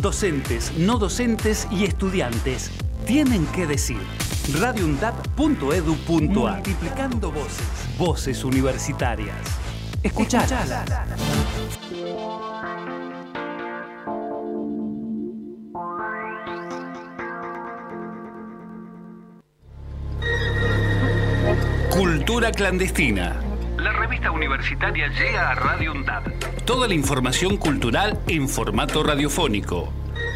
Docentes, 0.00 0.72
no 0.78 0.96
docentes 0.96 1.66
y 1.72 1.84
estudiantes 1.84 2.70
tienen 3.04 3.44
que 3.46 3.66
decir. 3.66 3.98
radioundap.edu.ar 4.60 6.54
Multiplicando 6.54 7.32
voces. 7.32 7.66
Voces 7.98 8.44
universitarias. 8.44 9.34
Escuchalas. 10.04 10.88
Cultura 21.90 22.52
clandestina. 22.52 23.47
La 24.18 24.24
revista 24.24 24.30
universitaria 24.32 25.06
llega 25.08 25.50
a 25.50 25.54
Radio 25.54 25.92
UNDAD. 25.92 26.22
Toda 26.64 26.88
la 26.88 26.94
información 26.94 27.56
cultural 27.56 28.18
en 28.26 28.48
formato 28.48 29.04
radiofónico. 29.04 29.92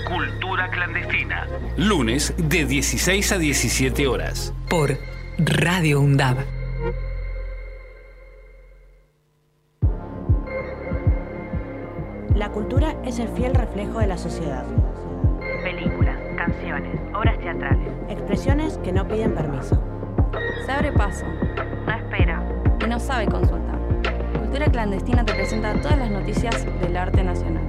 Cultura 0.06 0.70
clandestina. 0.70 1.48
Lunes 1.76 2.32
de 2.36 2.64
16 2.64 3.32
a 3.32 3.38
17 3.38 4.06
horas. 4.06 4.54
Por 4.70 4.98
Radio 5.36 6.00
UNDAB. 6.00 6.36
La 12.36 12.50
cultura 12.50 12.94
es 13.04 13.18
el 13.18 13.28
fiel 13.30 13.52
reflejo 13.52 13.98
de 13.98 14.06
la 14.06 14.16
sociedad. 14.16 14.64
Películas, 15.64 16.18
canciones, 16.36 17.00
obras 17.16 17.36
teatrales. 17.40 17.92
Expresiones 18.08 18.78
que 18.78 18.92
no 18.92 19.08
piden 19.08 19.34
permiso. 19.34 19.82
Se 20.66 20.70
abre 20.70 20.92
paso. 20.92 21.26
No 21.84 21.92
espera. 21.92 22.46
Y 22.80 22.88
no 22.88 23.00
sabe 23.00 23.26
consultar. 23.26 23.61
Cultura 24.52 24.70
Clandestina 24.70 25.24
te 25.24 25.32
presenta 25.32 25.72
todas 25.80 25.96
las 25.96 26.10
noticias 26.10 26.66
del 26.82 26.94
arte 26.94 27.24
nacional. 27.24 27.64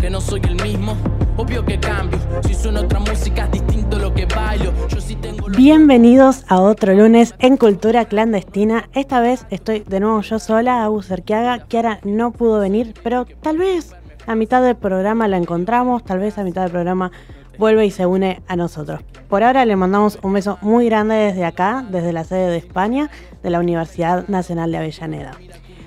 Que 0.00 0.08
no 0.08 0.18
soy 0.18 0.40
el 0.48 0.62
mismo, 0.62 0.96
obvio 1.36 1.62
que 1.62 1.78
cambio. 1.78 2.18
Si 2.46 2.54
suena 2.54 2.80
otra 2.80 2.98
música 2.98 3.44
es 3.44 3.50
distinto 3.50 3.98
lo 3.98 4.14
que 4.14 4.24
bailo. 4.24 4.72
Yo 4.88 4.98
sí 4.98 5.14
tengo 5.16 5.46
lo- 5.46 5.58
Bienvenidos 5.58 6.42
a 6.48 6.58
otro 6.62 6.94
lunes 6.94 7.34
en 7.38 7.58
Cultura 7.58 8.06
Clandestina. 8.06 8.88
Esta 8.94 9.20
vez 9.20 9.44
estoy 9.50 9.80
de 9.80 10.00
nuevo 10.00 10.22
yo 10.22 10.38
sola, 10.38 10.82
Agus 10.82 11.08
Cerquiaga. 11.08 11.58
Kiara 11.66 12.00
no 12.04 12.30
pudo 12.32 12.58
venir, 12.58 12.94
pero 13.02 13.26
tal 13.42 13.58
vez 13.58 13.94
a 14.26 14.36
mitad 14.36 14.62
del 14.62 14.76
programa 14.76 15.28
la 15.28 15.36
encontramos, 15.36 16.02
tal 16.02 16.18
vez 16.20 16.38
a 16.38 16.44
mitad 16.44 16.62
del 16.62 16.70
programa 16.70 17.12
vuelve 17.58 17.84
y 17.84 17.90
se 17.90 18.06
une 18.06 18.40
a 18.48 18.56
nosotros. 18.56 19.00
Por 19.28 19.42
ahora 19.42 19.66
le 19.66 19.76
mandamos 19.76 20.18
un 20.22 20.32
beso 20.32 20.58
muy 20.62 20.86
grande 20.86 21.16
desde 21.16 21.44
acá, 21.44 21.84
desde 21.90 22.12
la 22.12 22.24
sede 22.24 22.48
de 22.48 22.56
España, 22.56 23.10
de 23.42 23.50
la 23.50 23.60
Universidad 23.60 24.26
Nacional 24.28 24.72
de 24.72 24.78
Avellaneda. 24.78 25.32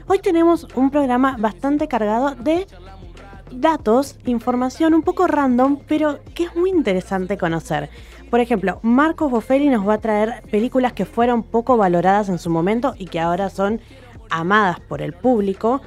Hoy 0.08 0.20
tenemos 0.20 0.68
un 0.76 0.92
programa 0.92 1.38
bastante 1.40 1.88
cargado 1.88 2.36
de 2.36 2.68
datos, 3.52 4.18
información 4.26 4.94
un 4.94 5.02
poco 5.02 5.28
random, 5.28 5.80
pero 5.88 6.20
que 6.36 6.44
es 6.44 6.56
muy 6.56 6.70
interesante 6.70 7.38
conocer. 7.38 7.90
Por 8.30 8.40
ejemplo, 8.40 8.80
Marcos 8.82 9.32
Boffelli 9.32 9.70
nos 9.70 9.88
va 9.88 9.96
a 9.96 10.02
traer 10.02 10.42
películas 10.52 10.94
que 10.94 11.06
fueron 11.06 11.44
poco 11.44 11.78
valoradas 11.78 12.30
en 12.30 12.40
su 12.40 12.50
momento 12.50 12.94
y 12.98 13.08
que 13.08 13.20
ahora 13.20 13.50
son 13.50 13.82
amadas 14.30 14.80
por 14.80 15.02
el 15.02 15.14
público. 15.14 15.82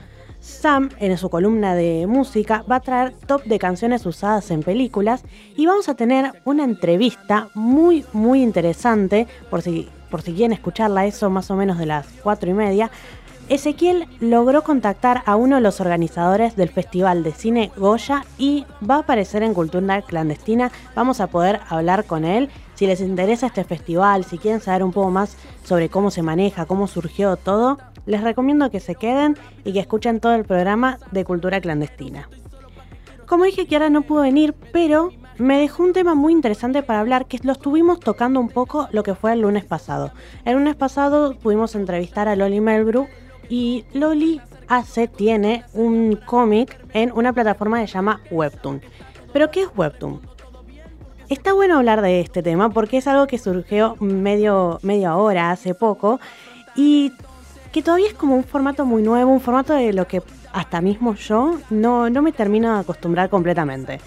Sam, 0.45 0.91
en 0.99 1.17
su 1.17 1.31
columna 1.31 1.75
de 1.75 2.07
música, 2.07 2.65
va 2.71 2.77
a 2.77 2.81
traer 2.81 3.15
top 3.27 3.45
de 3.45 3.59
canciones 3.59 4.05
usadas 4.05 4.51
en 4.51 4.63
películas 4.63 5.25
y 5.57 5.65
vamos 5.65 5.89
a 5.89 5.95
tener 5.95 6.33
una 6.45 6.65
entrevista 6.65 7.49
muy, 7.55 8.05
muy 8.13 8.43
interesante, 8.43 9.27
por 9.49 9.63
si, 9.63 9.89
por 10.11 10.21
si 10.21 10.35
quieren 10.35 10.53
escucharla, 10.53 11.07
eso 11.07 11.31
más 11.31 11.51
o 11.51 11.57
menos 11.57 11.79
de 11.79 11.87
las 11.87 12.07
cuatro 12.23 12.51
y 12.51 12.53
media, 12.53 12.91
Ezequiel 13.49 14.07
logró 14.21 14.63
contactar 14.63 15.23
a 15.25 15.37
uno 15.37 15.57
de 15.57 15.63
los 15.63 15.81
organizadores 15.81 16.57
del 16.57 16.71
Festival 16.71 17.23
de 17.23 17.33
Cine 17.33 17.73
Goya 17.77 18.25
y 18.39 18.67
va 18.89 18.97
a 18.97 18.99
aparecer 19.01 19.43
en 19.43 19.55
Cultura 19.55 20.03
Clandestina. 20.03 20.73
Vamos 20.95 21.21
a 21.21 21.27
poder 21.27 21.61
hablar 21.69 22.05
con 22.05 22.25
él. 22.25 22.49
Si 22.75 22.87
les 22.87 23.01
interesa 23.01 23.47
este 23.47 23.65
festival, 23.65 24.25
si 24.25 24.39
quieren 24.39 24.61
saber 24.61 24.83
un 24.83 24.93
poco 24.93 25.11
más 25.11 25.37
sobre 25.65 25.89
cómo 25.89 26.11
se 26.11 26.23
maneja, 26.23 26.67
cómo 26.67 26.89
surgió 26.89 27.37
todo, 27.37 27.79
les 28.07 28.23
recomiendo 28.23 28.71
que 28.71 28.81
se 28.81 28.97
queden 28.97 29.37
y 29.65 29.73
que 29.73 29.81
escuchen 29.81 30.21
todo 30.21 30.35
el 30.35 30.45
programa 30.45 30.99
de 31.13 31.25
Cultura 31.25 31.61
Clandestina. 31.61 32.29
Como 33.27 33.45
dije 33.45 33.67
ahora 33.73 33.91
no 33.91 34.03
pudo 34.03 34.23
venir, 34.23 34.55
pero 34.73 35.11
me 35.39 35.59
dejó 35.59 35.83
un 35.83 35.93
tema 35.93 36.15
muy 36.15 36.33
interesante 36.33 36.83
para 36.83 37.01
hablar 37.01 37.27
que 37.27 37.39
lo 37.43 37.53
estuvimos 37.53 38.01
tocando 38.01 38.39
un 38.39 38.49
poco 38.49 38.89
lo 38.93 39.03
que 39.03 39.15
fue 39.15 39.33
el 39.33 39.41
lunes 39.41 39.65
pasado. 39.65 40.13
El 40.45 40.55
lunes 40.55 40.77
pasado 40.77 41.37
pudimos 41.39 41.75
entrevistar 41.75 42.29
a 42.29 42.37
Loli 42.37 42.61
Melbru 42.61 43.07
y 43.49 43.85
Loli 43.93 44.41
hace, 44.69 45.09
tiene 45.09 45.65
un 45.73 46.17
cómic 46.27 46.79
en 46.93 47.13
una 47.13 47.33
plataforma 47.33 47.81
que 47.81 47.87
se 47.87 47.95
llama 47.95 48.21
Webtoon. 48.31 48.83
¿Pero 49.33 49.51
qué 49.51 49.63
es 49.63 49.69
Webtoon? 49.75 50.34
Está 51.31 51.55
bueno 51.55 51.79
hablar 51.79 52.03
de 52.03 52.21
este 52.21 52.43
tema 52.43 52.69
porque 52.71 52.99
es 52.99 53.07
algo 53.07 53.27
que 53.27 53.39
surgió 53.39 53.97
medio, 53.99 54.79
media 54.83 55.17
hora, 55.17 55.51
hace 55.51 55.75
poco, 55.75 56.21
y 56.77 57.13
que 57.73 57.83
todavía 57.83 58.09
es 58.09 58.15
como 58.15 58.37
un 58.37 58.45
formato 58.45 58.85
muy 58.85 59.03
nuevo, 59.03 59.33
un 59.33 59.41
formato 59.41 59.73
de 59.73 59.93
lo 59.95 60.07
que 60.07 60.23
hasta 60.53 60.81
mismo 60.81 61.15
yo 61.15 61.59
no, 61.71 62.11
no 62.11 62.23
me 62.23 62.33
termino 62.33 62.75
de 62.75 62.81
acostumbrar 62.81 63.31
completamente. 63.31 64.01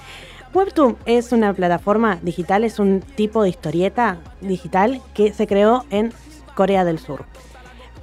Webtoon 0.53 0.95
es 1.05 1.31
una 1.31 1.53
plataforma 1.53 2.19
digital, 2.21 2.63
es 2.63 2.79
un 2.79 3.01
tipo 3.01 3.43
de 3.43 3.49
historieta 3.49 4.17
digital 4.41 5.01
que 5.13 5.33
se 5.33 5.47
creó 5.47 5.85
en 5.89 6.13
Corea 6.55 6.85
del 6.85 6.99
Sur. 6.99 7.25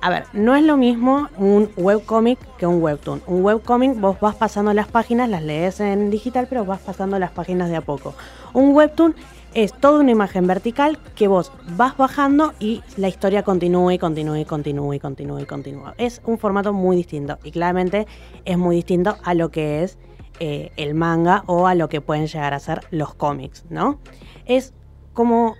A 0.04 0.10
ver, 0.10 0.24
no 0.34 0.54
es 0.54 0.62
lo 0.62 0.76
mismo 0.76 1.30
un 1.38 1.70
webcomic 1.78 2.38
que 2.58 2.66
un 2.66 2.82
webtoon. 2.82 3.22
Un 3.26 3.42
webcomic 3.42 3.98
vos 3.98 4.20
vas 4.20 4.34
pasando 4.34 4.74
las 4.74 4.86
páginas, 4.86 5.30
las 5.30 5.42
lees 5.42 5.80
en 5.80 6.10
digital, 6.10 6.46
pero 6.46 6.66
vas 6.66 6.80
pasando 6.80 7.18
las 7.18 7.30
páginas 7.30 7.70
de 7.70 7.76
a 7.76 7.80
poco. 7.80 8.14
Un 8.52 8.74
webtoon 8.74 9.14
es 9.54 9.72
toda 9.72 10.00
una 10.00 10.10
imagen 10.10 10.46
vertical 10.46 10.98
que 11.14 11.26
vos 11.26 11.52
vas 11.78 11.96
bajando 11.96 12.52
y 12.60 12.82
la 12.98 13.08
historia 13.08 13.44
continúa 13.44 13.94
y 13.94 13.98
continúa 13.98 14.38
y 14.38 14.44
continúa 14.44 14.94
y 14.94 15.00
continúa 15.00 15.40
y 15.40 15.46
continúa. 15.46 15.94
Es 15.96 16.20
un 16.26 16.36
formato 16.36 16.74
muy 16.74 16.96
distinto 16.96 17.38
y 17.42 17.50
claramente 17.50 18.06
es 18.44 18.58
muy 18.58 18.76
distinto 18.76 19.16
a 19.24 19.32
lo 19.32 19.50
que 19.50 19.84
es 19.84 19.96
eh, 20.38 20.70
el 20.76 20.92
manga 20.92 21.44
o 21.46 21.66
a 21.66 21.74
lo 21.74 21.88
que 21.88 22.02
pueden 22.02 22.26
llegar 22.26 22.52
a 22.52 22.58
ser 22.58 22.82
los 22.90 23.14
cómics, 23.14 23.64
¿no? 23.70 24.00
Es 24.44 24.74
como... 25.14 25.54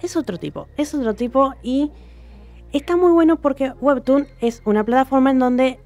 Es 0.00 0.16
otro 0.16 0.38
tipo, 0.38 0.68
es 0.76 0.94
otro 0.94 1.14
tipo 1.14 1.54
y 1.64 1.90
está 2.78 2.96
muy 2.96 3.10
bueno 3.10 3.36
porque 3.36 3.72
Webtoon 3.80 4.26
es 4.40 4.62
una 4.64 4.84
plataforma 4.84 5.30
en 5.30 5.38
donde 5.38 5.80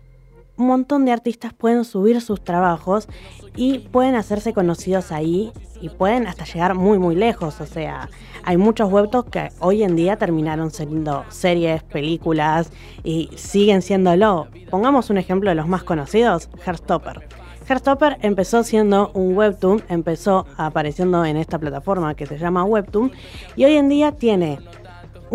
un 0.57 0.69
montón 0.69 1.05
de 1.05 1.13
artistas 1.13 1.53
pueden 1.53 1.85
subir 1.85 2.21
sus 2.21 2.43
trabajos 2.43 3.09
y 3.57 3.81
pueden 3.81 4.15
hacerse 4.15 4.53
conocidos 4.53 5.13
ahí 5.13 5.53
y 5.81 5.91
pueden 5.91 6.27
hasta 6.27 6.45
llegar 6.45 6.75
muy 6.75 6.99
muy 6.99 7.15
lejos. 7.15 7.61
O 7.61 7.67
sea, 7.67 8.09
hay 8.45 8.57
muchos 8.57 8.91
webtoons 8.91 9.31
que 9.31 9.49
hoy 9.61 9.83
en 9.83 9.97
día 9.97 10.17
terminaron 10.17 10.71
siendo 10.71 11.25
series, 11.29 11.83
películas 11.83 12.73
y 13.05 13.31
siguen 13.37 13.83
siéndolo. 13.83 14.49
Pongamos 14.71 15.11
un 15.11 15.19
ejemplo 15.19 15.51
de 15.51 15.57
los 15.57 15.69
más 15.69 15.85
conocidos, 15.85 16.49
Heartstopper. 16.65 17.29
Heartstopper 17.69 18.19
empezó 18.23 18.63
siendo 18.63 19.11
un 19.13 19.37
webtoon, 19.37 19.83
empezó 19.89 20.47
apareciendo 20.57 21.25
en 21.25 21.37
esta 21.37 21.59
plataforma 21.59 22.15
que 22.15 22.27
se 22.27 22.39
llama 22.39 22.65
Webtoon 22.65 23.11
y 23.57 23.65
hoy 23.65 23.75
en 23.75 23.89
día 23.89 24.13
tiene 24.13 24.61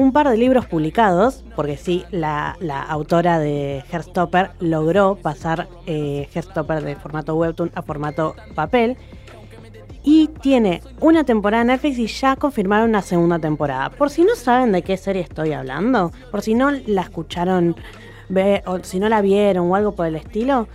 un 0.02 0.12
par 0.12 0.28
de 0.28 0.36
libros 0.38 0.66
publicados, 0.66 1.44
porque 1.56 1.78
sí, 1.78 2.04
la, 2.12 2.58
autora 2.90 3.38
de 3.40 3.84
Heartstopper 3.92 4.52
logró 4.60 5.16
pasar 5.16 5.68
eh, 5.86 6.28
Heartstopper 6.34 6.84
de 6.84 6.96
formato 6.96 7.36
webtoon 7.36 7.72
a 7.76 7.82
formato 7.82 8.36
papel. 8.56 8.98
Y 10.04 10.30
tiene 10.42 10.82
una 11.00 11.24
temporada 11.24 11.62
en 11.62 11.68
Netflix 11.68 12.00
y 12.00 12.08
ya 12.08 12.36
confirmaron 12.36 12.90
una 12.90 13.04
segunda 13.04 13.38
temporada. 13.38 13.92
Por 13.92 14.10
si 14.10 14.24
no 14.24 14.36
saben 14.36 14.72
de 14.72 14.82
qué 14.82 14.98
serie 14.98 15.22
estoy 15.22 15.54
hablando, 15.54 16.12
por 16.32 16.42
si 16.42 16.56
no 16.56 16.72
la 16.72 17.02
escucharon 17.02 17.76
ve- 18.28 18.64
o 18.66 18.80
si 18.84 19.00
no 19.00 19.10
la 19.10 19.22
vieron 19.22 19.70
o 19.70 19.76
algo 19.76 19.92
por 19.92 20.08
el 20.08 20.16
estilo, 20.16 20.68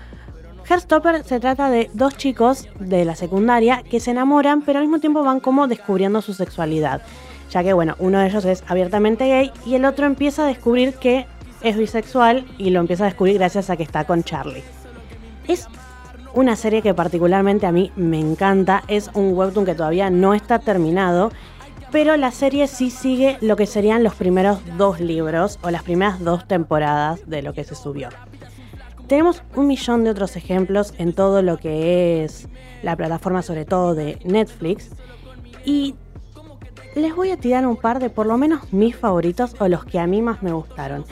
Heartstopper 0.68 1.24
se 1.24 1.40
trata 1.40 1.68
de 1.70 1.90
dos 1.92 2.16
chicos 2.16 2.68
de 2.78 3.04
la 3.04 3.16
secundaria 3.16 3.82
que 3.82 3.98
se 3.98 4.12
enamoran, 4.12 4.62
pero 4.62 4.78
al 4.78 4.84
mismo 4.84 5.00
tiempo 5.00 5.24
van 5.24 5.40
como 5.40 5.66
descubriendo 5.66 6.22
su 6.22 6.32
sexualidad. 6.32 7.02
Ya 7.50 7.62
que, 7.62 7.72
bueno, 7.72 7.94
uno 7.98 8.18
de 8.18 8.26
ellos 8.26 8.44
es 8.44 8.64
abiertamente 8.66 9.28
gay 9.28 9.52
y 9.64 9.74
el 9.74 9.84
otro 9.84 10.06
empieza 10.06 10.44
a 10.44 10.48
descubrir 10.48 10.94
que 10.94 11.26
es 11.62 11.76
bisexual 11.76 12.44
y 12.58 12.70
lo 12.70 12.80
empieza 12.80 13.04
a 13.04 13.06
descubrir 13.06 13.38
gracias 13.38 13.70
a 13.70 13.76
que 13.76 13.82
está 13.82 14.04
con 14.04 14.24
Charlie. 14.24 14.64
Es 15.48 15.68
una 16.34 16.54
serie 16.54 16.82
que 16.82 16.92
particularmente 16.92 17.66
a 17.66 17.72
mí 17.72 17.92
me 17.96 18.20
encanta. 18.20 18.82
Es 18.88 19.10
un 19.14 19.32
webtoon 19.36 19.64
que 19.64 19.74
todavía 19.74 20.10
no 20.10 20.34
está 20.34 20.58
terminado, 20.58 21.32
pero 21.90 22.16
la 22.16 22.30
serie 22.30 22.66
sí 22.66 22.90
sigue 22.90 23.38
lo 23.40 23.56
que 23.56 23.66
serían 23.66 24.02
los 24.02 24.14
primeros 24.14 24.58
dos 24.76 25.00
libros 25.00 25.58
o 25.62 25.70
las 25.70 25.82
primeras 25.82 26.22
dos 26.22 26.46
temporadas 26.46 27.20
de 27.26 27.42
lo 27.42 27.54
que 27.54 27.64
se 27.64 27.74
subió. 27.74 28.10
Tenemos 29.06 29.42
un 29.54 29.68
millón 29.68 30.04
de 30.04 30.10
otros 30.10 30.36
ejemplos 30.36 30.92
en 30.98 31.12
todo 31.12 31.40
lo 31.40 31.58
que 31.58 32.24
es 32.24 32.48
la 32.82 32.96
plataforma, 32.96 33.40
sobre 33.40 33.64
todo 33.64 33.94
de 33.94 34.18
Netflix. 34.24 34.90
Y 35.64 35.94
les 36.96 37.14
voy 37.14 37.30
a 37.30 37.36
tirar 37.36 37.66
un 37.66 37.76
par 37.76 38.00
de 38.00 38.08
por 38.08 38.26
lo 38.26 38.38
menos 38.38 38.72
mis 38.72 38.96
favoritos 38.96 39.54
o 39.60 39.68
los 39.68 39.84
que 39.84 39.98
a 39.98 40.06
mí 40.06 40.22
más 40.22 40.42
me 40.42 40.52
gustaron. 40.52 41.04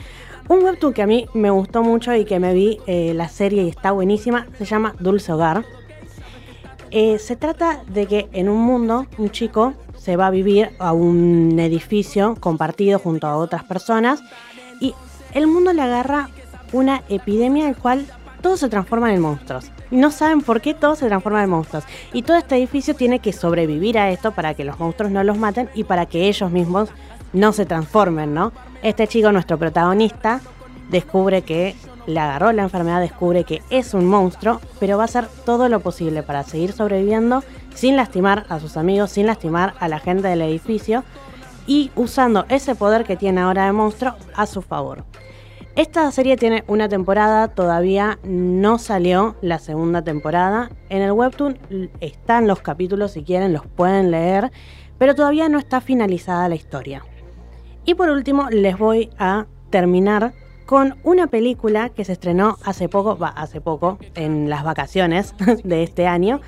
Un 0.47 0.63
webtoon 0.63 0.93
que 0.93 1.03
a 1.03 1.07
mí 1.07 1.27
me 1.33 1.51
gustó 1.51 1.83
mucho 1.83 2.13
y 2.15 2.25
que 2.25 2.39
me 2.39 2.53
vi 2.53 2.79
eh, 2.87 3.13
la 3.13 3.29
serie 3.29 3.63
y 3.63 3.69
está 3.69 3.91
buenísima 3.91 4.47
se 4.57 4.65
llama 4.65 4.95
Dulce 4.99 5.31
Hogar. 5.31 5.63
Eh, 6.89 7.19
se 7.19 7.35
trata 7.35 7.83
de 7.87 8.07
que 8.07 8.29
en 8.33 8.49
un 8.49 8.61
mundo 8.61 9.05
un 9.17 9.29
chico 9.29 9.73
se 9.95 10.17
va 10.17 10.27
a 10.27 10.31
vivir 10.31 10.71
a 10.79 10.91
un 10.91 11.59
edificio 11.59 12.35
compartido 12.39 12.99
junto 12.99 13.27
a 13.27 13.37
otras 13.37 13.63
personas 13.63 14.21
y 14.81 14.93
el 15.33 15.45
mundo 15.45 15.71
le 15.71 15.81
agarra 15.83 16.29
una 16.73 17.03
epidemia 17.09 17.67
en 17.67 17.73
cual 17.75 18.05
todos 18.45 18.59
se 18.59 18.69
transforman 18.69 19.09
en 19.09 19.21
monstruos. 19.21 19.71
No 19.89 20.11
saben 20.11 20.41
por 20.41 20.61
qué 20.61 20.75
todos 20.75 20.99
se 20.99 21.07
transforman 21.07 21.45
en 21.45 21.49
monstruos. 21.49 21.83
Y 22.13 22.21
todo 22.21 22.37
este 22.37 22.55
edificio 22.55 22.93
tiene 22.95 23.17
que 23.17 23.33
sobrevivir 23.33 23.97
a 23.97 24.11
esto 24.11 24.33
para 24.33 24.53
que 24.53 24.63
los 24.63 24.79
monstruos 24.79 25.11
no 25.11 25.23
los 25.23 25.35
maten 25.35 25.67
y 25.73 25.83
para 25.83 26.05
que 26.05 26.27
ellos 26.27 26.51
mismos 26.51 26.89
no 27.33 27.53
se 27.53 27.65
transformen, 27.65 28.35
¿no? 28.35 28.51
Este 28.83 29.07
chico, 29.07 29.31
nuestro 29.31 29.57
protagonista, 29.57 30.41
descubre 30.91 31.41
que 31.41 31.75
le 32.05 32.19
agarró 32.19 32.51
la 32.51 32.61
enfermedad, 32.61 33.01
descubre 33.01 33.45
que 33.45 33.63
es 33.71 33.95
un 33.95 34.05
monstruo, 34.05 34.61
pero 34.79 34.97
va 34.97 35.05
a 35.05 35.05
hacer 35.05 35.27
todo 35.43 35.67
lo 35.67 35.79
posible 35.79 36.21
para 36.21 36.43
seguir 36.43 36.71
sobreviviendo 36.71 37.43
sin 37.73 37.95
lastimar 37.95 38.45
a 38.49 38.59
sus 38.59 38.77
amigos, 38.77 39.09
sin 39.09 39.25
lastimar 39.25 39.73
a 39.79 39.87
la 39.87 39.97
gente 39.97 40.27
del 40.27 40.43
edificio 40.43 41.03
y 41.65 41.89
usando 41.95 42.45
ese 42.49 42.75
poder 42.75 43.05
que 43.05 43.17
tiene 43.17 43.41
ahora 43.41 43.65
de 43.65 43.71
monstruo 43.71 44.13
a 44.35 44.45
su 44.45 44.61
favor. 44.61 45.03
Esta 45.75 46.09
serie 46.13 46.37
tiene 46.37 46.63
una 46.67 46.87
temporada, 46.87 47.49
todavía 47.49 48.17
no 48.23 48.77
salió 48.77 49.35
la 49.41 49.59
segunda 49.59 50.01
temporada. 50.03 50.69
En 50.87 51.01
el 51.01 51.11
webtoon 51.11 51.59
están 51.99 52.47
los 52.47 52.61
capítulos, 52.61 53.11
si 53.11 53.23
quieren 53.23 53.51
los 53.51 53.67
pueden 53.67 54.09
leer, 54.09 54.53
pero 54.97 55.15
todavía 55.15 55.49
no 55.49 55.59
está 55.59 55.81
finalizada 55.81 56.47
la 56.47 56.55
historia. 56.55 57.03
Y 57.83 57.95
por 57.95 58.09
último 58.09 58.49
les 58.49 58.77
voy 58.77 59.09
a 59.19 59.47
terminar 59.69 60.31
con 60.65 60.95
una 61.03 61.27
película 61.27 61.89
que 61.89 62.05
se 62.05 62.13
estrenó 62.13 62.57
hace 62.63 62.87
poco, 62.87 63.17
va, 63.17 63.27
hace 63.27 63.59
poco, 63.59 63.99
en 64.15 64.49
las 64.49 64.63
vacaciones 64.63 65.35
de 65.65 65.83
este 65.83 66.07
año, 66.07 66.39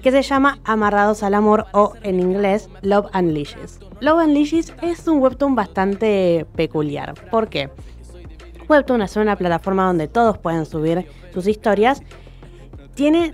que 0.00 0.12
se 0.12 0.22
llama 0.22 0.60
Amarrados 0.62 1.24
al 1.24 1.34
Amor 1.34 1.66
o 1.72 1.94
en 2.04 2.20
inglés 2.20 2.70
Love 2.82 3.06
Unleashes. 3.12 3.80
Love 3.98 4.26
Unleashes 4.26 4.72
es 4.80 5.08
un 5.08 5.18
webtoon 5.18 5.56
bastante 5.56 6.46
peculiar. 6.54 7.14
¿Por 7.32 7.48
qué? 7.48 7.68
Webtoon 8.68 9.02
es 9.02 9.16
una 9.16 9.36
plataforma 9.36 9.86
donde 9.86 10.08
todos 10.08 10.38
pueden 10.38 10.66
subir 10.66 11.06
sus 11.32 11.46
historias. 11.46 12.02
Tiene 12.94 13.32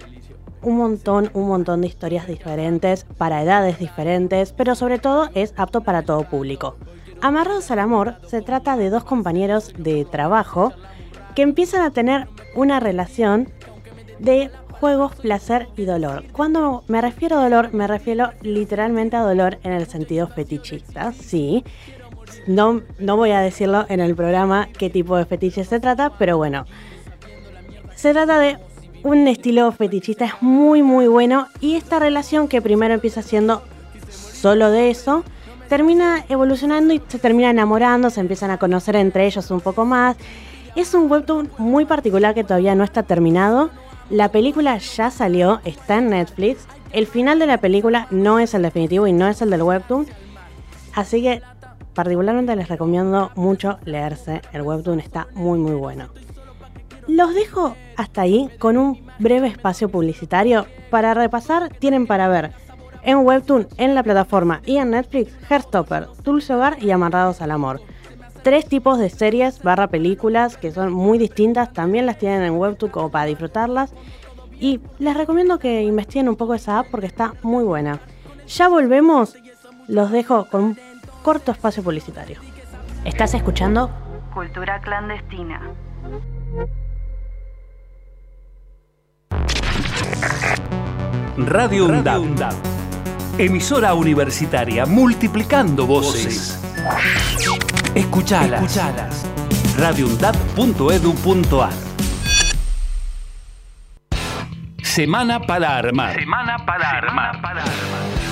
un 0.62 0.76
montón, 0.76 1.31
un 1.34 1.49
montón 1.49 1.81
de 1.81 1.88
historias 1.88 2.26
diferentes, 2.26 3.05
para 3.19 3.43
edades 3.43 3.79
diferentes, 3.79 4.52
pero 4.52 4.75
sobre 4.75 4.99
todo 4.99 5.29
es 5.34 5.55
apto 5.56 5.81
para 5.81 6.02
todo 6.02 6.23
público. 6.25 6.76
Amarrados 7.20 7.70
al 7.70 7.79
Amor 7.79 8.17
se 8.26 8.43
trata 8.43 8.76
de 8.76 8.90
dos 8.90 9.05
compañeros 9.05 9.73
de 9.76 10.05
trabajo 10.05 10.73
que 11.34 11.43
empiezan 11.43 11.82
a 11.82 11.90
tener 11.90 12.29
una 12.55 12.81
relación 12.81 13.49
de 14.19 14.50
juegos, 14.82 15.14
placer 15.14 15.69
y 15.76 15.84
dolor. 15.84 16.25
Cuando 16.32 16.82
me 16.88 17.00
refiero 17.00 17.38
a 17.38 17.44
dolor, 17.44 17.73
me 17.73 17.87
refiero 17.87 18.32
literalmente 18.43 19.17
a 19.17 19.20
dolor 19.20 19.58
en 19.62 19.73
el 19.73 19.87
sentido 19.87 20.26
fetichista, 20.26 21.12
sí. 21.12 21.64
No, 22.47 22.83
no 22.99 23.17
voy 23.17 23.31
a 23.31 23.41
decirlo 23.41 23.87
en 23.89 24.00
el 24.00 24.15
programa 24.15 24.69
qué 24.77 24.91
tipo 24.91 25.17
de 25.17 25.25
fetiche 25.25 25.65
se 25.65 25.81
trata, 25.81 26.11
pero 26.19 26.37
bueno. 26.37 26.65
Se 27.94 28.12
trata 28.12 28.39
de 28.39 28.59
un 29.05 29.29
estilo 29.29 29.71
fetichista, 29.73 30.25
es 30.25 30.35
muy 30.41 30.83
muy 30.83 31.06
bueno 31.06 31.47
y 31.61 31.75
esta 31.75 31.99
relación 31.99 32.49
que 32.49 32.62
primero 32.62 32.94
empieza 32.94 33.23
siendo 33.23 33.62
solo 34.11 34.71
de 34.71 34.91
eso, 34.91 35.25
termina 35.69 36.25
evolucionando 36.29 36.94
y 36.94 37.03
se 37.06 37.19
termina 37.19 37.50
enamorando, 37.50 38.11
se 38.11 38.21
empiezan 38.21 38.50
a 38.50 38.59
conocer 38.59 38.97
entre 38.97 39.27
ellos 39.27 39.50
un 39.50 39.61
poco 39.61 39.85
más. 39.85 40.17
Es 40.75 40.94
un 40.94 41.11
webtoon 41.11 41.50
muy 41.59 41.85
particular 41.85 42.35
que 42.35 42.44
todavía 42.44 42.75
no 42.75 42.85
está 42.85 43.03
terminado. 43.03 43.71
La 44.11 44.31
película 44.31 44.79
ya 44.79 45.11
salió, 45.11 45.61
está 45.65 45.99
en 45.99 46.11
Netflix. 46.11 46.67
El 46.93 47.06
final 47.06 47.39
de 47.39 47.47
la 47.47 47.59
película 47.59 48.06
no 48.11 48.39
es 48.39 48.55
el 48.55 48.62
definitivo 48.62 49.06
y 49.06 49.12
no 49.12 49.29
es 49.29 49.43
el 49.43 49.50
del 49.50 49.62
webtoon. 49.62 50.06
Así 50.94 51.23
que 51.23 51.43
particularmente 51.94 52.56
les 52.56 52.69
recomiendo 52.69 53.31
mucho 53.35 53.79
leerse. 53.85 54.43
El 54.53 54.62
webtoon 54.62 55.00
está 55.00 55.29
muy 55.35 55.59
muy 55.59 55.75
bueno. 55.75 56.09
Los 57.09 57.35
dejo 57.35 57.75
hasta 57.97 58.23
ahí 58.23 58.49
con 58.59 58.77
un 58.77 59.05
breve 59.19 59.49
espacio 59.49 59.89
publicitario. 59.89 60.67
Para 60.91 61.15
repasar, 61.15 61.71
tienen 61.79 62.06
para 62.06 62.29
ver 62.29 62.53
en 63.03 63.19
Webtoon, 63.19 63.69
en 63.77 63.94
la 63.94 64.03
plataforma 64.03 64.62
y 64.65 64.77
en 64.77 64.91
Netflix, 64.91 65.33
Hairstopper, 65.49 66.06
Dulce 66.23 66.55
Hogar 66.55 66.83
y 66.83 66.91
Amarrados 66.91 67.41
al 67.41 67.50
Amor. 67.50 67.81
Tres 68.43 68.67
tipos 68.67 68.99
de 68.99 69.11
series 69.11 69.62
barra 69.62 69.89
películas 69.89 70.56
que 70.56 70.73
son 70.73 70.93
muy 70.93 71.19
distintas, 71.19 71.73
también 71.73 72.06
las 72.06 72.19
tienen 72.19 72.43
en 72.43 72.56
Webtoon 72.56 72.91
como 72.91 73.11
para 73.11 73.27
disfrutarlas. 73.27 73.93
Y 74.61 74.81
les 74.99 75.17
recomiendo 75.17 75.59
que 75.59 75.83
investiguen 75.83 76.29
un 76.29 76.37
poco 76.37 76.55
esa 76.55 76.79
app 76.79 76.87
porque 76.91 77.06
está 77.06 77.35
muy 77.43 77.65
buena. 77.65 78.00
Ya 78.47 78.69
volvemos, 78.69 79.37
los 79.89 80.11
dejo 80.11 80.47
con 80.49 80.62
un 80.65 80.79
corto 81.22 81.52
espacio 81.52 81.82
publicitario. 81.82 82.40
¿Estás 83.04 83.34
escuchando? 83.34 83.90
Cultura 84.34 84.80
clandestina. 84.80 85.60
Radio 91.36 91.86
UNDAB. 91.86 92.52
Emisora 93.38 93.94
universitaria 93.94 94.84
multiplicando 94.84 95.86
voces. 95.86 96.60
Escuchalas. 97.94 98.62
Escuchalas. 98.62 99.24
radioundab.edu.ar 99.78 101.92
Semana 104.94 105.41
para 105.41 105.79
armar. 105.79 106.15
Semana 106.21 106.67
para 106.67 106.91
armar. 106.91 107.41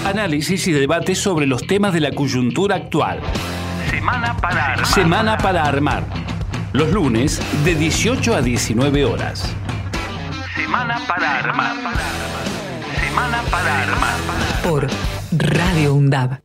Análisis 0.05 0.67
y 0.69 0.73
debate 0.73 1.15
sobre 1.15 1.47
los 1.47 1.67
temas 1.67 1.95
de 1.95 2.01
la 2.01 2.11
coyuntura 2.13 2.77
actual. 2.77 3.19
Semana 3.89 4.37
para 4.37 4.73
armar. 4.73 4.87
Semana 4.87 5.39
para 5.39 5.65
armar. 5.65 6.05
Los 6.75 6.93
lunes 6.93 7.41
de 7.65 7.75
18 7.75 8.35
a 8.35 8.43
19 8.43 9.07
horas. 9.07 9.55
Semana 10.55 11.01
para 11.09 11.39
armar. 11.39 11.77
Semana 13.09 13.43
para 13.51 13.83
armar. 13.83 14.17
Por 14.63 14.87
Radio 15.33 15.95
UNDAB. 15.95 16.43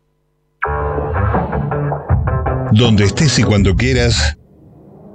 Donde 2.72 3.04
estés 3.04 3.38
y 3.38 3.44
cuando 3.44 3.76
quieras, 3.76 4.38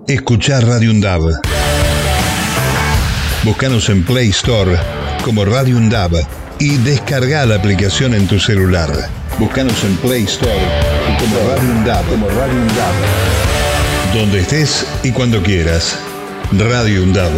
escuchar 0.06 0.62
Radio 0.66 0.90
UNDAB. 0.90 1.40
Búscanos 3.42 3.88
en 3.88 4.04
Play 4.04 4.28
Store 4.28 4.76
como 5.24 5.46
Radio 5.46 5.78
UNDAB 5.78 6.12
y 6.58 6.76
descarga 6.76 7.46
la 7.46 7.54
aplicación 7.54 8.12
en 8.12 8.26
tu 8.26 8.38
celular. 8.38 8.90
Búscanos 9.38 9.82
en 9.82 9.96
Play 9.96 10.24
Store 10.24 10.60
como 11.18 11.36
Radio 11.48 11.70
UNDAB. 11.70 12.04
Como 12.06 12.28
Radio 12.28 12.52
UNDAB. 12.52 12.94
Donde 14.14 14.40
estés 14.40 14.86
y 15.02 15.12
cuando 15.12 15.42
quieras. 15.42 15.98
Radio 16.52 17.02
UNDAB. 17.02 17.30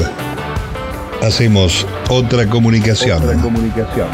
Hacemos 1.23 1.87
otra 2.09 2.49
comunicación. 2.49 3.23
Otra 3.23 3.37
comunicación. 3.41 4.09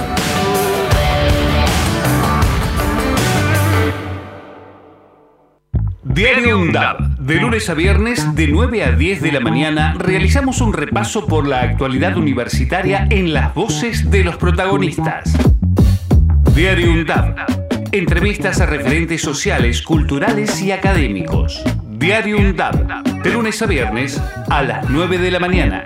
Diario 6.04 6.58
UNDAB. 6.58 7.07
De 7.28 7.34
lunes 7.34 7.68
a 7.68 7.74
viernes, 7.74 8.34
de 8.34 8.46
9 8.48 8.84
a 8.84 8.92
10 8.92 9.20
de 9.20 9.32
la 9.32 9.40
mañana, 9.40 9.92
realizamos 9.98 10.62
un 10.62 10.72
repaso 10.72 11.26
por 11.26 11.46
la 11.46 11.60
actualidad 11.60 12.16
universitaria 12.16 13.06
en 13.10 13.34
las 13.34 13.54
voces 13.54 14.10
de 14.10 14.24
los 14.24 14.38
protagonistas. 14.38 15.36
Diario 16.54 16.90
UNDAB. 16.90 17.34
Entrevistas 17.92 18.62
a 18.62 18.66
referentes 18.66 19.20
sociales, 19.20 19.82
culturales 19.82 20.62
y 20.62 20.72
académicos. 20.72 21.62
Diario 21.98 22.38
UNDAB. 22.38 23.22
De 23.22 23.30
lunes 23.30 23.60
a 23.60 23.66
viernes, 23.66 24.22
a 24.48 24.62
las 24.62 24.88
9 24.88 25.18
de 25.18 25.30
la 25.30 25.38
mañana. 25.38 25.84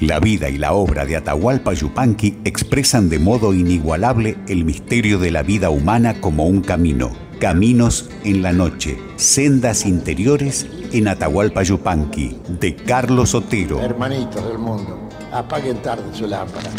La 0.00 0.18
vida 0.18 0.48
y 0.48 0.58
la 0.58 0.72
obra 0.72 1.06
de 1.06 1.14
Atahualpa 1.14 1.74
Yupanqui 1.74 2.38
expresan 2.44 3.08
de 3.08 3.20
modo 3.20 3.54
inigualable 3.54 4.36
el 4.48 4.64
misterio 4.64 5.20
de 5.20 5.30
la 5.30 5.44
vida 5.44 5.70
humana 5.70 6.14
como 6.20 6.46
un 6.46 6.60
camino. 6.60 7.25
Caminos 7.40 8.08
en 8.24 8.40
la 8.40 8.54
noche, 8.54 8.98
sendas 9.16 9.84
interiores 9.84 10.66
en 10.92 11.06
Atahualpa 11.06 11.62
Yupanqui, 11.62 12.38
de 12.48 12.74
Carlos 12.74 13.34
Otero. 13.34 13.78
Hermanitos 13.82 14.42
del 14.48 14.56
mundo, 14.56 15.06
apaguen 15.30 15.82
tarde 15.82 16.02
su 16.14 16.26
lámpara. 16.26 16.70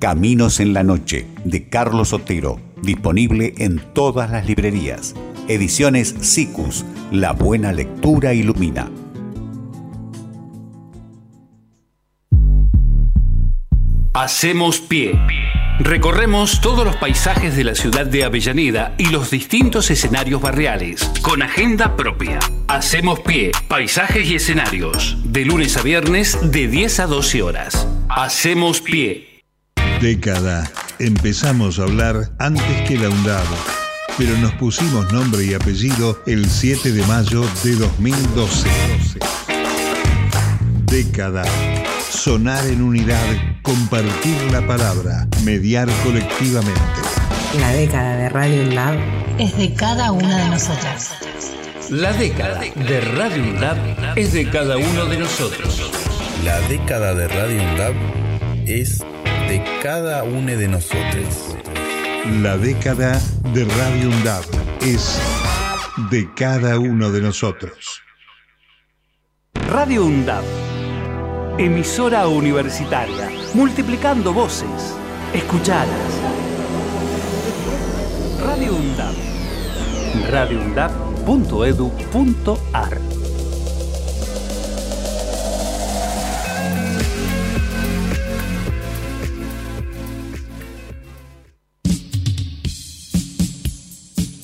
Caminos 0.00 0.58
en 0.58 0.74
la 0.74 0.82
noche, 0.82 1.28
de 1.44 1.68
Carlos 1.68 2.12
Otero, 2.12 2.58
disponible 2.82 3.54
en 3.58 3.80
todas 3.94 4.32
las 4.32 4.48
librerías. 4.48 5.14
Ediciones 5.46 6.12
SICUS, 6.22 6.84
la 7.12 7.32
buena 7.32 7.72
lectura 7.72 8.34
ilumina. 8.34 8.90
Hacemos 14.12 14.80
pie. 14.80 15.16
Recorremos 15.80 16.60
todos 16.60 16.84
los 16.84 16.96
paisajes 16.96 17.56
de 17.56 17.62
la 17.62 17.74
ciudad 17.74 18.04
de 18.04 18.24
Avellaneda 18.24 18.94
y 18.98 19.06
los 19.06 19.30
distintos 19.30 19.90
escenarios 19.92 20.42
barriales, 20.42 21.08
con 21.22 21.40
agenda 21.40 21.94
propia. 21.94 22.40
Hacemos 22.66 23.20
pie, 23.20 23.52
paisajes 23.68 24.28
y 24.28 24.34
escenarios, 24.34 25.16
de 25.24 25.44
lunes 25.44 25.76
a 25.76 25.82
viernes 25.82 26.36
de 26.42 26.66
10 26.66 27.00
a 27.00 27.06
12 27.06 27.42
horas. 27.42 27.86
Hacemos 28.08 28.80
pie. 28.80 29.44
Década. 30.00 30.68
Empezamos 30.98 31.78
a 31.78 31.84
hablar 31.84 32.32
antes 32.40 32.88
que 32.88 32.98
la 32.98 33.08
UNDAB, 33.08 33.46
pero 34.16 34.36
nos 34.38 34.52
pusimos 34.54 35.12
nombre 35.12 35.44
y 35.44 35.54
apellido 35.54 36.20
el 36.26 36.50
7 36.50 36.90
de 36.90 37.06
mayo 37.06 37.44
de 37.62 37.76
2012. 37.76 38.68
Década. 40.86 41.44
Sonar 42.10 42.66
en 42.66 42.82
unidad, 42.82 43.24
compartir 43.68 44.34
la 44.50 44.66
palabra, 44.66 45.28
mediar 45.44 45.88
colectivamente. 46.02 46.80
La 47.60 47.68
década 47.72 48.16
de 48.16 48.28
Radio 48.30 48.64
Lab 48.72 48.96
es 49.38 49.58
de 49.58 49.74
cada 49.74 50.10
una 50.10 50.38
de 50.38 50.48
nosotras. 50.48 51.12
La 51.90 52.14
década 52.14 52.60
de 52.60 53.00
Radio 53.02 53.42
UNDAB 53.42 53.76
es 54.16 54.32
de 54.32 54.48
cada 54.48 54.78
uno 54.78 55.04
de 55.04 55.18
nosotros. 55.18 55.92
La 56.44 56.58
década 56.62 57.14
de 57.14 57.28
Radio 57.28 57.62
UNDAB 57.62 57.94
es 58.64 59.00
de 59.00 59.62
cada 59.82 60.24
uno 60.24 60.56
de 60.56 60.68
nosotros. 60.68 61.54
La 62.40 62.56
década 62.56 63.20
de 63.52 63.66
Radio 63.66 64.08
UNDAB 64.08 64.44
es 64.80 65.20
de 66.10 66.26
cada 66.34 66.78
uno 66.78 67.10
de 67.10 67.20
nosotros. 67.20 68.00
Radio 69.70 70.06
UNDAB. 70.06 70.44
Emisora 71.58 72.28
universitaria, 72.28 73.28
multiplicando 73.54 74.32
voces. 74.32 74.96
Escuchadas. 75.32 75.88
Radio 78.44 78.74
UNDAB. 78.74 79.14
radioundab.edu.ar 80.30 82.98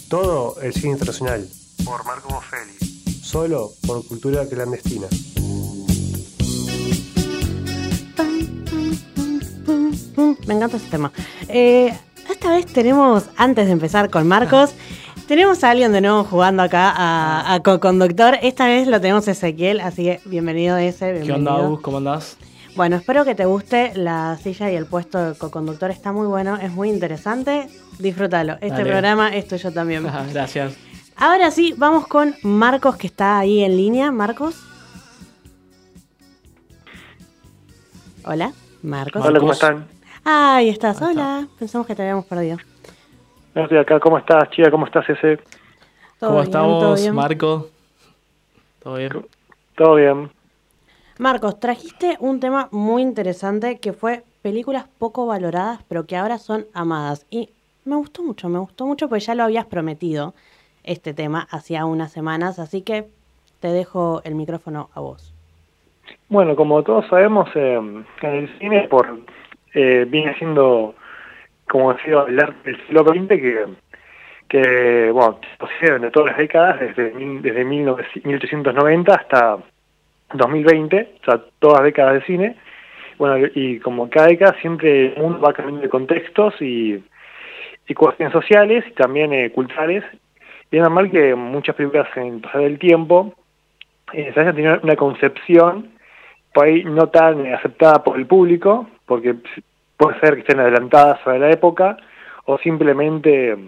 Todo 0.09 0.61
el 0.61 0.73
cine 0.73 0.93
internacional. 0.93 1.49
Por 1.85 2.05
Marco 2.05 2.29
Bofelli. 2.29 2.75
Solo 3.23 3.73
por 3.87 4.07
cultura 4.07 4.47
clandestina. 4.47 5.09
Me 10.47 10.55
encanta 10.55 10.77
ese 10.77 10.89
tema. 10.91 11.13
Eh, 11.49 11.93
esta 12.31 12.51
vez 12.51 12.67
tenemos, 12.67 13.25
antes 13.37 13.67
de 13.67 13.73
empezar 13.73 14.11
con 14.11 14.27
Marcos, 14.27 14.75
tenemos 15.29 15.65
a 15.65 15.71
alguien 15.71 15.93
de 15.93 16.01
nuevo 16.01 16.25
jugando 16.25 16.63
acá 16.63 16.91
a, 16.95 17.55
a 17.55 17.61
co-conductor. 17.61 18.39
Esta 18.43 18.67
vez 18.67 18.87
lo 18.89 19.01
tenemos 19.01 19.27
Ezequiel, 19.29 19.81
así 19.81 20.05
que 20.05 20.21
bienvenido 20.27 20.77
ese. 20.77 21.07
¿Qué 21.07 21.13
Bienvenido. 21.21 21.37
onda, 21.55 21.55
Agus? 21.67 21.81
¿Cómo 21.81 21.97
andás? 21.99 22.37
Bueno, 22.77 22.97
espero 22.97 23.25
que 23.25 23.35
te 23.37 23.45
guste 23.45 23.93
la 23.95 24.37
silla 24.43 24.71
y 24.71 24.75
el 24.75 24.87
puesto 24.87 25.19
de 25.31 25.39
co-conductor. 25.39 25.91
Está 25.91 26.13
muy 26.13 26.27
bueno, 26.27 26.57
es 26.57 26.73
muy 26.73 26.91
interesante. 26.91 27.69
Disfrútalo. 27.99 28.55
Este 28.55 28.69
Dale. 28.69 28.85
programa 28.91 29.35
es 29.35 29.47
tuyo 29.47 29.73
también. 29.73 30.05
Gracias. 30.33 30.75
Ahora 31.17 31.51
sí, 31.53 31.75
vamos 31.79 32.09
con 32.09 32.35
Marcos 32.43 32.97
que 32.97 33.07
está 33.07 33.39
ahí 33.39 33.63
en 33.63 33.77
línea. 33.77 34.11
Marcos. 34.11 34.57
Hola, 38.27 38.53
Marcos. 38.83 39.25
Hola, 39.25 39.39
¿cómo 39.39 39.53
están? 39.53 39.87
Ah, 40.25 40.57
ahí 40.57 40.71
estás. 40.71 41.03
Hola. 41.03 41.47
Pensamos 41.59 41.87
que 41.87 41.95
te 41.95 42.03
habíamos 42.03 42.25
perdido. 42.25 42.57
No 43.55 43.63
estoy 43.63 43.79
acá. 43.79 44.01
¿Cómo 44.01 44.17
estás, 44.17 44.49
chica? 44.51 44.71
¿Cómo 44.71 44.87
estás, 44.87 45.09
ese? 45.11 45.37
Todo 46.19 46.31
¿Cómo 46.31 46.41
bien, 46.41 46.51
todo 46.51 46.95
estamos, 46.95 47.01
bien. 47.03 47.15
Marco? 47.15 47.69
¿Todo 48.83 48.95
bien? 48.97 49.27
Todo 49.77 49.95
bien. 49.97 50.31
Marcos, 51.19 51.61
trajiste 51.61 52.17
un 52.21 52.41
tema 52.41 52.69
muy 52.73 53.03
interesante 53.03 53.79
que 53.79 53.93
fue 53.93 54.25
películas 54.43 54.87
poco 54.99 55.27
valoradas, 55.27 55.81
pero 55.89 56.07
que 56.07 56.17
ahora 56.17 56.39
son 56.39 56.67
amadas. 56.73 57.27
Y 57.31 57.51
me 57.85 57.97
gustó 57.97 58.23
mucho, 58.23 58.49
me 58.49 58.59
gustó 58.59 58.87
mucho 58.87 59.09
porque 59.09 59.25
ya 59.25 59.35
lo 59.35 59.45
habías 59.45 59.67
prometido 59.67 60.35
este 60.85 61.15
tema 61.15 61.47
hacía 61.51 61.85
unas 61.85 62.13
semanas, 62.13 62.59
así 62.59 62.83
que 62.83 63.09
te 63.61 63.69
dejo 63.69 64.23
el 64.25 64.35
micrófono 64.35 64.91
a 64.95 65.01
vos. 65.01 65.33
Bueno, 66.29 66.57
como 66.57 66.83
todos 66.83 67.07
sabemos, 67.09 67.49
eh, 67.55 67.75
en 67.75 68.07
el 68.23 68.59
cine 68.59 68.89
por 68.89 69.21
eh, 69.75 70.07
viene 70.09 70.35
siendo, 70.39 70.95
como 71.69 71.97
sido 71.99 72.27
el 72.27 72.39
arte 72.41 72.71
del 72.71 72.87
siglo 72.87 73.05
XX, 73.05 73.29
que, 73.29 73.65
que 74.49 75.11
bueno, 75.11 75.39
de 75.81 76.11
todas 76.11 76.31
las 76.31 76.39
décadas, 76.39 76.81
desde, 76.81 77.11
desde 77.11 77.65
19 77.65 78.05
1890 78.25 79.15
hasta 79.15 79.59
2020, 80.33 81.15
o 81.21 81.25
sea, 81.25 81.41
todas 81.59 81.83
décadas 81.83 82.15
de 82.15 82.23
cine. 82.23 82.57
Bueno, 83.19 83.49
y 83.55 83.79
como 83.79 84.11
cada 84.11 84.29
década 84.29 84.57
siempre 84.61 85.15
el 85.15 85.23
mundo 85.23 85.41
va 85.41 85.53
cambiando 85.53 85.83
de 85.83 85.89
contextos 85.89 86.61
y, 86.61 87.03
y 87.87 87.95
cuestiones 87.95 88.33
sociales 88.33 88.85
y 88.89 88.93
también 88.93 89.33
eh, 89.33 89.51
culturales. 89.51 90.05
Y 90.71 90.77
es 90.77 90.83
normal 90.83 91.11
que 91.11 91.35
muchas 91.35 91.77
películas 91.77 92.09
en 92.17 92.35
el 92.35 92.41
pasar 92.41 92.63
del 92.63 92.79
tiempo 92.79 93.35
eh, 94.13 94.33
se 94.35 94.41
hayan 94.41 94.55
tenido 94.55 94.81
una 94.83 94.97
concepción 94.97 95.94
por 96.55 96.67
ahí 96.67 96.85
no 96.85 97.09
tan 97.09 97.53
aceptada 97.53 98.05
por 98.05 98.17
el 98.17 98.27
público, 98.27 98.89
porque 99.07 99.35
puede 99.97 100.19
ser 100.21 100.35
que 100.35 100.41
estén 100.41 100.61
adelantadas 100.61 101.19
a 101.27 101.37
la 101.37 101.51
época, 101.51 101.97
o 102.47 102.59
simplemente 102.59 103.59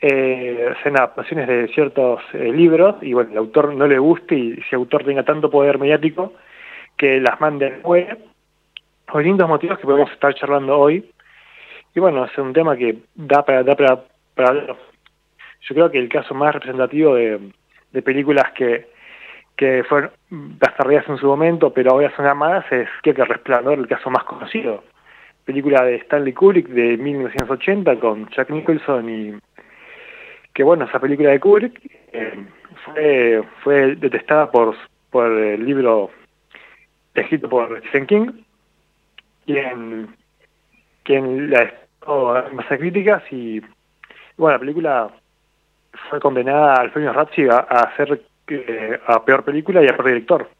eh, 0.00 0.74
sean 0.82 0.96
adaptaciones 0.96 1.48
de 1.48 1.68
ciertos 1.74 2.22
eh, 2.32 2.52
libros, 2.52 2.96
y 3.02 3.12
bueno, 3.12 3.32
el 3.32 3.38
autor 3.38 3.74
no 3.74 3.88
le 3.88 3.98
guste 3.98 4.36
y 4.36 4.52
ese 4.52 4.76
autor 4.76 5.04
tenga 5.04 5.24
tanto 5.24 5.50
poder 5.50 5.78
mediático 5.78 6.32
que 6.96 7.20
las 7.20 7.40
mande 7.40 7.66
al 7.66 7.80
web, 7.82 8.18
o 9.12 9.18
distintos 9.18 9.48
motivos 9.48 9.78
que 9.78 9.84
podemos 9.84 10.12
estar 10.12 10.32
charlando 10.34 10.78
hoy. 10.78 11.10
Y 11.92 11.98
bueno, 11.98 12.24
es 12.24 12.38
un 12.38 12.52
tema 12.52 12.76
que 12.76 12.98
da 13.16 13.44
para, 13.44 13.64
da 13.64 13.74
para, 13.74 14.04
para. 14.36 14.76
Yo 15.62 15.74
creo 15.74 15.90
que 15.90 15.98
el 15.98 16.08
caso 16.08 16.34
más 16.34 16.54
representativo 16.54 17.16
de 17.16 18.02
películas 18.02 18.52
que, 18.52 18.86
que 19.60 19.84
fueron 19.84 20.10
bastardeadas 20.30 21.06
en 21.10 21.18
su 21.18 21.26
momento, 21.26 21.70
pero 21.70 21.90
ahora 21.90 22.10
son 22.16 22.26
amadas, 22.26 22.64
es 22.72 22.88
que 23.02 23.12
Resplandor, 23.12 23.78
el 23.78 23.86
caso 23.86 24.08
más 24.08 24.24
conocido. 24.24 24.82
Película 25.44 25.84
de 25.84 25.96
Stanley 25.96 26.32
Kubrick 26.32 26.66
de 26.68 26.96
1980 26.96 28.00
con 28.00 28.26
Jack 28.30 28.48
Nicholson 28.48 29.10
y 29.10 29.34
que 30.54 30.62
bueno, 30.62 30.86
esa 30.86 30.98
película 30.98 31.28
de 31.28 31.40
Kubrick 31.40 31.78
eh, 32.10 32.42
fue, 32.86 33.42
fue 33.62 33.96
detestada 33.96 34.50
por, 34.50 34.74
por 35.10 35.30
el 35.30 35.62
libro 35.62 36.10
escrito 37.12 37.50
por 37.50 37.78
Stephen 37.80 38.06
King, 38.06 38.32
quien, 39.44 40.16
quien 41.02 41.50
la 41.50 41.70
dejó 42.00 42.34
a 42.34 42.48
más 42.48 42.66
críticas 42.66 43.22
y 43.30 43.60
bueno, 44.38 44.54
la 44.54 44.58
película 44.58 45.10
fue 46.08 46.18
condenada 46.18 46.76
al 46.76 46.92
premio 46.92 47.12
Razzie 47.12 47.50
a, 47.50 47.56
a 47.56 47.80
hacer 47.90 48.22
a 49.06 49.24
peor 49.24 49.44
película 49.44 49.82
y 49.82 49.88
a 49.88 49.96
peor 49.96 50.06
director. 50.08 50.50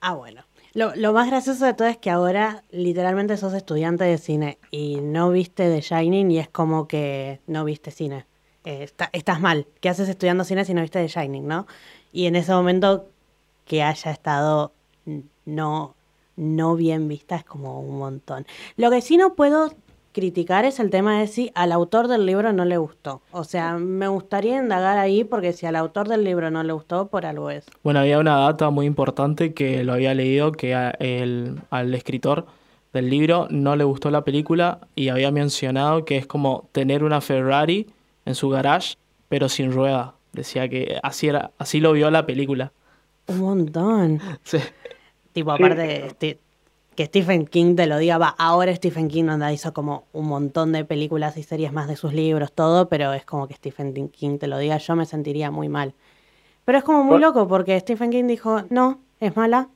Ah, 0.00 0.14
bueno. 0.14 0.42
Lo, 0.74 0.94
lo 0.94 1.12
más 1.14 1.28
gracioso 1.28 1.64
de 1.64 1.72
todo 1.72 1.88
es 1.88 1.96
que 1.96 2.10
ahora 2.10 2.62
literalmente 2.70 3.36
sos 3.38 3.54
estudiante 3.54 4.04
de 4.04 4.18
cine 4.18 4.58
y 4.70 4.96
no 5.00 5.30
viste 5.30 5.70
The 5.70 5.80
Shining 5.80 6.30
y 6.30 6.38
es 6.38 6.48
como 6.48 6.86
que 6.86 7.40
no 7.46 7.64
viste 7.64 7.90
cine. 7.90 8.26
Eh, 8.64 8.82
está- 8.82 9.08
estás 9.12 9.40
mal. 9.40 9.66
¿Qué 9.80 9.88
haces 9.88 10.08
estudiando 10.08 10.44
cine 10.44 10.64
si 10.66 10.74
no 10.74 10.82
viste 10.82 11.00
The 11.00 11.08
Shining, 11.08 11.46
no? 11.48 11.66
Y 12.12 12.26
en 12.26 12.36
ese 12.36 12.52
momento 12.52 13.06
que 13.64 13.82
haya 13.82 14.10
estado 14.10 14.72
no, 15.46 15.94
no 16.36 16.76
bien 16.76 17.08
vista 17.08 17.36
es 17.36 17.44
como 17.44 17.80
un 17.80 17.98
montón. 17.98 18.46
Lo 18.76 18.90
que 18.90 19.00
sí 19.00 19.16
no 19.16 19.32
puedo 19.34 19.72
criticar 20.20 20.64
es 20.64 20.80
el 20.80 20.88
tema 20.88 21.20
de 21.20 21.26
si 21.26 21.52
al 21.54 21.72
autor 21.72 22.08
del 22.08 22.24
libro 22.24 22.50
no 22.54 22.64
le 22.64 22.78
gustó. 22.78 23.20
O 23.32 23.44
sea, 23.44 23.76
me 23.76 24.08
gustaría 24.08 24.56
indagar 24.58 24.96
ahí 24.96 25.24
porque 25.24 25.52
si 25.52 25.66
al 25.66 25.76
autor 25.76 26.08
del 26.08 26.24
libro 26.24 26.50
no 26.50 26.62
le 26.62 26.72
gustó, 26.72 27.08
por 27.08 27.26
algo 27.26 27.50
es. 27.50 27.66
Bueno, 27.84 28.00
había 28.00 28.18
una 28.18 28.36
data 28.38 28.70
muy 28.70 28.86
importante 28.86 29.52
que 29.52 29.84
lo 29.84 29.92
había 29.92 30.14
leído, 30.14 30.52
que 30.52 30.74
a- 30.74 30.90
el- 30.98 31.60
al 31.68 31.94
escritor 31.94 32.46
del 32.94 33.10
libro 33.10 33.46
no 33.50 33.76
le 33.76 33.84
gustó 33.84 34.10
la 34.10 34.24
película 34.24 34.80
y 34.94 35.10
había 35.10 35.30
mencionado 35.30 36.06
que 36.06 36.16
es 36.16 36.26
como 36.26 36.70
tener 36.72 37.04
una 37.04 37.20
Ferrari 37.20 37.86
en 38.24 38.34
su 38.34 38.48
garage, 38.48 38.96
pero 39.28 39.50
sin 39.50 39.70
rueda. 39.70 40.14
Decía 40.32 40.66
que 40.70 40.98
así 41.02 41.28
era, 41.28 41.50
así 41.58 41.78
lo 41.78 41.92
vio 41.92 42.10
la 42.10 42.24
película. 42.24 42.72
Un 43.28 43.38
montón. 43.40 44.20
Sí. 44.44 44.58
Tipo, 45.34 45.54
Sí. 45.54 45.62
aparte, 45.62 46.06
este, 46.06 46.38
que 46.96 47.06
Stephen 47.06 47.46
King 47.46 47.76
te 47.76 47.86
lo 47.86 47.98
diga, 47.98 48.18
va, 48.18 48.34
ahora 48.38 48.74
Stephen 48.74 49.08
King 49.08 49.28
onda 49.28 49.52
hizo 49.52 49.72
como 49.72 50.04
un 50.12 50.26
montón 50.26 50.72
de 50.72 50.84
películas 50.84 51.36
y 51.36 51.42
series 51.42 51.72
más 51.72 51.88
de 51.88 51.96
sus 51.96 52.12
libros, 52.12 52.52
todo, 52.52 52.88
pero 52.88 53.12
es 53.12 53.24
como 53.24 53.46
que 53.46 53.54
Stephen 53.54 53.92
King 54.08 54.38
te 54.38 54.46
lo 54.46 54.58
diga, 54.58 54.78
yo 54.78 54.96
me 54.96 55.04
sentiría 55.04 55.50
muy 55.50 55.68
mal. 55.68 55.92
Pero 56.64 56.78
es 56.78 56.84
como 56.84 57.04
muy 57.04 57.20
loco 57.20 57.46
porque 57.46 57.78
Stephen 57.78 58.10
King 58.10 58.26
dijo, 58.26 58.62
no, 58.70 58.98
es 59.20 59.36
mala, 59.36 59.68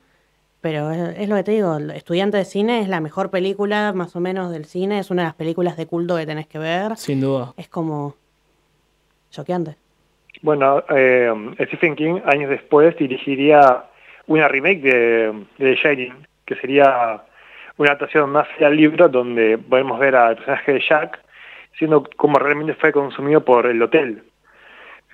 pero 0.59 0.91
es, 0.91 1.19
es 1.19 1.29
lo 1.29 1.35
que 1.35 1.43
te 1.43 1.51
digo, 1.51 1.77
Estudiante 1.77 2.37
de 2.37 2.45
Cine 2.45 2.81
es 2.81 2.89
la 2.89 2.99
mejor 2.99 3.29
película 3.29 3.93
más 3.93 4.15
o 4.15 4.19
menos 4.19 4.51
del 4.51 4.65
cine, 4.65 4.99
es 4.99 5.11
una 5.11 5.21
de 5.21 5.27
las 5.27 5.35
películas 5.35 5.77
de 5.77 5.85
culto 5.85 6.17
que 6.17 6.25
tenés 6.25 6.47
que 6.47 6.59
ver. 6.59 6.97
Sin 6.97 7.21
duda. 7.21 7.53
Es 7.55 7.69
como 7.69 8.15
choqueante. 9.29 9.75
Bueno, 10.41 10.83
eh, 10.89 11.31
Stephen 11.67 11.95
King 11.95 12.19
años 12.25 12.49
después 12.49 12.97
dirigiría 12.97 13.85
una 14.27 14.47
remake 14.47 14.81
de, 14.81 15.45
de 15.57 15.75
The 15.75 15.75
Shining, 15.75 16.27
que 16.53 16.61
sería 16.61 17.21
una 17.77 17.91
adaptación 17.91 18.29
más 18.29 18.47
al 18.59 18.75
libro 18.75 19.07
donde 19.07 19.57
podemos 19.57 19.99
ver 19.99 20.15
al 20.15 20.35
personaje 20.35 20.73
de 20.73 20.83
Jack 20.87 21.19
siendo 21.77 22.03
como 22.17 22.37
realmente 22.37 22.73
fue 22.75 22.91
consumido 22.91 23.43
por 23.43 23.65
el 23.65 23.81
hotel. 23.81 24.23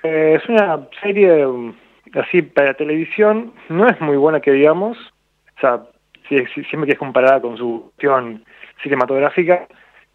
Eh, 0.04 0.40
es 0.42 0.50
una 0.50 0.88
serie 1.02 1.46
mm, 1.46 1.74
así 2.16 2.42
para 2.42 2.74
televisión, 2.74 3.54
no 3.70 3.88
es 3.88 4.00
muy 4.02 4.18
buena 4.18 4.40
que 4.40 4.52
digamos, 4.52 4.98
o 5.58 5.60
sea, 5.60 5.84
si, 6.28 6.44
siempre 6.46 6.88
que 6.88 6.94
es 6.94 7.00
comparada 7.00 7.40
con 7.42 7.58
su 7.58 7.84
cuestión 7.84 8.44
cinematográfica, 8.82 9.68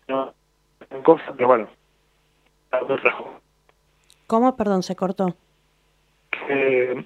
no 0.08 0.34
cosa, 1.04 1.32
pero 1.36 1.48
bueno, 1.48 1.68
¿Cómo? 4.26 4.56
Perdón, 4.56 4.82
se 4.82 4.96
cortó. 4.96 5.34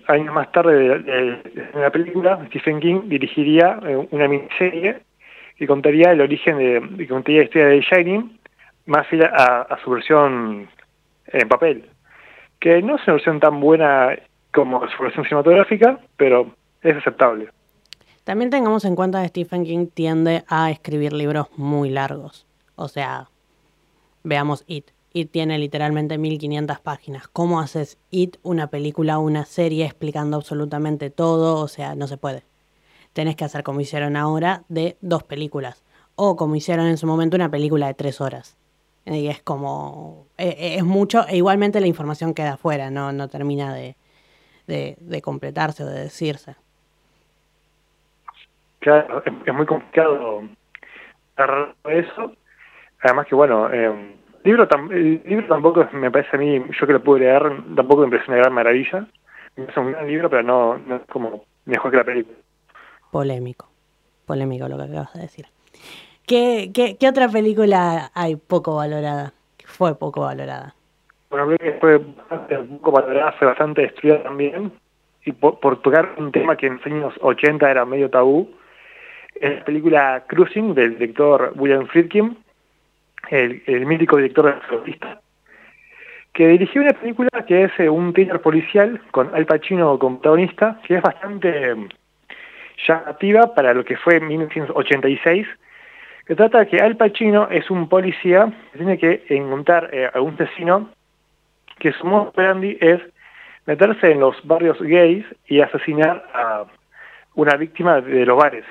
Años 0.09 0.35
más 0.35 0.51
tarde 0.53 1.41
en 1.75 1.81
la 1.81 1.91
película, 1.91 2.45
Stephen 2.49 2.81
King 2.81 3.03
dirigiría 3.07 3.79
eh, 3.83 4.07
una 4.11 4.29
miniserie 4.29 5.01
que 5.57 5.67
contaría 5.67 6.13
el 6.13 6.21
origen 6.21 6.59
de, 6.59 6.97
que 6.99 7.09
contaría 7.09 7.41
la 7.41 7.45
historia 7.45 7.67
de 7.69 7.81
Shining, 7.81 8.39
más 8.87 9.07
a, 9.13 9.79
su 9.83 9.91
versión 9.91 10.69
en 11.27 11.49
papel. 11.49 11.89
Que 12.61 12.83
no 12.83 12.97
es 12.97 13.03
una 13.07 13.15
versión 13.15 13.41
tan 13.41 13.61
buena 13.61 14.19
como 14.53 14.87
su 14.89 15.03
versión 15.03 15.25
cinematográfica, 15.25 15.99
pero 16.17 16.51
es 16.83 16.97
aceptable. 16.97 17.49
También 18.25 18.51
tengamos 18.51 18.85
en 18.85 18.97
cuenta 18.97 19.23
que 19.23 19.29
Stephen 19.29 19.65
King 19.65 19.87
tiende 19.93 20.45
a 20.49 20.71
escribir 20.71 21.13
libros 21.13 21.47
muy 21.57 21.91
largos. 21.91 22.47
O 22.75 22.89
sea, 22.89 23.29
veamos 24.25 24.65
It. 24.67 24.96
It 25.17 25.31
tiene 25.31 25.59
literalmente 25.59 26.19
1500 26.19 26.79
páginas. 26.81 27.27
¿Cómo 27.29 27.61
haces 27.61 27.99
It 28.11 28.37
una 28.43 28.67
película 28.67 29.19
una 29.19 29.47
serie 29.47 29.87
explicando 29.87 30.37
absolutamente 30.37 31.09
todo? 31.09 31.59
O 31.59 31.69
sea, 31.69 31.95
no 31.95 32.07
se 32.07 32.19
puede. 32.19 32.43
Tenés 33.15 33.35
que 33.35 33.47
hacer 33.47 33.63
como 33.63 33.81
hicieron 33.81 34.15
ahora 34.15 34.65
de 34.69 34.99
dos 35.01 35.23
películas. 35.23 35.83
O 36.17 36.37
como 36.37 36.55
hicieron 36.55 36.87
en 36.87 36.99
su 36.99 37.07
momento 37.07 37.35
una 37.35 37.51
película 37.51 37.87
de 37.87 37.95
tres 37.95 38.21
horas. 38.21 38.59
Y 39.07 39.29
es 39.29 39.41
como, 39.41 40.27
e, 40.37 40.49
e, 40.49 40.77
es 40.77 40.85
mucho, 40.85 41.27
e 41.27 41.37
igualmente 41.39 41.81
la 41.81 41.87
información 41.87 42.35
queda 42.35 42.55
afuera, 42.55 42.91
no, 42.91 43.13
no 43.13 43.29
termina 43.29 43.73
de, 43.73 43.97
de, 44.67 45.23
completarse 45.23 45.83
o 45.83 45.87
de 45.87 46.01
decirse. 46.01 46.57
Claro, 48.81 49.23
es, 49.25 49.55
muy 49.55 49.65
complicado 49.65 50.43
agarrar 51.37 51.75
eso. 51.85 52.33
Además 53.01 53.27
que, 53.29 53.35
bueno, 53.35 53.73
eh, 53.73 54.17
libro 54.47 54.69
el 54.91 55.23
libro 55.25 55.47
tampoco 55.47 55.89
me 55.93 56.11
parece 56.11 56.37
a 56.37 56.39
mí, 56.39 56.63
yo 56.79 56.87
que 56.87 56.93
lo 56.93 57.03
pude 57.03 57.21
leer, 57.21 57.43
tampoco 57.75 58.03
me 58.03 58.11
parece 58.11 58.31
una 58.31 58.41
gran 58.41 58.53
maravilla. 58.53 59.07
Es 59.57 59.77
un 59.77 59.93
gran 59.93 60.07
libro, 60.07 60.29
pero 60.31 60.43
no, 60.43 60.79
no 60.79 60.97
es 60.97 61.03
como 61.07 61.45
mejor 61.65 61.91
que 61.91 61.97
la 61.97 62.05
película. 62.05 62.37
Polémico, 63.11 63.69
polémico 64.27 64.69
lo 64.69 64.77
que 64.77 64.85
acabas 64.85 65.15
de 65.15 65.23
decir. 65.23 65.47
¿Qué, 66.27 66.71
qué, 66.75 66.97
qué 66.99 67.09
otra 67.09 67.29
película 67.29 68.11
hay 68.15 68.37
poco 68.37 68.77
valorada? 68.77 69.33
Fue 69.65 69.99
poco 69.99 70.23
valorada. 70.23 70.75
Bueno, 71.31 71.47
creo 71.47 71.59
que 71.59 71.79
fue 71.81 71.99
bastante, 71.99 72.59
poco 72.59 72.93
valorada, 72.93 73.33
fue 73.33 73.49
bastante 73.49 73.83
destruida 73.83 74.23
también. 74.23 74.73
Y 75.25 75.33
por, 75.33 75.83
tocar 75.83 76.15
un 76.19 76.31
tema 76.31 76.57
que 76.57 76.67
en 76.67 76.75
los 76.77 76.87
años 76.87 77.15
80 77.21 77.71
era 77.71 77.85
medio 77.85 78.09
tabú, 78.09 78.49
es 79.35 79.59
la 79.59 79.65
película 79.65 80.25
Cruising 80.29 80.75
del 80.75 80.99
director 80.99 81.53
William 81.57 81.87
Friedkin, 81.89 82.39
el, 83.31 83.87
mítico 83.87 84.17
director 84.17 84.45
de 84.45 84.97
la 85.01 85.21
que 86.33 86.49
dirigió 86.49 86.83
una 86.83 86.93
película 86.93 87.31
que 87.47 87.65
es 87.65 87.73
eh, 87.79 87.89
un 87.89 88.13
thriller 88.13 88.41
policial 88.41 89.01
con 89.11 89.35
Al 89.35 89.47
Pacino 89.47 89.99
como 89.99 90.19
protagonista, 90.19 90.81
que 90.87 90.97
es 90.97 91.03
bastante 91.03 91.75
mm, 91.75 91.89
llamativa 92.87 93.55
para 93.55 93.73
lo 93.73 93.85
que 93.85 93.97
fue 93.97 94.17
en 94.17 94.29
1986 94.29 95.47
se 96.27 96.35
trata 96.35 96.59
de 96.59 96.67
que 96.67 96.79
Al 96.79 96.97
Pacino 96.97 97.49
es 97.51 97.71
un 97.71 97.89
policía 97.89 98.53
que 98.73 98.79
tiene 98.79 98.99
que 98.99 99.25
encontrar 99.29 99.91
eh, 99.93 100.11
a 100.13 100.21
un 100.21 100.35
asesino 100.35 100.91
que 101.79 101.93
su 101.93 102.05
modo 102.05 102.31
operandi 102.31 102.77
es 102.81 103.01
meterse 103.67 104.11
en 104.11 104.21
los 104.21 104.37
barrios 104.45 104.81
gays 104.81 105.25
y 105.47 105.61
asesinar 105.61 106.27
a 106.35 106.65
una 107.35 107.55
víctima 107.57 108.01
de 108.01 108.27
los 108.27 108.37
bares. 108.37 108.65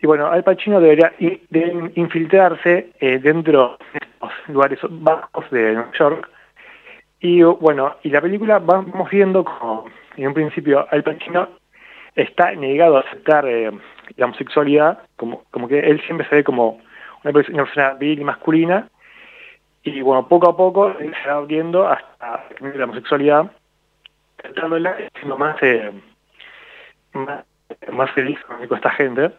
Y 0.00 0.06
bueno, 0.06 0.26
Al 0.28 0.44
Pacino 0.44 0.80
debería 0.80 1.12
infiltrarse 1.18 2.92
eh, 3.00 3.18
dentro 3.18 3.78
de 3.92 4.00
los 4.20 4.32
lugares 4.48 4.78
bajos 4.88 5.50
de 5.50 5.72
Nueva 5.74 5.92
York. 5.98 6.30
Y 7.20 7.42
bueno, 7.42 7.96
y 8.02 8.10
la 8.10 8.20
película 8.20 8.60
vamos 8.60 9.10
viendo 9.10 9.44
como 9.44 9.86
en 10.16 10.28
un 10.28 10.34
principio 10.34 10.86
Al 10.90 11.02
Pacino 11.02 11.48
está 12.14 12.52
negado 12.52 12.96
a 12.96 13.00
aceptar 13.00 13.46
eh, 13.46 13.70
la 14.16 14.26
homosexualidad, 14.26 15.00
como, 15.16 15.44
como 15.50 15.68
que 15.68 15.78
él 15.78 16.00
siempre 16.02 16.28
se 16.28 16.36
ve 16.36 16.44
como 16.44 16.80
una 17.24 17.32
persona 17.32 17.94
viril 17.94 18.20
y 18.20 18.24
masculina, 18.24 18.88
y 19.82 20.00
bueno, 20.02 20.26
poco 20.26 20.48
a 20.48 20.56
poco 20.56 20.88
él 20.98 21.14
se 21.22 21.28
va 21.28 21.36
abriendo 21.36 21.88
hasta 21.88 22.44
la 22.60 22.84
homosexualidad, 22.84 23.50
tratándola 24.36 24.96
siendo 25.14 25.36
más, 25.36 25.56
eh, 25.62 25.92
más, 27.12 27.44
más, 27.92 28.10
feliz 28.12 28.38
con 28.44 28.62
esta 28.62 28.90
gente. 28.90 29.30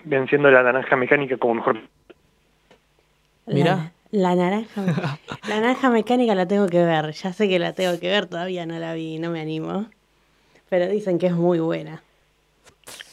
venciendo 0.04 0.48
la 0.50 0.62
naranja 0.62 0.94
mecánica 0.96 1.36
como 1.36 1.54
mejor 1.54 1.80
Mira. 3.46 3.92
La, 4.12 4.34
naranja. 4.34 4.84
la 5.48 5.60
naranja 5.60 5.90
mecánica 5.90 6.34
la 6.34 6.46
tengo 6.46 6.68
que 6.68 6.84
ver. 6.84 7.12
Ya 7.12 7.32
sé 7.32 7.48
que 7.48 7.58
la 7.58 7.72
tengo 7.72 7.98
que 7.98 8.08
ver, 8.08 8.26
todavía 8.26 8.66
no 8.66 8.78
la 8.78 8.94
vi, 8.94 9.18
no 9.18 9.30
me 9.30 9.40
animo. 9.40 9.86
Pero 10.68 10.88
dicen 10.88 11.18
que 11.18 11.26
es 11.26 11.34
muy 11.34 11.58
buena. 11.58 12.02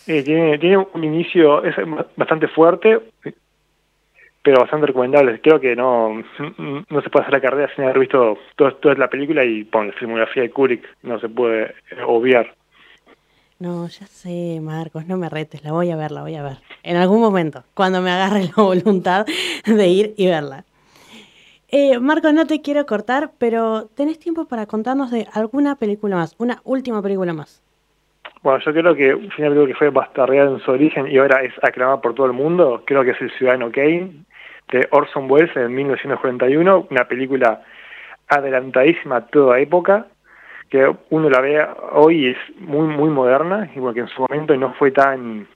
tiene, 0.06 0.58
tiene 0.60 0.78
un 0.78 1.04
inicio 1.04 1.64
es 1.64 1.76
bastante 2.16 2.48
fuerte, 2.48 3.02
pero 4.44 4.60
bastante 4.60 4.88
recomendable. 4.88 5.40
Creo 5.42 5.60
que 5.60 5.76
no, 5.76 6.14
no 6.14 7.02
se 7.02 7.10
puede 7.10 7.24
hacer 7.24 7.34
la 7.34 7.42
carrera 7.42 7.72
sin 7.74 7.86
haber 7.86 8.00
visto 8.00 8.38
toda 8.56 8.96
la 8.96 9.10
película 9.10 9.44
y 9.44 9.64
pon 9.64 9.88
la 9.88 9.94
filmografía 9.94 10.44
de 10.44 10.52
Kubrick 10.52 10.86
no 11.02 11.20
se 11.20 11.30
puede 11.30 11.74
obviar. 12.06 12.54
No, 13.60 13.88
ya 13.88 14.06
sé, 14.08 14.60
Marcos, 14.62 15.08
no 15.08 15.16
me 15.16 15.30
retes, 15.30 15.64
la 15.64 15.72
voy 15.72 15.90
a 15.90 15.96
ver, 15.96 16.12
la 16.12 16.22
voy 16.22 16.36
a 16.36 16.44
ver. 16.44 16.58
En 16.84 16.98
algún 16.98 17.22
momento, 17.22 17.64
cuando 17.74 18.02
me 18.02 18.12
agarre 18.12 18.44
la 18.44 18.54
voluntad 18.64 19.26
de 19.66 19.88
ir 19.88 20.14
y 20.18 20.28
verla. 20.28 20.66
Eh, 21.70 21.98
Marco, 22.00 22.32
no 22.34 22.46
te 22.46 22.62
quiero 22.62 22.86
cortar, 22.86 23.32
pero 23.40 23.88
¿tenés 23.96 24.20
tiempo 24.20 24.46
para 24.46 24.66
contarnos 24.66 25.10
de 25.12 25.28
alguna 25.34 25.76
película 25.76 26.18
más? 26.18 26.36
Una 26.38 26.60
última 26.66 27.02
película 27.02 27.34
más. 27.34 27.64
Bueno, 28.44 28.60
yo 28.60 28.74
creo 28.74 28.94
que 28.94 29.16
una 29.16 29.30
película 29.30 29.68
que 29.68 29.76
fue 29.76 29.90
bastardeada 29.90 30.52
en 30.52 30.60
su 30.60 30.70
origen 30.70 31.08
y 31.08 31.18
ahora 31.18 31.42
es 31.44 31.54
aclamada 31.64 32.02
por 32.02 32.14
todo 32.14 32.26
el 32.26 32.34
mundo, 32.34 32.84
creo 32.86 33.04
que 33.04 33.12
es 33.12 33.22
El 33.22 33.32
Ciudadano 33.32 33.72
Kane, 33.72 34.12
de 34.72 34.88
Orson 34.92 35.30
Welles 35.30 35.56
en 35.56 35.74
1941, 35.74 36.88
una 36.90 37.08
película 37.08 37.62
adelantadísima 38.28 39.18
a 39.18 39.26
toda 39.28 39.60
época, 39.60 40.08
que 40.70 40.92
uno 41.10 41.30
la 41.30 41.42
ve 41.42 41.68
hoy 41.92 42.28
es 42.28 42.38
muy 42.60 42.88
muy 42.88 43.10
moderna, 43.10 43.70
y 43.76 43.94
que 43.94 44.00
en 44.00 44.08
su 44.08 44.22
momento 44.22 44.56
no 44.56 44.74
fue 44.74 44.92
tan 44.92 45.48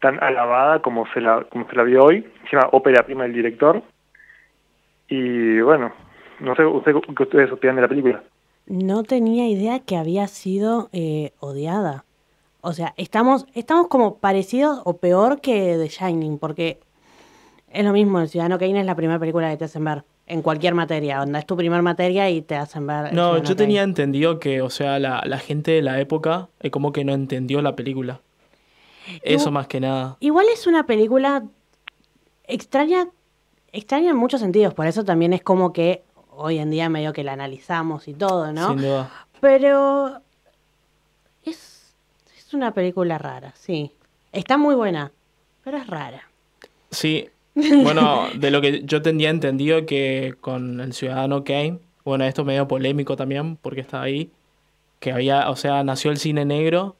tan 0.00 0.22
alabada 0.22 0.80
como 0.80 1.06
se 1.12 1.20
la 1.20 1.44
como 1.44 1.68
se 1.68 1.76
la 1.76 1.82
vio 1.82 2.04
hoy, 2.04 2.26
se 2.50 2.56
llama 2.56 2.70
ópera 2.72 3.04
prima 3.04 3.24
del 3.24 3.34
director. 3.34 3.82
Y 5.08 5.60
bueno, 5.60 5.92
no 6.40 6.54
sé 6.56 6.64
usted, 6.64 6.92
qué 7.16 7.22
ustedes 7.22 7.52
opinan 7.52 7.76
de 7.76 7.82
la 7.82 7.88
película. 7.88 8.22
No 8.66 9.02
tenía 9.02 9.48
idea 9.48 9.80
que 9.80 9.96
había 9.96 10.26
sido 10.28 10.88
eh, 10.92 11.32
odiada. 11.40 12.04
O 12.62 12.72
sea, 12.72 12.94
estamos, 12.96 13.46
estamos 13.54 13.88
como 13.88 14.18
parecidos 14.18 14.80
o 14.84 14.96
peor 14.98 15.40
que 15.40 15.76
The 15.76 15.88
Shining, 15.88 16.38
porque 16.38 16.78
es 17.72 17.84
lo 17.84 17.92
mismo, 17.92 18.20
El 18.20 18.28
Ciudadano 18.28 18.58
Kane 18.58 18.80
es 18.80 18.86
la 18.86 18.94
primera 18.94 19.18
película 19.18 19.50
que 19.50 19.56
te 19.56 19.64
hacen 19.64 19.84
ver 19.84 20.04
en 20.26 20.42
cualquier 20.42 20.74
materia, 20.74 21.20
onda 21.20 21.38
es 21.38 21.46
tu 21.46 21.56
primera 21.56 21.82
materia 21.82 22.30
y 22.30 22.42
te 22.42 22.54
hacen 22.54 22.86
ver. 22.86 23.12
No, 23.12 23.42
yo 23.42 23.56
tenía 23.56 23.82
entendido 23.82 24.38
que, 24.38 24.62
o 24.62 24.70
sea, 24.70 24.98
la, 24.98 25.22
la 25.26 25.38
gente 25.38 25.72
de 25.72 25.82
la 25.82 26.00
época 26.00 26.48
es 26.60 26.70
como 26.70 26.92
que 26.92 27.04
no 27.04 27.12
entendió 27.12 27.60
la 27.60 27.74
película. 27.74 28.20
Eso 29.22 29.50
más 29.50 29.66
que 29.66 29.80
nada. 29.80 30.16
Igual 30.20 30.46
es 30.52 30.66
una 30.66 30.86
película 30.86 31.42
extraña, 32.44 33.08
extraña 33.72 34.10
en 34.10 34.16
muchos 34.16 34.40
sentidos, 34.40 34.74
por 34.74 34.86
eso 34.86 35.04
también 35.04 35.32
es 35.32 35.42
como 35.42 35.72
que 35.72 36.02
hoy 36.30 36.58
en 36.58 36.70
día 36.70 36.88
medio 36.88 37.12
que 37.12 37.24
la 37.24 37.32
analizamos 37.32 38.08
y 38.08 38.14
todo, 38.14 38.52
¿no? 38.52 38.68
Sin 38.68 38.78
duda. 38.78 39.10
Pero 39.40 40.20
es, 41.44 41.94
es 42.36 42.54
una 42.54 42.72
película 42.72 43.18
rara, 43.18 43.52
sí. 43.56 43.92
Está 44.30 44.56
muy 44.56 44.74
buena, 44.74 45.12
pero 45.64 45.78
es 45.78 45.86
rara. 45.86 46.28
Sí. 46.90 47.28
Bueno, 47.82 48.28
de 48.34 48.50
lo 48.50 48.60
que 48.60 48.82
yo 48.84 49.02
tenía 49.02 49.30
entendido 49.30 49.84
que 49.86 50.34
con 50.40 50.80
el 50.80 50.92
Ciudadano 50.94 51.44
Kane, 51.44 51.78
bueno, 52.04 52.24
esto 52.24 52.44
medio 52.44 52.66
polémico 52.66 53.16
también 53.16 53.56
porque 53.56 53.80
está 53.80 54.02
ahí, 54.02 54.30
que 55.00 55.12
había, 55.12 55.50
o 55.50 55.56
sea, 55.56 55.84
nació 55.84 56.10
el 56.10 56.18
cine 56.18 56.44
negro 56.44 56.96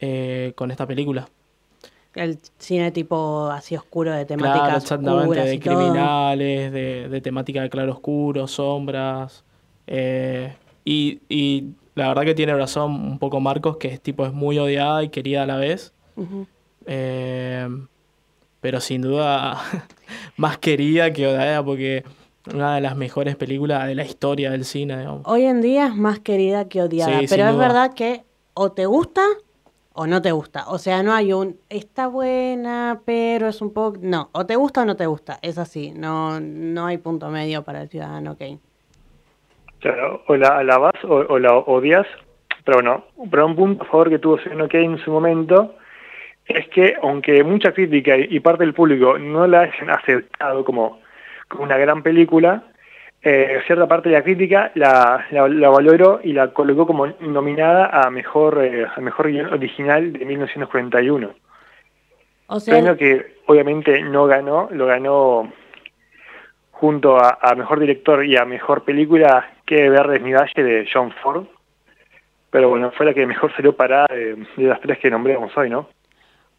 eh, 0.00 0.52
con 0.56 0.70
esta 0.70 0.86
película. 0.86 1.28
El 2.14 2.38
cine 2.58 2.92
tipo 2.92 3.46
así 3.50 3.74
oscuro 3.74 4.12
de 4.12 4.24
temáticas 4.24 4.60
Claro, 4.62 4.76
exactamente, 4.78 5.40
de 5.40 5.58
criminales, 5.60 6.72
de, 6.72 7.08
de 7.08 7.20
temática 7.20 7.62
de 7.62 7.70
claroscuro, 7.70 8.46
sombras. 8.46 9.44
eh, 9.86 10.54
y, 10.84 11.20
y 11.28 11.70
la 11.94 12.08
verdad 12.08 12.24
que 12.24 12.34
tiene 12.34 12.54
razón 12.54 12.92
un 12.92 13.18
poco 13.18 13.40
Marcos, 13.40 13.78
que 13.78 13.88
es 13.88 14.00
tipo 14.00 14.26
es 14.26 14.32
muy 14.32 14.58
odiada 14.58 15.02
y 15.02 15.08
querida 15.08 15.44
a 15.44 15.46
la 15.46 15.56
vez. 15.56 15.92
Eh, 16.86 17.68
pero 18.64 18.80
sin 18.80 19.02
duda 19.02 19.58
más 20.38 20.56
querida 20.56 21.12
que 21.12 21.26
odiada 21.26 21.62
porque 21.62 22.02
una 22.50 22.76
de 22.76 22.80
las 22.80 22.96
mejores 22.96 23.36
películas 23.36 23.86
de 23.86 23.94
la 23.94 24.04
historia 24.04 24.50
del 24.52 24.64
cine, 24.64 24.96
digamos. 24.96 25.20
Hoy 25.26 25.44
en 25.44 25.60
día 25.60 25.88
es 25.88 25.94
más 25.94 26.20
querida 26.20 26.66
que 26.66 26.80
odiada, 26.80 27.18
Sí, 27.18 27.26
pero 27.28 27.46
es 27.46 27.58
verdad 27.58 27.92
que 27.92 28.22
o 28.54 28.72
te 28.72 28.86
gusta 28.86 29.20
o 29.92 30.06
no 30.06 30.22
te 30.22 30.32
gusta. 30.32 30.64
O 30.68 30.78
sea, 30.78 31.02
no 31.02 31.12
hay 31.12 31.34
un 31.34 31.58
está 31.68 32.06
buena, 32.06 33.00
pero 33.04 33.48
es 33.48 33.60
un 33.60 33.70
poco 33.70 33.98
no, 34.00 34.30
o 34.32 34.46
te 34.46 34.56
gusta 34.56 34.80
o 34.80 34.84
no 34.86 34.96
te 34.96 35.04
gusta, 35.04 35.38
es 35.42 35.58
así, 35.58 35.92
no 35.94 36.40
no 36.40 36.86
hay 36.86 36.96
punto 36.96 37.28
medio 37.28 37.64
para 37.64 37.82
el 37.82 37.90
ciudadano 37.90 38.34
Kane. 38.38 38.60
Claro, 39.80 40.22
o 40.26 40.36
la 40.36 40.56
alabas 40.56 40.94
o, 41.04 41.16
o 41.16 41.38
la 41.38 41.54
odias, 41.54 42.06
pero 42.64 42.78
bueno, 42.78 43.04
pero 43.30 43.44
un 43.44 43.56
punto 43.56 43.82
a 43.82 43.86
favor 43.88 44.08
que 44.08 44.18
tuvo 44.18 44.38
Ciudadano 44.38 44.70
Kane 44.70 44.84
en 44.84 45.04
su 45.04 45.10
momento 45.10 45.74
es 46.46 46.68
que 46.68 46.96
aunque 47.02 47.42
mucha 47.42 47.72
crítica 47.72 48.16
y 48.16 48.40
parte 48.40 48.64
del 48.64 48.74
público 48.74 49.18
no 49.18 49.46
la 49.46 49.60
hayan 49.62 49.90
aceptado 49.90 50.64
como, 50.64 51.00
como 51.48 51.64
una 51.64 51.78
gran 51.78 52.02
película, 52.02 52.64
eh, 53.22 53.62
cierta 53.66 53.88
parte 53.88 54.10
de 54.10 54.16
la 54.16 54.22
crítica 54.22 54.70
la, 54.74 55.24
la, 55.30 55.48
la 55.48 55.70
valoró 55.70 56.20
y 56.22 56.34
la 56.34 56.52
colocó 56.52 56.86
como 56.86 57.06
nominada 57.20 57.86
a 57.86 58.10
mejor 58.10 58.62
eh, 58.62 58.86
a 58.94 59.00
mejor 59.00 59.30
guion 59.30 59.52
original 59.52 60.12
de 60.12 60.24
1941. 60.26 61.34
O 62.48 62.60
sea, 62.60 62.74
Premio 62.74 62.96
que 62.98 63.36
obviamente 63.46 64.02
no 64.02 64.26
ganó, 64.26 64.68
lo 64.70 64.84
ganó 64.84 65.50
junto 66.72 67.16
a, 67.16 67.38
a 67.40 67.54
mejor 67.54 67.80
director 67.80 68.26
y 68.26 68.36
a 68.36 68.44
mejor 68.44 68.84
película 68.84 69.54
que 69.64 69.88
Verdes 69.88 70.20
mi 70.20 70.34
Valle 70.34 70.62
de 70.62 70.86
John 70.92 71.10
Ford. 71.22 71.46
Pero 72.50 72.68
bueno, 72.68 72.92
fue 72.92 73.06
la 73.06 73.14
que 73.14 73.26
mejor 73.26 73.50
salió 73.56 73.74
para 73.74 74.06
de 74.06 74.46
las 74.58 74.80
tres 74.80 74.98
que 74.98 75.10
nombramos 75.10 75.56
hoy, 75.56 75.70
¿no? 75.70 75.88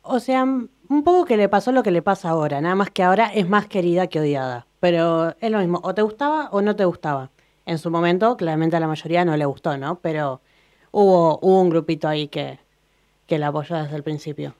O 0.05 0.19
sea, 0.19 0.43
un 0.43 1.03
poco 1.03 1.25
que 1.25 1.37
le 1.37 1.49
pasó 1.49 1.71
lo 1.71 1.83
que 1.83 1.91
le 1.91 2.01
pasa 2.01 2.29
ahora, 2.29 2.61
nada 2.61 2.75
más 2.75 2.89
que 2.89 3.03
ahora 3.03 3.31
es 3.33 3.49
más 3.49 3.67
querida 3.67 4.07
que 4.07 4.19
odiada, 4.19 4.67
pero 4.79 5.35
es 5.39 5.51
lo 5.51 5.59
mismo, 5.59 5.81
o 5.83 5.93
te 5.93 6.01
gustaba 6.01 6.49
o 6.51 6.61
no 6.61 6.75
te 6.75 6.85
gustaba. 6.85 7.31
En 7.65 7.79
su 7.79 7.89
momento, 7.89 8.37
claramente 8.37 8.75
a 8.75 8.79
la 8.79 8.87
mayoría 8.87 9.25
no 9.25 9.35
le 9.35 9.45
gustó, 9.45 9.75
¿no? 9.77 9.99
Pero 9.99 10.41
hubo, 10.91 11.39
hubo 11.41 11.61
un 11.61 11.69
grupito 11.71 12.07
ahí 12.07 12.27
que, 12.27 12.59
que 13.25 13.39
la 13.39 13.47
apoyó 13.47 13.75
desde 13.75 13.95
el 13.95 14.03
principio. 14.03 14.53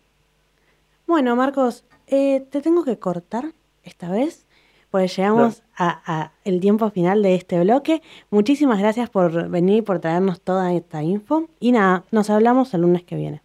Bueno, 1.06 1.36
Marcos, 1.36 1.86
eh, 2.08 2.48
te 2.50 2.62
tengo 2.62 2.84
que 2.84 2.98
cortar 2.98 3.54
esta 3.84 4.10
vez, 4.10 4.48
pues 4.90 5.16
llegamos 5.16 5.62
a, 5.78 6.02
a 6.06 6.32
el 6.44 6.60
tiempo 6.60 6.90
final 6.90 7.22
de 7.22 7.36
este 7.36 7.62
bloque. 7.62 8.02
Muchísimas 8.32 8.80
gracias 8.80 9.10
por 9.12 9.50
venir 9.50 9.78
y 9.78 9.82
por 9.84 10.00
traernos 10.00 10.42
toda 10.42 10.74
esta 10.74 11.04
info. 11.04 11.48
Y 11.60 11.74
nada, 11.74 12.06
nos 12.10 12.32
hablamos 12.32 12.74
el 12.74 12.82
lunes 12.82 13.04
que 13.04 13.16
viene. 13.16 13.44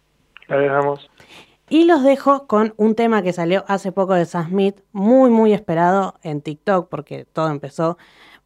Y 1.71 1.85
los 1.85 2.03
dejo 2.03 2.47
con 2.47 2.73
un 2.75 2.95
tema 2.95 3.21
que 3.23 3.31
salió 3.31 3.63
hace 3.65 3.93
poco 3.93 4.13
de 4.13 4.25
Sam 4.25 4.49
Smith, 4.49 4.81
muy, 4.91 5.29
muy 5.29 5.53
esperado 5.53 6.15
en 6.21 6.41
TikTok, 6.41 6.89
porque 6.89 7.23
todo 7.23 7.49
empezó 7.49 7.97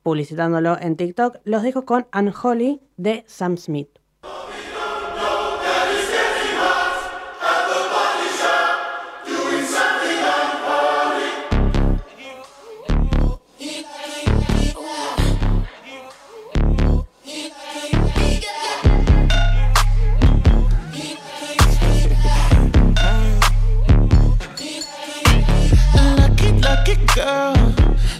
publicitándolo 0.04 0.78
en 0.80 0.96
TikTok. 0.96 1.38
Los 1.44 1.64
dejo 1.64 1.86
con 1.86 2.06
Unholy 2.14 2.82
de 2.98 3.24
Sam 3.26 3.58
Smith. 3.58 3.90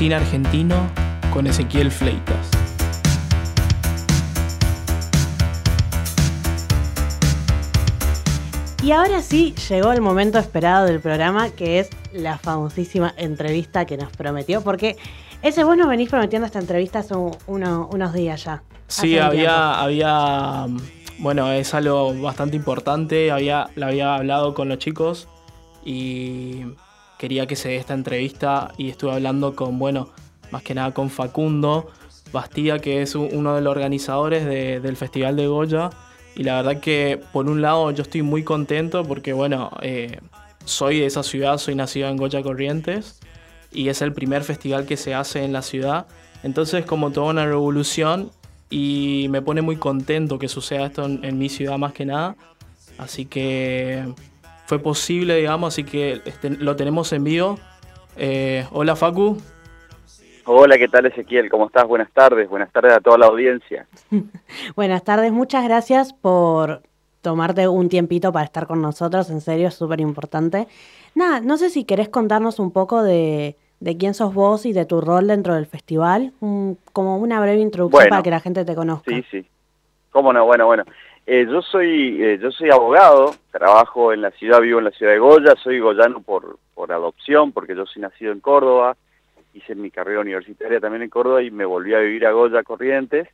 Cine 0.00 0.14
argentino 0.14 0.90
con 1.30 1.46
Ezequiel 1.46 1.90
Fleitas. 1.90 2.48
Y 8.82 8.92
ahora 8.92 9.20
sí 9.20 9.54
llegó 9.68 9.92
el 9.92 10.00
momento 10.00 10.38
esperado 10.38 10.86
del 10.86 11.00
programa, 11.00 11.50
que 11.50 11.80
es 11.80 11.90
la 12.14 12.38
famosísima 12.38 13.12
entrevista 13.18 13.84
que 13.84 13.98
nos 13.98 14.10
prometió, 14.10 14.62
porque 14.62 14.96
ese 15.42 15.64
vos 15.64 15.76
nos 15.76 15.86
venís 15.86 16.08
prometiendo 16.08 16.46
esta 16.46 16.60
entrevista 16.60 17.00
hace 17.00 17.14
unos 17.46 18.14
días 18.14 18.42
ya. 18.42 18.62
Sí, 18.86 19.18
había, 19.18 19.82
había, 19.82 20.66
bueno, 21.18 21.52
es 21.52 21.74
algo 21.74 22.18
bastante 22.22 22.56
importante, 22.56 23.30
había, 23.30 23.68
la 23.74 23.88
había 23.88 24.14
hablado 24.14 24.54
con 24.54 24.70
los 24.70 24.78
chicos 24.78 25.28
y 25.84 26.64
quería 27.20 27.46
que 27.46 27.54
se 27.54 27.68
dé 27.68 27.76
esta 27.76 27.92
entrevista 27.92 28.72
y 28.78 28.88
estuve 28.88 29.12
hablando 29.12 29.54
con, 29.54 29.78
bueno, 29.78 30.08
más 30.50 30.62
que 30.62 30.74
nada 30.74 30.94
con 30.94 31.10
Facundo 31.10 31.90
Bastía, 32.32 32.78
que 32.78 33.02
es 33.02 33.14
uno 33.14 33.54
de 33.54 33.60
los 33.60 33.70
organizadores 33.70 34.46
del 34.46 34.96
Festival 34.96 35.36
de 35.36 35.46
Goya 35.46 35.90
y 36.34 36.44
la 36.44 36.62
verdad 36.62 36.80
que 36.80 37.20
por 37.34 37.50
un 37.50 37.60
lado 37.60 37.90
yo 37.90 38.02
estoy 38.02 38.22
muy 38.22 38.42
contento 38.42 39.04
porque 39.04 39.34
bueno, 39.34 39.70
eh, 39.82 40.18
soy 40.64 41.00
de 41.00 41.06
esa 41.06 41.22
ciudad, 41.22 41.58
soy 41.58 41.74
nacido 41.74 42.08
en 42.08 42.16
Goya 42.16 42.42
Corrientes 42.42 43.20
y 43.70 43.90
es 43.90 44.00
el 44.00 44.14
primer 44.14 44.42
festival 44.42 44.86
que 44.86 44.96
se 44.96 45.12
hace 45.12 45.44
en 45.44 45.52
la 45.52 45.60
ciudad. 45.60 46.06
Entonces 46.42 46.86
como 46.86 47.10
toda 47.10 47.32
una 47.32 47.44
revolución 47.44 48.30
y 48.70 49.26
me 49.28 49.42
pone 49.42 49.60
muy 49.60 49.76
contento 49.76 50.38
que 50.38 50.48
suceda 50.48 50.86
esto 50.86 51.04
en, 51.04 51.38
mi 51.38 51.50
ciudad 51.50 51.76
más 51.76 51.92
que 51.92 52.06
nada. 52.06 52.34
Así 52.96 53.26
que 53.26 54.06
fue 54.70 54.78
posible, 54.78 55.34
digamos, 55.34 55.74
así 55.74 55.82
que 55.82 56.22
este, 56.24 56.48
lo 56.48 56.76
tenemos 56.76 57.12
en 57.12 57.24
vivo. 57.24 57.58
Eh, 58.16 58.64
hola 58.70 58.94
Facu. 58.94 59.36
Hola, 60.46 60.78
¿qué 60.78 60.86
tal 60.86 61.06
Ezequiel? 61.06 61.50
¿Cómo 61.50 61.66
estás? 61.66 61.88
Buenas 61.88 62.08
tardes, 62.12 62.48
buenas 62.48 62.70
tardes 62.70 62.92
a 62.92 63.00
toda 63.00 63.18
la 63.18 63.26
audiencia. 63.26 63.88
buenas 64.76 65.02
tardes, 65.02 65.32
muchas 65.32 65.64
gracias 65.64 66.12
por 66.12 66.82
tomarte 67.20 67.66
un 67.66 67.88
tiempito 67.88 68.32
para 68.32 68.44
estar 68.44 68.68
con 68.68 68.80
nosotros, 68.80 69.28
en 69.30 69.40
serio, 69.40 69.66
es 69.66 69.74
súper 69.74 69.98
importante. 69.98 70.68
Nada, 71.16 71.40
no 71.40 71.56
sé 71.56 71.68
si 71.68 71.82
querés 71.82 72.08
contarnos 72.08 72.60
un 72.60 72.70
poco 72.70 73.02
de, 73.02 73.56
quién 73.98 74.14
sos 74.14 74.32
vos 74.32 74.66
y 74.66 74.72
de 74.72 74.86
tu 74.86 75.00
rol 75.00 75.26
dentro 75.26 75.56
del 75.56 75.66
festival, 75.66 76.32
como 76.92 77.16
una 77.16 77.40
breve 77.40 77.60
introducción 77.60 78.08
para 78.08 78.22
que 78.22 78.30
la 78.30 78.38
gente 78.38 78.64
te 78.64 78.76
conozca. 78.76 79.10
Sí, 79.10 79.24
sí. 79.32 79.46
¿Cómo 80.12 80.32
no? 80.32 80.44
Bueno, 80.44 80.66
bueno. 80.66 80.84
Eh, 81.26 81.46
yo 81.48 81.62
soy 81.62 82.22
eh, 82.22 82.38
yo 82.40 82.50
soy 82.50 82.70
abogado, 82.70 83.34
trabajo 83.52 84.12
en 84.12 84.22
la 84.22 84.30
ciudad, 84.32 84.60
vivo 84.60 84.78
en 84.78 84.86
la 84.86 84.90
ciudad 84.90 85.12
de 85.12 85.18
Goya, 85.18 85.54
soy 85.62 85.78
goyano 85.78 86.20
por, 86.20 86.58
por 86.74 86.92
adopción, 86.92 87.52
porque 87.52 87.76
yo 87.76 87.86
soy 87.86 88.02
nacido 88.02 88.32
en 88.32 88.40
Córdoba, 88.40 88.96
hice 89.54 89.74
mi 89.74 89.90
carrera 89.90 90.20
universitaria 90.20 90.80
también 90.80 91.02
en 91.02 91.10
Córdoba 91.10 91.42
y 91.42 91.50
me 91.50 91.64
volví 91.64 91.94
a 91.94 92.00
vivir 92.00 92.26
a 92.26 92.32
Goya 92.32 92.62
Corrientes. 92.62 93.28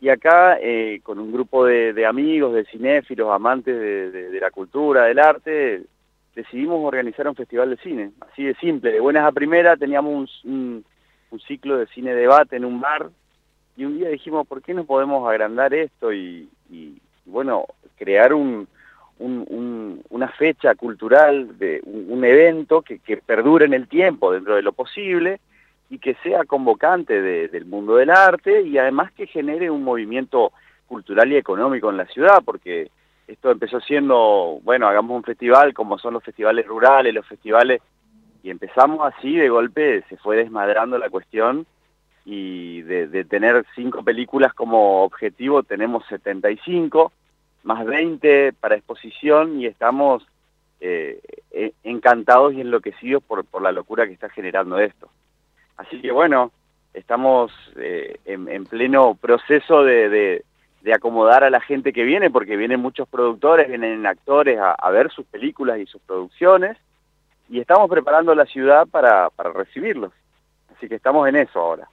Y 0.00 0.08
acá, 0.10 0.58
eh, 0.60 1.00
con 1.02 1.18
un 1.18 1.32
grupo 1.32 1.64
de, 1.64 2.04
amigos, 2.04 2.54
de 2.54 2.66
cinéfilos, 2.66 3.30
amantes 3.30 4.12
de, 4.12 4.38
la 4.38 4.50
cultura, 4.50 5.04
del 5.04 5.18
arte, 5.18 5.82
decidimos 6.34 6.84
organizar 6.84 7.26
un 7.26 7.34
festival 7.34 7.70
de 7.70 7.76
cine. 7.78 8.10
Así 8.20 8.44
de 8.44 8.54
simple, 8.56 8.92
de 8.92 9.00
buenas 9.00 9.24
a 9.24 9.32
primeras 9.32 9.78
teníamos 9.78 10.44
un, 10.44 10.84
ciclo 11.48 11.78
de 11.78 11.86
cine 11.88 12.14
debate 12.14 12.56
en 12.56 12.64
un 12.64 12.80
bar 12.80 13.10
y 13.76 13.84
un 13.84 13.98
día 13.98 14.08
dijimos, 14.08 14.46
¿por 14.46 14.62
qué 14.62 14.72
no 14.72 14.84
podemos 14.84 15.28
agrandar 15.28 15.74
esto 15.74 16.12
y, 16.12 16.48
bueno, 17.24 17.66
crear 17.96 18.32
un, 18.32 18.68
una 19.18 20.28
fecha 20.28 20.74
cultural, 20.74 21.58
de 21.58 21.80
un, 21.84 22.24
evento 22.24 22.82
que, 22.82 22.98
que, 22.98 23.16
perdure 23.16 23.64
en 23.64 23.74
el 23.74 23.88
tiempo 23.88 24.32
dentro 24.32 24.56
de 24.56 24.62
lo 24.62 24.72
posible 24.72 25.40
y 25.90 25.98
que 25.98 26.14
sea 26.22 26.44
convocante 26.44 27.20
del 27.22 27.66
mundo 27.66 27.96
del 27.96 28.10
arte 28.10 28.62
y 28.62 28.78
además 28.78 29.12
que 29.12 29.26
genere 29.26 29.70
un 29.70 29.84
movimiento 29.84 30.52
cultural 30.86 31.30
y 31.32 31.36
económico 31.36 31.90
en 31.90 31.96
la 31.96 32.06
ciudad, 32.06 32.42
porque 32.44 32.90
esto 33.26 33.50
empezó 33.50 33.80
siendo, 33.80 34.58
bueno, 34.62 34.86
hagamos 34.86 35.16
un 35.16 35.22
festival 35.22 35.72
como 35.72 35.98
son 35.98 36.14
los 36.14 36.24
festivales 36.24 36.66
rurales, 36.66 37.14
los 37.14 37.26
festivales, 37.26 37.80
y 38.42 38.50
empezamos 38.50 39.00
así, 39.00 39.36
de 39.36 39.48
golpe 39.48 40.04
se 40.08 40.16
fue 40.18 40.36
desmadrando 40.36 40.98
la 40.98 41.08
cuestión 41.08 41.66
y 42.24 42.82
de, 42.82 43.24
tener 43.24 43.66
cinco 43.74 44.02
películas 44.02 44.54
como 44.54 45.02
objetivo 45.04 45.62
tenemos 45.62 46.06
75, 46.06 47.12
más 47.64 47.84
20 47.84 48.52
para 48.54 48.76
exposición 48.76 49.60
y 49.60 49.66
estamos 49.66 50.26
eh, 50.80 51.20
e, 51.50 51.72
encantados 51.82 52.54
y 52.54 52.60
enloquecidos 52.60 53.22
por, 53.22 53.44
la 53.60 53.72
locura 53.72 54.06
que 54.06 54.12
está 54.12 54.28
generando 54.28 54.78
esto. 54.78 55.08
Así 55.76 56.00
que 56.00 56.12
bueno, 56.12 56.52
estamos 56.94 57.52
eh, 57.76 58.18
en, 58.24 58.64
pleno 58.66 59.14
proceso 59.14 59.82
de, 59.82 60.44
acomodar 60.94 61.42
a 61.42 61.50
la 61.50 61.60
gente 61.60 61.92
que 61.92 62.04
viene, 62.04 62.30
porque 62.30 62.56
vienen 62.56 62.80
muchos 62.80 63.08
productores, 63.08 63.68
vienen 63.68 64.06
actores 64.06 64.58
a, 64.60 64.90
ver 64.90 65.10
sus 65.10 65.26
películas 65.26 65.78
y 65.78 65.86
sus 65.86 66.00
producciones, 66.02 66.76
y 67.48 67.60
estamos 67.60 67.90
preparando 67.90 68.34
la 68.34 68.46
ciudad 68.46 68.86
para, 68.86 69.30
recibirlos. 69.54 70.12
Así 70.76 70.88
que 70.88 70.96
estamos 70.96 71.26
en 71.28 71.36
eso 71.36 71.58
ahora. 71.58 71.88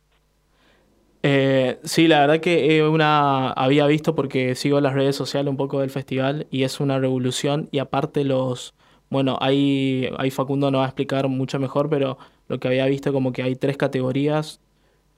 Eh, 1.24 1.78
sí, 1.84 2.08
la 2.08 2.22
verdad 2.22 2.40
que 2.40 2.82
una 2.84 3.52
había 3.52 3.86
visto 3.86 4.16
porque 4.16 4.56
sigo 4.56 4.82
las 4.82 4.94
redes 4.94 5.16
sociales 5.16 5.50
un 5.50 5.58
poco 5.58 5.82
del 5.82 5.92
festival 5.92 6.48
y 6.50 6.64
es 6.64 6.80
una 6.80 7.00
revolución 7.00 7.70
y 7.72 7.80
aparte 7.80 8.24
los, 8.24 8.74
bueno, 9.10 9.38
ahí, 9.40 10.10
ahí 10.18 10.32
Facundo 10.32 10.72
nos 10.72 10.80
va 10.80 10.86
a 10.86 10.88
explicar 10.88 11.28
mucho 11.28 11.60
mejor, 11.60 11.90
pero 11.90 12.18
lo 12.48 12.60
que 12.60 12.68
había 12.68 12.86
visto 12.88 13.14
como 13.14 13.32
que 13.32 13.44
hay 13.44 13.56
tres 13.56 13.78
categorías, 13.78 14.60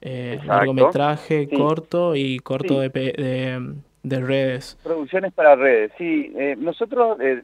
eh, 0.02 0.40
largometraje, 0.46 1.48
corto 1.48 2.16
y 2.16 2.40
corto 2.40 2.82
de, 2.82 2.90
de, 4.04 4.20
redes. 4.20 4.78
Producciones 4.84 5.32
para 5.32 5.56
redes, 5.56 5.94
sí. 5.98 6.34
Eh, 6.36 6.58
nosotros, 6.58 7.18
eh, 7.22 7.44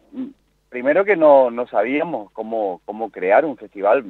primero 0.68 1.06
que 1.06 1.16
no, 1.16 1.50
no 1.50 1.66
sabíamos 1.68 2.30
cómo, 2.32 2.82
cómo 2.84 3.10
crear 3.10 3.46
un 3.46 3.56
festival, 3.56 4.04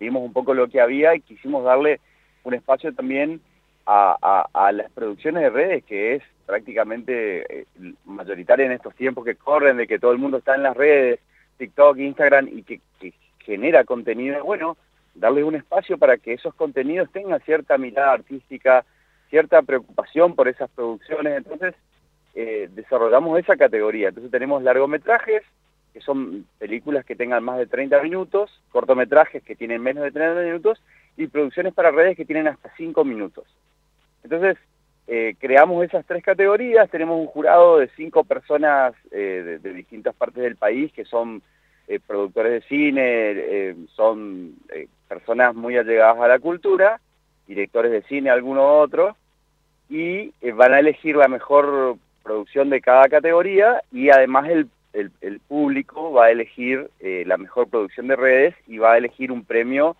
vimos 0.00 0.24
un 0.24 0.32
poco 0.32 0.52
lo 0.52 0.68
que 0.68 0.80
había 0.80 1.14
y 1.14 1.20
quisimos 1.20 1.62
darle 1.62 2.00
un 2.42 2.54
espacio 2.54 2.92
también 2.92 3.40
a, 3.86 4.46
a, 4.52 4.72
las 4.72 4.90
producciones 4.92 5.42
de 5.42 5.50
redes, 5.50 5.84
que 5.84 6.14
es 6.14 6.22
prácticamente 6.46 7.60
eh, 7.60 7.66
mayoritaria 8.04 8.66
en 8.66 8.72
estos 8.72 8.94
tiempos 8.94 9.24
que 9.24 9.36
corren, 9.36 9.76
de 9.76 9.86
que 9.86 9.98
todo 9.98 10.12
el 10.12 10.18
mundo 10.18 10.38
está 10.38 10.54
en 10.54 10.62
las 10.62 10.76
redes, 10.76 11.20
TikTok, 11.58 11.98
Instagram, 11.98 12.48
y 12.48 12.62
que, 12.62 12.80
que 13.00 13.12
genera 13.40 13.84
contenido. 13.84 14.44
Bueno, 14.44 14.76
darles 15.14 15.44
un 15.44 15.56
espacio 15.56 15.98
para 15.98 16.16
que 16.18 16.34
esos 16.34 16.54
contenidos 16.54 17.10
tengan 17.12 17.40
cierta 17.40 17.78
mirada 17.78 18.12
artística, 18.12 18.84
cierta 19.30 19.62
preocupación 19.62 20.34
por 20.34 20.48
esas 20.48 20.70
producciones. 20.70 21.36
Entonces, 21.38 21.74
eh, 22.34 22.68
desarrollamos 22.72 23.38
esa 23.38 23.56
categoría. 23.56 24.08
Entonces 24.08 24.30
tenemos 24.30 24.62
largometrajes, 24.62 25.42
que 25.92 26.00
son 26.00 26.46
películas 26.58 27.04
que 27.04 27.16
tengan 27.16 27.44
más 27.44 27.58
de 27.58 27.66
30 27.66 28.00
minutos, 28.02 28.50
cortometrajes 28.70 29.42
que 29.42 29.54
tienen 29.54 29.82
menos 29.82 30.04
de 30.04 30.12
30 30.12 30.40
minutos, 30.40 30.82
y 31.16 31.26
producciones 31.26 31.74
para 31.74 31.90
redes 31.90 32.16
que 32.16 32.24
tienen 32.24 32.48
hasta 32.48 32.72
5 32.76 33.04
minutos. 33.04 33.44
Entonces, 34.24 34.56
eh, 35.06 35.34
creamos 35.38 35.84
esas 35.84 36.06
tres 36.06 36.22
categorías, 36.22 36.90
tenemos 36.90 37.20
un 37.20 37.26
jurado 37.26 37.78
de 37.78 37.88
cinco 37.96 38.24
personas 38.24 38.94
eh, 39.10 39.58
de, 39.62 39.72
distintas 39.72 40.14
partes 40.14 40.42
del 40.42 40.56
país 40.56 40.92
que 40.92 41.04
son 41.04 41.42
productores 42.06 42.52
de 42.52 42.68
cine, 42.68 43.76
son 43.94 44.54
personas 45.08 45.54
muy 45.54 45.76
allegadas 45.76 46.18
a 46.20 46.28
la 46.28 46.38
cultura, 46.38 47.00
directores 47.46 47.92
de 47.92 48.02
cine, 48.02 48.30
alguno 48.30 48.78
otro, 48.78 49.14
y 49.92 50.32
eh, 50.40 50.52
van 50.52 50.72
a 50.72 50.78
elegir 50.78 51.16
la 51.16 51.28
mejor 51.28 51.98
producción 52.22 52.70
de 52.70 52.80
cada 52.80 53.08
categoría 53.08 53.82
y 53.92 54.08
además 54.08 54.48
el, 54.48 54.68
el, 55.20 55.40
público 55.40 56.12
va 56.12 56.26
a 56.26 56.30
elegir 56.30 56.88
eh, 57.00 57.24
la 57.26 57.36
mejor 57.36 57.68
producción 57.68 58.06
de 58.06 58.16
redes 58.16 58.54
y 58.66 58.78
va 58.78 58.92
a 58.92 58.98
elegir 58.98 59.30
un 59.30 59.44
premio 59.44 59.96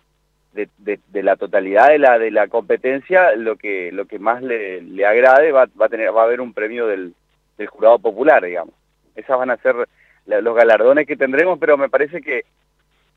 de, 0.53 1.23
la 1.23 1.35
totalidad 1.35 1.89
de 1.89 1.99
la, 1.99 2.19
de 2.19 2.31
la 2.31 2.47
competencia, 2.47 3.35
lo 3.35 3.55
que, 3.55 3.91
lo 3.91 4.05
que 4.05 4.19
más 4.19 4.41
le, 4.41 4.81
le 4.81 5.05
agrade 5.05 5.51
va, 5.51 5.67
va, 5.79 5.87
a 5.87 5.89
tener, 5.89 6.15
va 6.15 6.21
a 6.21 6.25
haber 6.25 6.41
un 6.41 6.53
premio 6.53 6.87
del, 6.87 7.13
del 7.57 7.67
jurado 7.67 7.99
popular, 7.99 8.43
digamos. 8.43 8.73
Esas 9.15 9.37
van 9.37 9.51
a 9.51 9.57
ser 9.57 9.75
los 10.25 10.55
galardones 10.55 11.07
que 11.07 11.17
tendremos, 11.17 11.59
pero 11.59 11.77
me 11.77 11.89
parece 11.89 12.21
que 12.21 12.45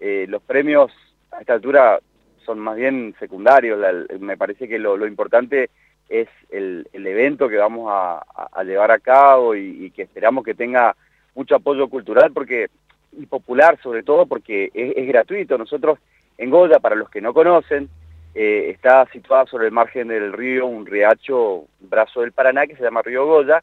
eh, 0.00 0.26
los 0.28 0.42
premios 0.42 0.92
a 1.30 1.40
esta 1.40 1.54
altura 1.54 2.00
son 2.44 2.58
más 2.58 2.76
bien 2.76 3.14
secundarios. 3.18 3.78
me 4.20 4.36
parece 4.36 4.68
que 4.68 4.78
lo, 4.78 5.06
importante 5.06 5.70
es 6.08 6.28
el, 6.50 6.86
evento 6.92 7.48
que 7.48 7.56
vamos 7.56 7.88
a, 7.90 8.64
llevar 8.64 8.90
a 8.90 8.98
cabo 8.98 9.54
y, 9.54 9.90
que 9.90 10.02
esperamos 10.02 10.44
que 10.44 10.54
tenga 10.54 10.94
mucho 11.34 11.56
apoyo 11.56 11.88
cultural 11.88 12.32
porque 12.32 12.68
y 13.12 13.26
popular 13.26 13.78
sobre 13.82 14.02
todo 14.02 14.26
porque 14.26 14.70
es, 14.74 15.06
gratuito. 15.06 15.56
Nosotros 15.58 15.98
en 16.38 16.50
Goya, 16.50 16.78
para 16.78 16.96
los 16.96 17.10
que 17.10 17.20
no 17.20 17.32
conocen, 17.32 17.88
eh, 18.34 18.70
está 18.70 19.06
situada 19.12 19.46
sobre 19.46 19.66
el 19.66 19.72
margen 19.72 20.08
del 20.08 20.32
río, 20.32 20.66
un 20.66 20.84
riacho, 20.84 21.64
un 21.80 21.90
brazo 21.90 22.20
del 22.20 22.32
Paraná 22.32 22.66
que 22.66 22.76
se 22.76 22.82
llama 22.82 23.02
Río 23.02 23.26
Goya, 23.26 23.62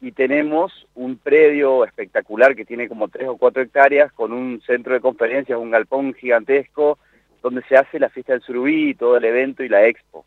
y 0.00 0.12
tenemos 0.12 0.86
un 0.94 1.16
predio 1.18 1.84
espectacular 1.84 2.54
que 2.54 2.64
tiene 2.64 2.88
como 2.88 3.08
tres 3.08 3.28
o 3.28 3.36
cuatro 3.36 3.62
hectáreas 3.62 4.12
con 4.12 4.32
un 4.32 4.60
centro 4.62 4.94
de 4.94 5.00
conferencias, 5.00 5.58
un 5.58 5.70
galpón 5.70 6.14
gigantesco 6.14 6.98
donde 7.42 7.62
se 7.62 7.76
hace 7.76 7.98
la 7.98 8.08
fiesta 8.08 8.32
del 8.32 8.42
surubí, 8.42 8.94
todo 8.94 9.16
el 9.16 9.24
evento 9.24 9.62
y 9.62 9.68
la 9.68 9.86
expo. 9.86 10.24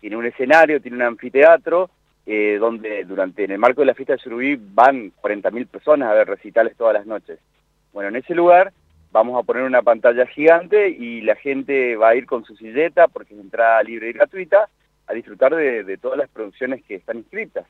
Tiene 0.00 0.16
un 0.16 0.26
escenario, 0.26 0.80
tiene 0.80 0.96
un 0.96 1.02
anfiteatro, 1.02 1.90
eh, 2.26 2.56
donde 2.60 3.04
durante 3.04 3.44
en 3.44 3.52
el 3.52 3.58
marco 3.58 3.82
de 3.82 3.86
la 3.86 3.94
fiesta 3.94 4.14
del 4.14 4.20
surubí 4.20 4.56
van 4.56 5.12
40.000 5.20 5.66
personas 5.66 6.10
a 6.10 6.14
ver 6.14 6.28
recitales 6.28 6.76
todas 6.76 6.94
las 6.94 7.06
noches. 7.06 7.38
Bueno, 7.92 8.10
en 8.10 8.16
ese 8.16 8.34
lugar 8.34 8.72
vamos 9.12 9.38
a 9.38 9.44
poner 9.44 9.62
una 9.62 9.82
pantalla 9.82 10.26
gigante 10.26 10.88
y 10.88 11.20
la 11.20 11.36
gente 11.36 11.96
va 11.96 12.08
a 12.08 12.14
ir 12.16 12.26
con 12.26 12.44
su 12.44 12.56
silleta, 12.56 13.08
porque 13.08 13.34
es 13.34 13.40
entrada 13.40 13.82
libre 13.82 14.08
y 14.08 14.12
gratuita, 14.14 14.68
a 15.06 15.12
disfrutar 15.12 15.54
de, 15.54 15.98
todas 15.98 16.18
las 16.18 16.30
producciones 16.30 16.82
que 16.84 16.96
están 16.96 17.18
inscritas. 17.18 17.66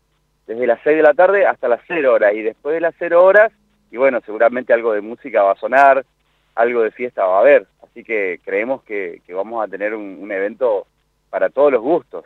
Desde 0.46 0.66
las 0.66 0.80
6 0.84 0.96
de 0.96 1.02
la 1.02 1.14
tarde 1.14 1.46
hasta 1.46 1.68
las 1.68 1.80
0 1.88 2.14
horas, 2.14 2.32
y 2.34 2.42
después 2.42 2.74
de 2.74 2.80
las 2.80 2.94
0 2.98 3.22
horas, 3.22 3.52
y 3.90 3.96
bueno, 3.96 4.20
seguramente 4.24 4.72
algo 4.72 4.92
de 4.92 5.00
música 5.00 5.42
va 5.42 5.52
a 5.52 5.56
sonar, 5.56 6.04
algo 6.54 6.82
de 6.82 6.92
fiesta 6.92 7.24
va 7.24 7.38
a 7.38 7.40
haber, 7.40 7.66
así 7.82 8.04
que 8.04 8.40
creemos 8.44 8.82
que, 8.84 9.20
vamos 9.28 9.64
a 9.64 9.68
tener 9.68 9.94
un, 9.94 10.30
evento 10.30 10.86
para 11.28 11.50
todos 11.50 11.72
los 11.72 11.82
gustos. 11.82 12.24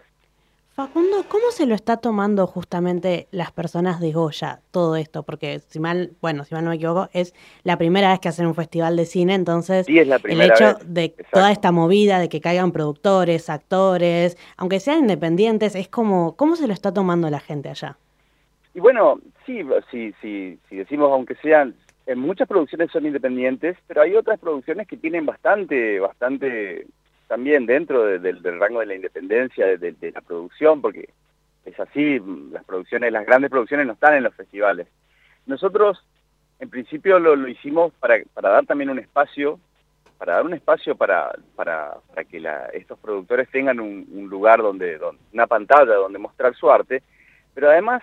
Facundo, 0.77 1.25
¿cómo 1.27 1.53
se 1.53 1.65
lo 1.65 1.75
está 1.75 1.97
tomando 1.97 2.47
justamente 2.47 3.29
las 3.31 3.51
personas 3.51 3.99
de 3.99 4.13
Goya 4.13 4.61
todo 4.71 4.97
esto? 4.97 5.23
Porque 5.23 5.61
si 5.61 5.81
mal, 5.81 6.11
bueno, 6.21 6.45
si 6.45 6.55
mal 6.55 6.65
no 6.65 6.69
me 6.69 6.77
equivoco, 6.77 7.09
es 7.15 7.35
la 7.65 7.79
primera 7.79 8.11
vez 8.11 8.21
que 8.21 8.29
hacen 8.29 8.45
un 8.45 8.55
festival 8.55 8.95
de 8.95 9.07
cine, 9.07 9.33
entonces 9.33 9.87
sí, 9.87 9.99
es 9.99 10.07
la 10.07 10.21
el 10.23 10.39
hecho 10.43 10.75
de 10.85 11.15
toda 11.33 11.51
esta 11.51 11.73
movida 11.73 12.19
de 12.19 12.29
que 12.29 12.43
caigan 12.43 12.73
productores, 12.73 13.49
actores, 13.49 14.37
aunque 14.59 14.79
sean 14.79 14.99
independientes, 14.99 15.75
es 15.75 15.89
como, 15.89 16.37
¿cómo 16.37 16.57
se 16.57 16.67
lo 16.67 16.75
está 16.75 16.93
tomando 16.93 17.31
la 17.31 17.41
gente 17.41 17.71
allá? 17.71 17.97
Y 18.75 18.81
bueno, 18.81 19.19
sí, 19.47 19.63
sí, 19.91 20.13
sí, 20.21 20.59
si 20.69 20.77
decimos 20.77 21.11
aunque 21.11 21.37
sean, 21.37 21.75
en 22.05 22.19
muchas 22.19 22.47
producciones 22.47 22.91
son 22.91 23.07
independientes, 23.07 23.79
pero 23.87 24.03
hay 24.03 24.15
otras 24.15 24.39
producciones 24.39 24.87
que 24.87 24.99
tienen 24.99 25.25
bastante, 25.25 26.01
bastante 26.01 26.87
también 27.27 27.67
dentro 27.67 28.05
del 28.05 28.61
rango 28.61 28.81
de 28.81 28.87
la 28.87 28.95
independencia 28.95 29.67
de, 29.77 30.13
la 30.13 30.21
producción, 30.21 30.81
porque 30.81 31.09
es 31.65 31.79
así, 31.81 32.21
las 32.53 32.65
producciones, 32.65 33.13
las 33.13 33.27
grandes 33.27 33.51
producciones 33.51 33.87
no 33.87 33.95
están 33.95 34.15
en 34.15 34.23
los 34.23 34.35
festivales. 34.35 34.87
Nosotros, 35.47 36.05
en 36.61 36.71
principio, 36.71 37.19
lo, 37.19 37.49
hicimos 37.49 37.93
para, 37.95 38.19
para, 38.33 38.51
dar 38.51 38.67
también 38.67 38.91
un 38.91 38.99
espacio, 38.99 39.59
para 40.19 40.35
dar 40.35 40.45
un 40.45 40.55
espacio 40.55 40.97
para, 40.97 41.33
para, 41.55 41.97
para 42.09 42.25
que 42.25 42.43
estos 42.73 42.99
productores 42.99 43.51
tengan 43.51 43.81
un, 43.81 44.07
un 44.13 44.29
lugar 44.29 44.63
donde, 44.63 44.97
donde, 44.99 45.21
una 45.33 45.47
pantalla 45.47 45.95
donde 45.95 46.19
mostrar 46.19 46.55
su 46.55 46.71
arte, 46.71 47.03
pero 47.55 47.71
además 47.71 48.03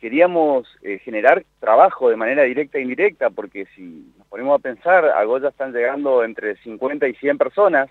queríamos 0.00 0.66
eh, 0.82 0.98
generar 0.98 1.44
trabajo 1.60 2.10
de 2.10 2.16
manera 2.16 2.42
directa 2.42 2.78
e 2.78 2.82
indirecta, 2.82 3.30
porque 3.30 3.66
si 3.74 4.12
nos 4.18 4.26
ponemos 4.26 4.58
a 4.58 4.62
pensar, 4.62 5.04
a 5.04 5.22
Goya 5.24 5.50
están 5.50 5.72
llegando 5.72 6.24
entre 6.24 6.56
50 6.56 7.06
y 7.06 7.14
100 7.14 7.38
personas 7.38 7.88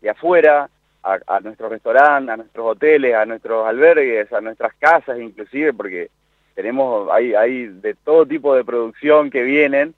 de 0.00 0.10
afuera, 0.10 0.68
a, 1.02 1.40
nuestros 1.40 1.70
restaurantes, 1.70 2.32
a 2.32 2.36
nuestros 2.36 2.66
hoteles, 2.66 3.14
a 3.14 3.24
nuestros 3.24 3.66
albergues, 3.66 4.30
a 4.32 4.40
nuestras 4.40 4.74
casas 4.74 5.18
inclusive, 5.18 5.72
porque 5.72 6.10
tenemos, 6.54 7.08
hay, 7.10 7.34
hay 7.34 7.66
de 7.66 7.94
todo 7.94 8.26
tipo 8.26 8.54
de 8.54 8.64
producción 8.64 9.30
que 9.30 9.42
vienen, 9.42 9.94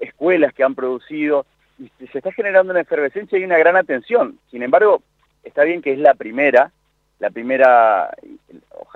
escuelas 0.00 0.52
que 0.52 0.64
han 0.64 0.74
producido, 0.74 1.46
y 1.78 1.90
se 2.06 2.18
está 2.18 2.32
generando 2.32 2.72
una 2.72 2.80
efervescencia 2.80 3.38
y 3.38 3.44
una 3.44 3.58
gran 3.58 3.76
atención. 3.76 4.38
Sin 4.50 4.62
embargo, 4.62 5.02
está 5.44 5.62
bien 5.64 5.82
que 5.82 5.92
es 5.92 5.98
la 5.98 6.14
primera, 6.14 6.72
la 7.18 7.30
primera, 7.30 8.14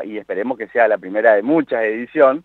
y 0.05 0.19
esperemos 0.19 0.59
que 0.59 0.69
sea 0.69 0.89
la 0.89 0.99
primera 0.99 1.35
de 1.35 1.43
muchas 1.43 1.85
edición, 1.85 2.45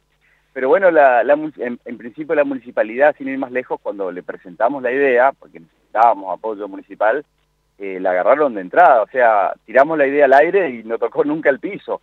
pero 0.54 0.70
bueno, 0.70 0.90
la, 0.90 1.22
en, 1.58 1.98
principio 1.98 2.34
la 2.34 2.46
municipalidad, 2.46 3.14
sin 3.18 3.28
ir 3.28 3.38
más 3.38 3.52
lejos, 3.52 3.78
cuando 3.82 4.10
le 4.10 4.24
presentamos 4.24 4.82
la 4.82 4.92
idea, 4.92 5.34
porque 5.34 5.60
necesitábamos 5.60 6.32
apoyo 6.32 6.68
municipal, 6.70 7.26
eh, 7.78 8.00
la 8.00 8.12
agarraron 8.12 8.54
de 8.54 8.62
entrada, 8.62 9.02
o 9.02 9.08
sea, 9.08 9.54
tiramos 9.66 9.98
la 9.98 10.08
idea 10.08 10.26
al 10.26 10.34
aire 10.34 10.70
y 10.70 10.84
no 10.84 10.98
tocó 10.98 11.24
nunca 11.24 11.50
el 11.50 11.60
piso. 11.60 12.02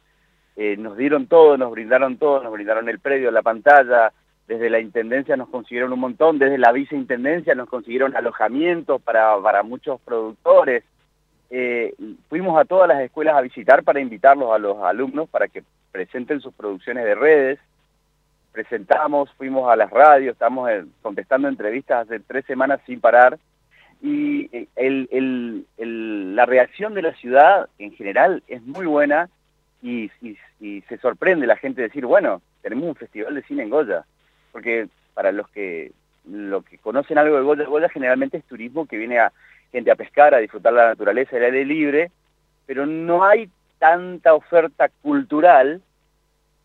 Eh, 0.57 0.77
nos 0.77 0.97
dieron 0.97 1.27
todo, 1.27 1.57
nos 1.57 1.71
brindaron 1.71 2.19
todo, 2.19 2.43
nos 2.43 2.53
brindaron 2.53 2.89
el 2.89 2.99
predio, 2.99 3.31
la 3.31 3.43
pantalla, 3.43 4.13
desde 4.47 4.69
la 4.69 4.81
Intendencia 4.81 5.37
nos 5.37 5.49
consiguieron 5.49 5.93
un 5.93 6.01
montón, 6.01 6.39
desde 6.39 6.59
la 6.59 6.73
Viceintendencia 6.73 7.55
nos 7.55 7.69
consiguieron 7.69 8.15
alojamientos 8.15 9.01
para, 9.01 9.41
para 9.41 9.63
muchos 9.63 10.01
productores, 10.03 10.85
eh, 11.55 11.95
fuimos 12.31 12.59
a 12.59 12.65
todas 12.65 12.89
las 12.89 13.03
escuelas 13.03 13.37
a 13.37 13.43
visitar 13.43 13.83
para 13.83 14.01
invitarlos 14.01 14.51
a 14.53 14.59
los 14.59 14.83
alumnos 14.83 15.29
para 15.29 15.49
que 15.49 15.63
presenten 15.91 16.41
sus 16.41 16.55
producciones 16.55 17.05
de 17.05 17.15
redes. 17.15 17.59
Presentamos, 18.53 19.31
fuimos 19.35 19.71
a 19.71 19.77
las 19.77 19.91
radios, 19.91 20.33
estamos 20.33 20.71
contestando 21.03 21.49
entrevistas 21.49 22.07
hace 22.07 22.21
tres 22.21 22.47
semanas 22.47 22.81
sin 22.87 23.03
parar. 23.03 23.39
Y 24.03 24.51
eh, 24.53 25.65
la 25.79 26.45
reacción 26.45 26.93
de 26.93 27.03
la 27.03 27.15
ciudad 27.15 27.69
en 27.79 27.93
general 27.93 28.43
es 28.49 28.61
muy 28.63 28.85
buena 28.85 29.31
y, 29.81 30.11
se 30.89 30.99
sorprende 30.99 31.47
la 31.47 31.57
gente 31.57 31.83
decir, 31.83 32.05
bueno, 32.05 32.43
tenemos 32.63 32.85
un 32.85 32.95
festival 32.95 33.35
de 33.35 33.43
cine 33.43 33.63
en 33.63 33.71
Goya. 33.71 34.05
Porque 34.51 34.89
para 35.15 35.33
los 35.33 35.49
que, 35.51 35.93
lo 36.29 36.63
que 36.63 36.79
conocen 36.79 37.19
algo 37.19 37.37
de 37.37 37.43
Goya, 37.43 37.65
Goya 37.65 37.89
generalmente 37.89 38.39
es 38.39 38.45
turismo 38.45 38.87
que 38.87 38.97
viene 38.97 39.19
a 39.19 39.33
gente 39.71 39.91
a 39.91 39.97
pescar, 39.97 40.35
a 40.35 40.39
disfrutar 40.39 40.73
la 40.73 40.89
naturaleza, 40.89 41.37
el 41.37 41.45
aire 41.45 41.65
libre, 41.65 42.11
pero 42.67 42.87
no 42.87 43.25
hay 43.25 43.49
tanta 43.79 44.35
oferta 44.35 44.89
cultural 45.03 45.81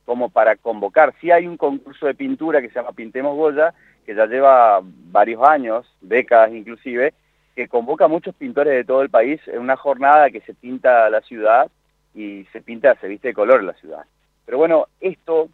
como 0.06 0.30
para 0.30 0.56
convocar. 0.56 1.14
Sí 1.20 1.32
hay 1.32 1.48
un 1.48 1.58
concurso 1.58 2.08
de 2.08 2.16
pintura 2.16 2.62
que 2.62 2.70
se 2.70 2.76
llama 2.76 2.94
Pintemos 2.94 3.36
Goya, 3.36 3.74
que 4.06 4.16
ya 4.16 4.26
lleva 4.26 4.80
varios 4.84 5.44
años, 5.44 5.86
décadas 6.02 6.52
inclusive, 6.52 7.14
que 7.58 7.68
convoca 7.68 8.06
a 8.06 8.08
muchos 8.08 8.36
pintores 8.36 8.72
de 8.72 8.84
todo 8.84 9.02
el 9.02 9.10
país 9.10 9.42
en 9.48 9.58
una 9.58 9.76
jornada 9.76 10.30
que 10.30 10.42
se 10.42 10.54
pinta 10.54 11.10
la 11.10 11.22
ciudad 11.22 11.72
y 12.14 12.46
se 12.54 12.62
pinta, 12.62 12.94
se 13.02 13.08
viste 13.08 13.30
de 13.30 13.34
color 13.34 13.64
la 13.64 13.74
ciudad. 13.74 14.04
Pero 14.46 14.60
bueno, 14.60 14.86
esto 15.02 15.50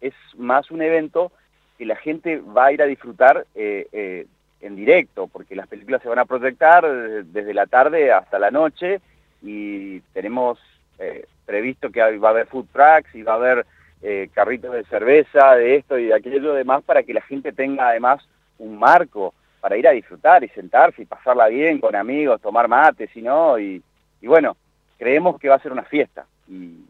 es 0.00 0.14
más 0.38 0.70
un 0.70 0.80
evento 0.80 1.32
que 1.76 1.86
la 1.86 1.96
gente 1.96 2.38
va 2.38 2.66
a 2.66 2.72
ir 2.72 2.80
a 2.80 2.86
disfrutar 2.86 3.48
eh, 3.56 3.88
eh, 3.90 4.28
en 4.60 4.76
directo, 4.76 5.26
porque 5.26 5.56
las 5.56 5.66
películas 5.66 6.00
se 6.02 6.08
van 6.08 6.20
a 6.20 6.24
proyectar 6.24 6.86
desde 7.24 7.52
la 7.52 7.66
tarde 7.66 8.12
hasta 8.12 8.38
la 8.38 8.52
noche 8.52 9.00
y 9.42 9.98
tenemos 10.12 10.60
eh, 11.00 11.26
previsto 11.46 11.90
que 11.90 12.16
va 12.18 12.28
a 12.28 12.30
haber 12.30 12.46
food 12.46 12.66
trucks 12.72 13.12
y 13.12 13.24
va 13.24 13.32
a 13.32 13.36
haber 13.36 13.66
eh, 14.02 14.30
carritos 14.32 14.72
de 14.72 14.84
cerveza, 14.84 15.56
de 15.56 15.74
esto 15.74 15.98
y 15.98 16.06
de 16.06 16.14
aquello 16.14 16.54
demás, 16.54 16.84
para 16.84 17.02
que 17.02 17.12
la 17.12 17.22
gente 17.22 17.50
tenga 17.50 17.88
además 17.88 18.24
un 18.60 18.78
marco 18.78 19.34
para 19.60 19.76
ir 19.76 19.86
a 19.86 19.92
disfrutar 19.92 20.42
y 20.42 20.48
sentarse 20.48 21.02
y 21.02 21.06
pasarla 21.06 21.48
bien 21.48 21.78
con 21.80 21.94
amigos, 21.94 22.40
tomar 22.40 22.68
mate, 22.68 23.08
si 23.08 23.22
no, 23.22 23.58
y, 23.58 23.82
bueno, 24.22 24.56
creemos 24.98 25.38
que 25.38 25.48
va 25.48 25.56
a 25.56 25.62
ser 25.62 25.72
una 25.72 25.84
fiesta 25.84 26.26
y 26.48 26.84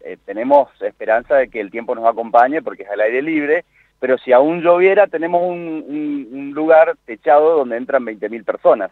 eh, 0.00 0.16
tenemos 0.24 0.68
esperanza 0.82 1.36
de 1.36 1.48
que 1.48 1.60
el 1.60 1.70
tiempo 1.70 1.94
nos 1.94 2.06
acompañe 2.06 2.62
porque 2.62 2.84
es 2.84 2.90
al 2.90 3.00
aire 3.00 3.22
libre 3.22 3.64
pero 3.98 4.18
si 4.18 4.32
aún 4.32 4.60
lloviera 4.60 5.06
tenemos 5.06 5.42
un, 5.42 6.52
lugar 6.54 6.96
techado 7.04 7.58
donde 7.58 7.76
entran 7.76 8.04
20.000 8.04 8.44
personas. 8.44 8.90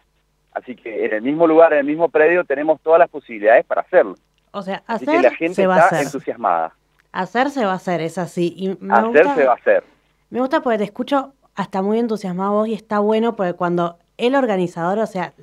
Así 0.53 0.75
que 0.75 1.05
en 1.05 1.13
el 1.13 1.21
mismo 1.21 1.47
lugar, 1.47 1.73
en 1.73 1.79
el 1.79 1.85
mismo 1.85 2.09
predio, 2.09 2.43
tenemos 2.43 2.79
todas 2.81 2.99
las 2.99 3.09
posibilidades 3.09 3.65
para 3.65 3.81
hacerlo. 3.81 4.15
O 4.51 4.61
sea, 4.61 4.83
hacer 4.87 5.09
así 5.09 5.17
que 5.17 5.23
la 5.23 5.35
gente 5.35 5.55
se 5.55 5.67
va 5.67 5.75
está 5.75 5.85
a 5.85 5.87
hacer. 5.87 6.05
entusiasmada. 6.05 6.73
Hacer 7.11 7.49
se 7.49 7.65
va 7.65 7.71
a 7.71 7.75
hacer, 7.75 8.01
es 8.01 8.17
así. 8.17 8.53
Y 8.55 8.69
hacer 8.91 9.27
se 9.35 9.45
va 9.45 9.53
a 9.53 9.55
hacer. 9.55 9.83
Me 10.29 10.39
gusta 10.39 10.61
porque 10.61 10.77
te 10.77 10.83
escucho 10.85 11.33
hasta 11.55 11.81
muy 11.81 11.99
entusiasmado 11.99 12.53
vos 12.53 12.67
y 12.67 12.73
está 12.73 12.99
bueno 12.99 13.35
porque 13.35 13.53
cuando 13.53 13.97
el 14.17 14.35
organizador, 14.35 14.99
o 14.99 15.07
sea, 15.07 15.33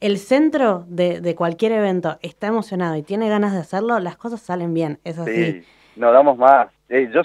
el 0.00 0.18
centro 0.18 0.84
de, 0.88 1.34
cualquier 1.36 1.72
evento 1.72 2.18
está 2.22 2.46
emocionado 2.46 2.96
y 2.96 3.02
tiene 3.02 3.28
ganas 3.28 3.52
de 3.52 3.58
hacerlo, 3.58 3.98
las 4.00 4.16
cosas 4.16 4.40
salen 4.40 4.72
bien, 4.72 4.98
es 5.04 5.18
así. 5.18 5.52
Sí, 5.52 5.64
no 5.96 6.12
damos 6.12 6.38
más. 6.38 6.68
Yo 6.88 7.22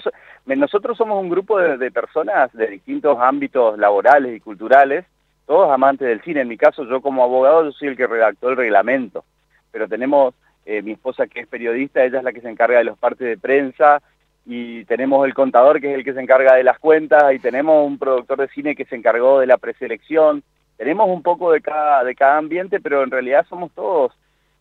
nosotros 0.54 0.96
somos 0.96 1.20
un 1.20 1.28
grupo 1.28 1.58
de, 1.58 1.90
personas 1.90 2.52
de 2.52 2.68
distintos 2.68 3.18
ámbitos 3.20 3.78
laborales 3.78 4.36
y 4.36 4.40
culturales, 4.40 5.04
todos 5.46 5.70
amantes 5.70 6.06
del 6.06 6.22
cine. 6.22 6.42
En 6.42 6.48
mi 6.48 6.56
caso, 6.56 6.84
yo 6.84 7.00
como 7.00 7.24
abogado, 7.24 7.64
yo 7.64 7.72
soy 7.72 7.88
el 7.88 7.96
que 7.96 8.06
redactó 8.06 8.50
el 8.50 8.56
reglamento, 8.56 9.24
pero 9.72 9.88
tenemos 9.88 10.34
eh, 10.64 10.82
mi 10.82 10.92
esposa 10.92 11.26
que 11.26 11.40
es 11.40 11.46
periodista, 11.48 12.04
ella 12.04 12.18
es 12.18 12.24
la 12.24 12.32
que 12.32 12.40
se 12.40 12.50
encarga 12.50 12.78
de 12.78 12.84
los 12.84 12.98
partes 12.98 13.26
de 13.26 13.38
prensa, 13.38 14.02
y 14.46 14.84
tenemos 14.84 15.26
el 15.26 15.34
contador 15.34 15.80
que 15.80 15.90
es 15.90 15.98
el 15.98 16.04
que 16.04 16.14
se 16.14 16.20
encarga 16.20 16.54
de 16.54 16.62
las 16.62 16.78
cuentas, 16.78 17.34
y 17.34 17.40
tenemos 17.40 17.84
un 17.84 17.98
productor 17.98 18.38
de 18.38 18.48
cine 18.48 18.76
que 18.76 18.84
se 18.84 18.94
encargó 18.94 19.40
de 19.40 19.46
la 19.46 19.58
preselección. 19.58 20.44
Tenemos 20.76 21.08
un 21.08 21.22
poco 21.22 21.50
de 21.50 21.60
cada, 21.60 22.04
de 22.04 22.14
cada 22.14 22.38
ambiente, 22.38 22.80
pero 22.80 23.02
en 23.02 23.10
realidad 23.10 23.44
somos 23.48 23.72
todos 23.72 24.12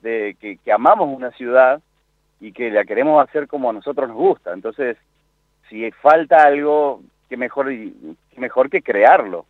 de, 0.01 0.35
que, 0.39 0.59
amamos 0.71 1.15
una 1.15 1.31
ciudad 1.31 1.81
y 2.39 2.51
que 2.51 2.71
la 2.71 2.83
queremos 2.83 3.23
hacer 3.23 3.47
como 3.47 3.69
a 3.69 3.73
nosotros 3.73 4.09
nos 4.09 4.17
gusta. 4.17 4.53
Entonces, 4.53 4.97
si 5.69 5.89
falta 5.91 6.43
algo, 6.43 7.01
qué 7.29 7.37
mejor, 7.37 7.71
mejor 8.37 8.71
que 8.71 8.81
crearlo. 8.81 9.45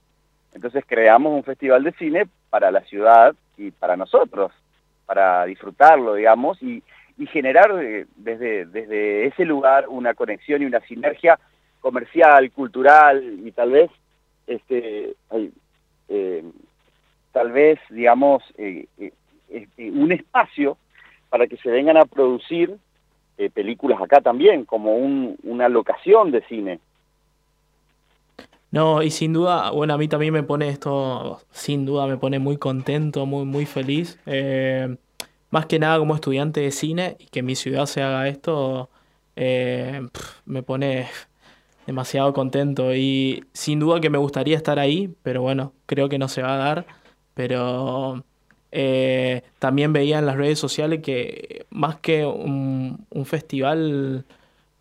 Entonces 0.53 0.83
creamos 0.85 1.33
un 1.33 1.43
festival 1.43 1.83
de 1.83 1.93
cine 1.93 2.27
para 2.49 2.71
la 2.71 2.81
ciudad 2.81 3.33
y 3.57 3.71
para 3.71 3.95
nosotros, 3.95 4.51
para 5.05 5.45
disfrutarlo, 5.45 6.15
digamos, 6.15 6.61
y, 6.61 6.83
y 7.17 7.25
generar 7.27 7.71
eh, 7.81 8.05
desde, 8.15 8.65
desde 8.65 9.27
ese 9.27 9.45
lugar 9.45 9.87
una 9.87 10.13
conexión 10.13 10.61
y 10.61 10.65
una 10.65 10.81
sinergia 10.81 11.39
comercial, 11.81 12.51
cultural 12.51 13.39
y 13.45 13.51
tal 13.51 13.71
vez, 13.71 13.91
este, 14.47 15.15
eh, 16.09 16.43
tal 17.31 17.51
vez, 17.51 17.79
digamos, 17.89 18.43
eh, 18.57 18.87
este, 19.49 19.91
un 19.91 20.11
espacio 20.11 20.77
para 21.29 21.47
que 21.47 21.57
se 21.57 21.69
vengan 21.69 21.97
a 21.97 22.05
producir 22.05 22.75
películas 23.53 24.01
acá 24.01 24.21
también, 24.21 24.63
como 24.63 24.95
una 24.95 25.67
locación 25.67 26.31
de 26.31 26.41
cine. 26.43 26.79
No, 28.75 29.01
y 29.01 29.09
sin 29.09 29.31
duda, 29.31 29.71
bueno, 29.71 29.93
a 29.93 29.97
mí 29.97 30.09
también 30.09 30.33
me 30.33 30.43
pone 30.43 30.67
esto, 30.67 31.39
sin 31.51 31.85
duda 31.85 32.07
me 32.07 32.17
pone 32.17 32.39
muy 32.39 32.57
contento, 32.57 33.25
muy, 33.25 33.45
muy 33.45 33.65
feliz. 33.65 34.19
Eh, 34.25 34.97
más 35.49 35.65
que 35.65 35.79
nada 35.79 35.99
como 35.99 36.15
estudiante 36.15 36.61
de 36.61 36.71
cine 36.71 37.17
y 37.19 37.27
que 37.27 37.39
en 37.39 37.45
mi 37.45 37.55
ciudad 37.55 37.85
se 37.85 38.01
haga 38.01 38.27
esto, 38.27 38.89
eh, 39.35 40.07
me 40.45 40.63
pone 40.63 41.07
demasiado 41.87 42.33
contento. 42.33 42.95
Y 42.95 43.45
sin 43.53 43.79
duda 43.79 44.01
que 44.01 44.09
me 44.09 44.17
gustaría 44.17 44.57
estar 44.57 44.79
ahí, 44.79 45.13
pero 45.23 45.41
bueno, 45.41 45.73
creo 45.85 46.09
que 46.09 46.19
no 46.19 46.27
se 46.27 46.41
va 46.41 46.55
a 46.55 46.57
dar. 46.57 46.85
Pero 47.33 48.23
eh, 48.71 49.43
también 49.59 49.93
veía 49.93 50.19
en 50.19 50.25
las 50.25 50.37
redes 50.37 50.59
sociales 50.59 51.01
que 51.01 51.65
más 51.69 51.97
que 51.97 52.25
un, 52.25 53.05
un 53.09 53.25
festival 53.25 54.25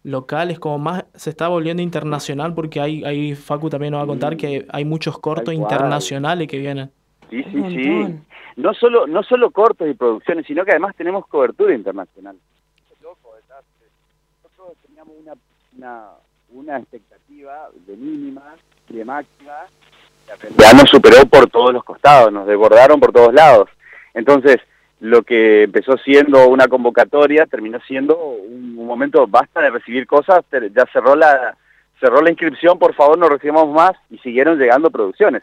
local, 0.04 0.50
es 0.50 0.60
como 0.60 0.78
más, 0.78 1.04
se 1.14 1.30
está 1.30 1.48
volviendo 1.48 1.82
internacional 1.82 2.54
porque 2.54 2.80
hay, 2.80 3.02
hay 3.04 3.34
Facu 3.34 3.70
también 3.70 3.92
nos 3.92 4.00
va 4.00 4.04
a 4.04 4.06
contar 4.06 4.36
que 4.36 4.66
hay 4.68 4.84
muchos 4.84 5.18
cortos 5.18 5.52
internacionales 5.54 6.46
que 6.46 6.58
vienen. 6.58 6.92
Sí, 7.42 7.44
sí, 7.50 7.62
sí. 7.70 8.20
No 8.56 8.72
solo, 8.74 9.06
no 9.06 9.22
solo 9.22 9.50
cortos 9.50 9.88
y 9.88 9.94
producciones, 9.94 10.46
sino 10.46 10.64
que 10.64 10.70
además 10.70 10.94
tenemos 10.94 11.26
cobertura 11.26 11.74
internacional. 11.74 12.36
Nosotros 13.02 14.76
teníamos 14.86 15.14
una, 15.20 15.32
una, 15.76 16.10
una 16.50 16.78
expectativa 16.78 17.68
de 17.86 17.96
mínima 17.96 18.54
y 18.88 18.94
de 18.94 19.04
máxima, 19.04 19.66
ya 20.56 20.72
nos 20.72 20.88
superó 20.88 21.26
por 21.26 21.50
todos 21.50 21.72
los 21.72 21.84
costados, 21.84 22.32
nos 22.32 22.46
desbordaron 22.46 23.00
por 23.00 23.12
todos 23.12 23.34
lados. 23.34 23.68
Entonces, 24.14 24.56
lo 25.00 25.22
que 25.22 25.64
empezó 25.64 25.98
siendo 25.98 26.48
una 26.48 26.68
convocatoria 26.68 27.46
terminó 27.46 27.80
siendo 27.80 28.16
un, 28.16 28.74
momento 28.74 29.26
basta 29.26 29.60
de 29.60 29.70
recibir 29.70 30.06
cosas, 30.06 30.44
ya 30.50 30.84
cerró 30.92 31.16
la 31.16 31.56
cerró 32.00 32.20
la 32.20 32.30
inscripción, 32.30 32.78
por 32.78 32.94
favor 32.94 33.18
no 33.18 33.28
recibamos 33.28 33.74
más 33.74 33.92
y 34.10 34.18
siguieron 34.18 34.58
llegando 34.58 34.90
producciones. 34.90 35.42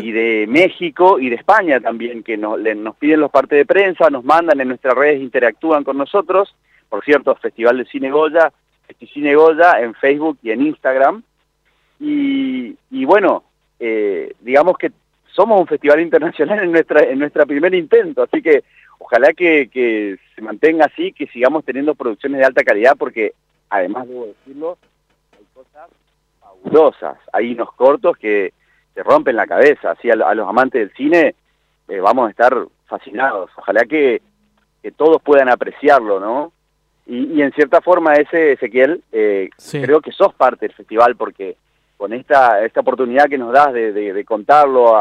Y 0.00 0.12
de 0.12 0.46
México 0.48 1.18
y 1.18 1.28
de 1.28 1.36
España 1.36 1.80
también, 1.80 2.22
que 2.22 2.36
nos, 2.36 2.58
nos 2.58 2.96
piden 2.96 3.20
los 3.20 3.30
partes 3.30 3.58
de 3.58 3.66
prensa, 3.66 4.10
nos 4.10 4.24
mandan 4.24 4.60
en 4.60 4.68
nuestras 4.68 4.94
redes, 4.94 5.20
interactúan 5.20 5.84
con 5.84 5.98
nosotros. 5.98 6.54
Por 6.88 7.04
cierto, 7.04 7.34
Festival 7.36 7.78
de 7.78 7.86
Cine 7.86 8.10
Goya, 8.10 8.52
Cine 9.12 9.34
Goya 9.34 9.80
en 9.80 9.94
Facebook 9.94 10.38
y 10.42 10.50
en 10.50 10.66
Instagram. 10.66 11.22
Y, 11.98 13.04
bueno, 13.04 13.44
eh, 13.78 14.34
digamos 14.40 14.76
que 14.76 14.90
somos 15.32 15.60
un 15.60 15.66
festival 15.66 16.00
internacional 16.00 16.62
en 16.62 16.72
nuestra 16.72 17.02
en 17.04 17.18
nuestra 17.18 17.46
primer 17.46 17.74
intento, 17.74 18.22
así 18.22 18.42
que 18.42 18.64
ojalá 18.98 19.32
que, 19.32 19.68
que 19.72 20.18
se 20.34 20.42
mantenga 20.42 20.86
así, 20.86 21.12
que 21.12 21.26
sigamos 21.28 21.64
teniendo 21.64 21.94
producciones 21.94 22.40
de 22.40 22.46
alta 22.46 22.64
calidad, 22.64 22.96
porque 22.98 23.32
además 23.70 24.08
debo 24.08 24.26
decirlo, 24.26 24.78
hay 25.32 25.44
cosas 25.54 25.88
fabulosas, 26.40 27.16
hay 27.32 27.52
unos 27.52 27.72
cortos 27.72 28.16
que 28.18 28.52
te 28.94 29.02
rompen 29.02 29.36
la 29.36 29.46
cabeza, 29.46 29.92
así 29.92 30.10
a, 30.10 30.16
los 30.16 30.48
amantes 30.48 30.80
del 30.80 30.96
cine 30.96 31.34
eh, 31.88 32.00
vamos 32.00 32.28
a 32.28 32.30
estar 32.30 32.56
fascinados, 32.86 33.50
ojalá 33.56 33.84
que, 33.84 34.22
que 34.82 34.92
todos 34.92 35.20
puedan 35.22 35.48
apreciarlo, 35.48 36.20
¿no? 36.20 36.52
Y, 37.06 37.42
en 37.42 37.52
cierta 37.52 37.80
forma 37.80 38.14
ese, 38.14 38.52
Ezequiel, 38.52 39.02
eh, 39.10 39.50
creo 39.70 40.00
que 40.00 40.12
sos 40.12 40.32
parte 40.34 40.66
del 40.66 40.76
festival 40.76 41.16
porque 41.16 41.56
con 41.96 42.12
esta, 42.12 42.64
esta 42.64 42.80
oportunidad 42.80 43.28
que 43.28 43.38
nos 43.38 43.52
das 43.52 43.72
de, 43.72 44.24
contarlo 44.24 44.96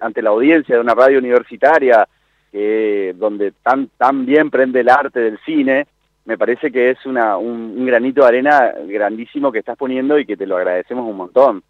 ante 0.00 0.20
la 0.20 0.30
audiencia 0.30 0.74
de 0.74 0.80
una 0.80 0.94
radio 0.94 1.18
universitaria, 1.18 2.08
donde 2.52 3.52
tan, 3.62 3.88
tan 3.96 4.26
bien 4.26 4.50
prende 4.50 4.80
el 4.80 4.88
arte 4.88 5.20
del 5.20 5.38
cine, 5.44 5.86
me 6.24 6.38
parece 6.38 6.70
que 6.70 6.90
es 6.90 7.04
una, 7.06 7.36
un, 7.36 7.84
granito 7.84 8.22
de 8.22 8.28
arena 8.28 8.72
grandísimo 8.86 9.52
que 9.52 9.58
estás 9.58 9.76
poniendo 9.76 10.18
y 10.18 10.24
que 10.24 10.36
te 10.36 10.46
lo 10.46 10.56
agradecemos 10.56 11.08
un 11.08 11.16
montón. 11.16 11.62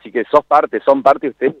Así 0.00 0.10
que 0.10 0.24
sos 0.24 0.44
parte, 0.44 0.80
son 0.80 1.02
parte 1.02 1.28
ustedes 1.28 1.54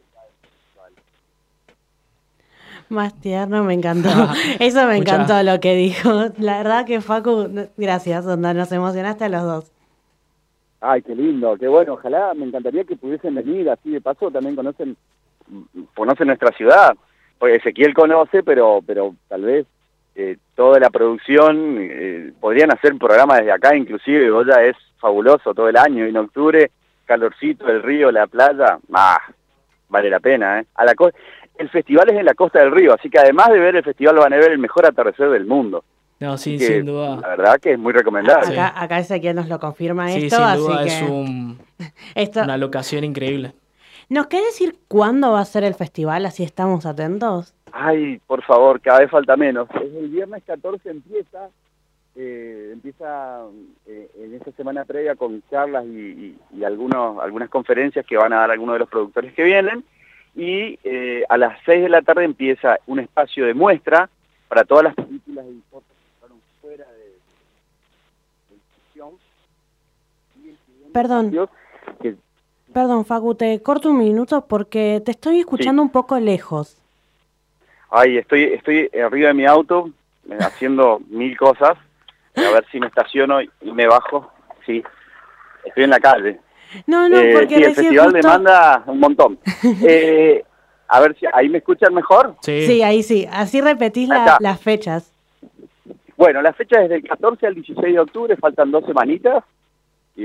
más 2.90 3.18
tierno, 3.20 3.64
me 3.64 3.74
encantó. 3.74 4.08
Eso 4.58 4.86
me 4.86 4.96
encantó 4.96 5.42
lo 5.42 5.60
que 5.60 5.74
dijo. 5.74 6.10
La 6.38 6.58
verdad 6.58 6.84
que 6.84 7.00
Facu, 7.00 7.68
gracias, 7.76 8.26
onda, 8.26 8.52
nos 8.52 8.72
emocionaste 8.72 9.24
a 9.24 9.28
los 9.28 9.42
dos. 9.42 9.72
Ay, 10.80 11.02
qué 11.02 11.14
lindo, 11.14 11.56
qué 11.58 11.68
bueno. 11.68 11.94
Ojalá, 11.94 12.34
me 12.34 12.46
encantaría 12.46 12.84
que 12.84 12.96
pudiesen 12.96 13.34
venir, 13.34 13.70
así 13.70 13.90
de 13.90 14.00
paso 14.00 14.30
también 14.30 14.56
conocen 14.56 14.96
conocen 15.94 16.26
nuestra 16.26 16.52
ciudad. 16.56 16.94
Pues 17.38 17.58
Ezequiel 17.58 17.94
conoce, 17.94 18.42
pero 18.42 18.80
pero 18.84 19.14
tal 19.28 19.42
vez 19.42 19.66
eh, 20.14 20.36
toda 20.54 20.80
la 20.80 20.90
producción, 20.90 21.76
eh, 21.78 22.32
podrían 22.40 22.72
hacer 22.72 22.92
un 22.92 22.98
programa 22.98 23.36
desde 23.36 23.52
acá, 23.52 23.76
inclusive 23.76 24.30
Goya 24.30 24.64
es 24.64 24.76
fabuloso 24.98 25.54
todo 25.54 25.68
el 25.68 25.76
año, 25.76 26.06
y 26.06 26.10
en 26.10 26.16
octubre, 26.16 26.70
calorcito, 27.10 27.66
el 27.66 27.82
río, 27.82 28.12
la 28.12 28.28
playa, 28.28 28.78
ah, 28.92 29.18
vale 29.88 30.08
la 30.08 30.20
pena, 30.20 30.60
¿eh? 30.60 30.66
A 30.76 30.84
la 30.84 30.94
el 31.58 31.68
festival 31.68 32.08
es 32.08 32.16
en 32.16 32.24
la 32.24 32.34
costa 32.34 32.60
del 32.60 32.70
río, 32.70 32.94
así 32.94 33.10
que 33.10 33.18
además 33.18 33.48
de 33.48 33.58
ver 33.58 33.74
el 33.74 33.82
festival 33.82 34.14
van 34.14 34.32
a 34.32 34.36
ver 34.36 34.52
el 34.52 34.58
mejor 34.58 34.86
atardecer 34.86 35.28
del 35.28 35.44
mundo. 35.44 35.82
No, 36.20 36.38
sí, 36.38 36.56
sin 36.58 36.86
duda. 36.86 37.16
La 37.20 37.28
verdad 37.30 37.56
que 37.60 37.72
es 37.72 37.78
muy 37.78 37.92
recomendable. 37.92 38.52
Acá, 38.52 38.80
acá 38.80 38.98
Ezequiel 39.00 39.34
nos 39.34 39.48
lo 39.48 39.58
confirma 39.58 40.08
sí, 40.08 40.26
esto, 40.26 40.36
sin 40.36 40.56
duda 40.56 40.84
es 40.84 41.02
un, 41.02 41.58
una 42.44 42.56
locación 42.56 43.02
increíble. 43.02 43.54
¿Nos 44.08 44.28
quiere 44.28 44.46
decir 44.46 44.78
cuándo 44.86 45.32
va 45.32 45.40
a 45.40 45.44
ser 45.44 45.64
el 45.64 45.74
festival? 45.74 46.26
Así 46.26 46.44
estamos 46.44 46.86
atentos. 46.86 47.54
Ay, 47.72 48.20
por 48.26 48.42
favor, 48.44 48.80
cada 48.80 49.00
vez 49.00 49.10
falta 49.10 49.36
menos. 49.36 49.68
Es 49.74 49.94
el 49.94 50.08
viernes 50.10 50.44
14 50.46 50.90
empieza, 50.90 51.48
eh, 52.16 52.70
empieza 52.72 53.42
eh, 53.86 54.10
en 54.18 54.34
esta 54.34 54.50
semana 54.52 54.84
previa 54.84 55.14
con 55.14 55.42
charlas 55.50 55.84
y, 55.86 56.36
y 56.52 56.64
algunos, 56.64 57.22
algunas 57.22 57.48
conferencias 57.48 58.04
que 58.06 58.16
van 58.16 58.32
a 58.32 58.40
dar 58.40 58.50
algunos 58.50 58.74
de 58.74 58.80
los 58.80 58.88
productores 58.88 59.32
que 59.34 59.44
vienen 59.44 59.84
y 60.34 60.78
eh, 60.84 61.24
a 61.28 61.36
las 61.36 61.58
6 61.64 61.82
de 61.82 61.88
la 61.88 62.02
tarde 62.02 62.24
empieza 62.24 62.78
un 62.86 63.00
espacio 63.00 63.46
de 63.46 63.54
muestra 63.54 64.08
para 64.48 64.64
todas 64.64 64.84
las 64.84 64.94
películas 64.94 65.44
de 65.46 65.54
cortos 65.70 65.96
que 65.96 66.20
fueron 66.20 66.38
fuera 66.60 66.86
de, 66.92 67.04
de 68.54 68.60
Perdón. 70.92 71.48
Perdón, 72.72 73.04
Facu, 73.04 73.34
te 73.34 73.60
corto 73.62 73.90
un 73.90 73.98
minuto 73.98 74.46
porque 74.46 75.02
te 75.04 75.10
estoy 75.10 75.40
escuchando 75.40 75.82
un 75.82 75.90
poco 75.90 76.20
lejos. 76.20 76.76
Ay, 77.90 78.18
estoy, 78.18 78.44
estoy 78.44 78.88
arriba 79.04 79.26
de 79.28 79.34
mi 79.34 79.44
auto 79.44 79.90
eh, 80.28 80.38
haciendo 80.38 81.00
mil 81.08 81.36
cosas. 81.36 81.76
A 82.46 82.52
ver 82.52 82.66
si 82.70 82.80
me 82.80 82.86
estaciono 82.86 83.40
y 83.40 83.50
me 83.72 83.86
bajo. 83.86 84.32
Sí, 84.66 84.82
estoy 85.64 85.84
en 85.84 85.90
la 85.90 86.00
calle. 86.00 86.40
No, 86.86 87.08
no, 87.08 87.18
eh, 87.18 87.32
porque 87.34 87.56
el 87.56 87.74
festival 87.74 88.12
demanda 88.12 88.82
un 88.86 89.00
montón. 89.00 89.38
Eh, 89.86 90.44
a 90.88 91.00
ver 91.00 91.16
si 91.16 91.26
ahí 91.32 91.48
me 91.48 91.58
escuchan 91.58 91.94
mejor. 91.94 92.34
Sí, 92.40 92.82
ahí 92.82 93.02
sí. 93.02 93.26
Así 93.30 93.60
repetís 93.60 94.08
las 94.08 94.60
fechas. 94.60 95.12
Bueno, 96.16 96.42
las 96.42 96.56
fechas 96.56 96.82
desde 96.82 96.96
el 96.96 97.08
14 97.08 97.46
al 97.46 97.54
16 97.54 97.94
de 97.94 98.00
octubre, 98.00 98.36
faltan 98.36 98.70
dos 98.70 98.84
semanitas 98.84 99.44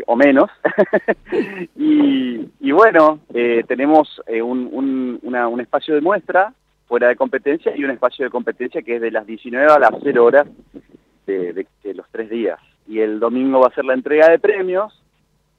o 0.08 0.16
menos. 0.16 0.50
y, 1.76 2.72
bueno, 2.72 3.20
eh, 3.34 3.64
tenemos 3.68 4.22
un, 4.28 5.20
un, 5.22 5.62
espacio 5.62 5.94
de 5.94 6.02
muestra 6.02 6.52
fuera 6.88 7.10
de 7.10 7.16
competencia 7.16 7.76
y 7.76 7.84
un 7.84 7.92
espacio 7.92 8.26
de 8.26 8.32
competencia 8.32 8.82
que 8.82 8.96
es 8.96 9.02
de 9.02 9.12
las 9.12 9.26
19 9.26 9.72
a 9.72 9.80
las 9.80 9.92
0 10.04 10.26
horas 10.26 10.48
de 11.26 11.66
los 11.94 12.06
tres 12.12 12.30
días. 12.30 12.60
Y 12.88 13.00
el 13.00 13.20
domingo 13.20 13.60
va 13.60 13.68
a 13.68 13.76
ser 13.76 13.86
la 13.86 13.94
entrega 13.94 14.30
de 14.30 14.40
premios 14.40 15.02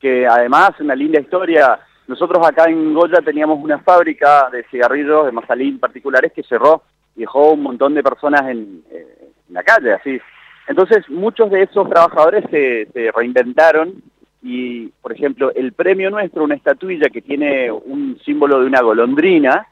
que 0.00 0.26
además 0.26 0.72
una 0.80 0.94
linda 0.94 1.20
historia. 1.20 1.78
Nosotros 2.06 2.46
acá 2.46 2.66
en 2.68 2.94
Goya 2.94 3.20
teníamos 3.24 3.62
una 3.62 3.78
fábrica 3.78 4.48
de 4.50 4.64
cigarrillos 4.64 5.26
de 5.26 5.32
Mazalín 5.32 5.78
particulares 5.78 6.32
que 6.32 6.42
cerró 6.42 6.82
y 7.16 7.20
dejó 7.20 7.52
un 7.52 7.62
montón 7.62 7.94
de 7.94 8.02
personas 8.02 8.42
en, 8.48 8.84
eh, 8.90 9.30
la 9.50 9.62
calle, 9.62 9.94
así. 9.94 10.20
Entonces 10.68 11.08
muchos 11.08 11.50
de 11.50 11.62
esos 11.62 11.88
trabajadores 11.88 12.44
se, 12.50 13.10
reinventaron 13.14 14.02
y, 14.42 14.88
por 15.02 15.12
ejemplo, 15.12 15.52
el 15.54 15.72
premio 15.72 16.10
nuestro, 16.10 16.44
una 16.44 16.54
estatuilla 16.54 17.08
que 17.08 17.22
tiene 17.22 17.70
un 17.72 18.18
símbolo 18.24 18.60
de 18.60 18.66
una 18.66 18.80
golondrina, 18.80 19.66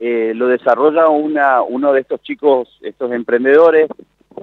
eh, 0.00 0.32
lo 0.34 0.48
desarrolla 0.48 1.08
una, 1.08 1.62
uno 1.62 1.92
de 1.92 2.00
estos 2.00 2.22
chicos, 2.22 2.78
estos 2.80 3.12
emprendedores 3.12 3.88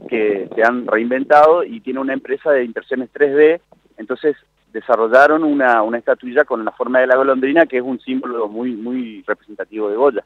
que 0.10 0.50
se 0.54 0.64
han 0.64 0.88
reinventado 0.88 1.64
y 1.64 1.80
tiene 1.82 2.00
una 2.00 2.14
empresa 2.14 2.52
de 2.52 2.64
impresiones 2.64 3.10
3D, 3.14 3.60
entonces 3.98 4.36
desarrollaron 4.72 5.44
una, 5.44 5.82
una 5.82 5.98
estatuilla 5.98 6.46
con 6.46 6.64
la 6.64 6.72
forma 6.72 7.00
de 7.00 7.08
la 7.08 7.16
golondrina, 7.16 7.66
que 7.66 7.78
es 7.78 7.84
un 7.84 8.00
símbolo 8.00 8.48
muy, 8.48 8.74
muy 8.74 9.24
representativo 9.26 9.90
de 9.90 9.96
Goya. 9.96 10.24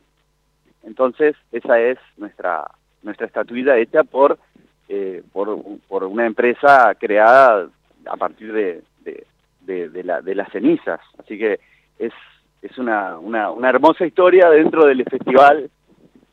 Entonces, 0.84 1.36
esa 1.52 1.80
es 1.80 1.98
nuestra, 2.18 2.70
nuestra 3.04 3.28
estatuilla 3.28 3.78
hecha 3.78 4.04
por, 4.04 4.40
eh, 4.90 5.24
por, 5.32 5.58
por, 5.88 6.04
una 6.04 6.26
empresa 6.26 6.94
creada 7.00 7.70
a 8.06 8.18
partir 8.18 8.52
de, 8.52 8.82
de, 9.62 9.90
de, 9.90 10.04
la, 10.04 10.22
de 10.22 10.36
las 10.36 10.52
cenizas. 10.52 11.00
Así 11.20 11.38
que 11.38 11.60
es, 12.00 12.14
es 12.62 12.78
una, 12.78 13.20
una, 13.20 13.52
una 13.52 13.70
hermosa 13.70 14.06
historia 14.06 14.50
dentro 14.50 14.86
del 14.86 15.04
festival 15.06 15.70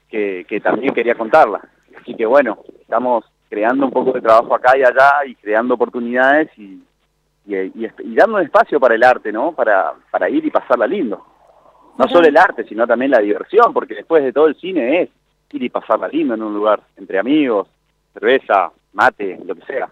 que, 0.08 0.46
que 0.48 0.60
también 0.60 0.94
quería 0.94 1.14
contarla. 1.14 1.60
Así 2.00 2.14
que 2.14 2.26
bueno, 2.26 2.58
estamos 2.88 3.22
creando 3.50 3.84
un 3.84 3.92
poco 3.92 4.12
de 4.12 4.22
trabajo 4.22 4.54
acá 4.54 4.72
y 4.78 4.82
allá 4.82 5.26
y 5.26 5.34
creando 5.34 5.74
oportunidades 5.74 6.48
y, 6.56 6.82
y, 7.44 8.14
dando 8.14 8.38
espacio 8.38 8.80
para 8.80 8.94
el 8.94 9.04
arte, 9.04 9.30
¿no? 9.30 9.52
Para, 9.52 9.92
para 10.10 10.30
ir 10.30 10.46
y 10.46 10.50
pasarla 10.50 10.86
lindo. 10.86 11.22
No 11.98 12.08
solo 12.08 12.26
el 12.26 12.36
arte, 12.36 12.64
sino 12.64 12.86
también 12.86 13.10
la 13.10 13.18
diversión, 13.18 13.74
porque 13.74 13.94
después 13.94 14.24
de 14.24 14.32
todo 14.32 14.46
el 14.46 14.56
cine 14.56 15.02
es 15.02 15.10
ir 15.52 15.62
y 15.62 15.68
pasarla 15.68 16.08
lindo 16.08 16.32
en 16.32 16.42
un 16.42 16.54
lugar, 16.54 16.80
entre 16.96 17.18
amigos, 17.18 17.68
cerveza, 18.14 18.70
mate, 18.94 19.38
lo 19.44 19.54
que 19.54 19.66
sea. 19.66 19.90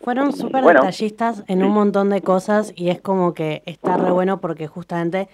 Fueron 0.00 0.32
súper 0.32 0.64
detallistas 0.64 1.44
en 1.46 1.62
un 1.62 1.72
montón 1.72 2.08
de 2.08 2.22
cosas 2.22 2.72
y 2.74 2.88
es 2.88 3.02
como 3.02 3.34
que 3.34 3.62
está 3.66 3.98
re 3.98 4.10
bueno 4.12 4.40
porque 4.40 4.66
justamente 4.66 5.28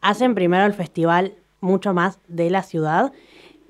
hacen 0.00 0.36
primero 0.36 0.64
el 0.64 0.74
festival 0.74 1.32
mucho 1.60 1.92
más 1.92 2.20
de 2.28 2.50
la 2.50 2.62
ciudad, 2.62 3.12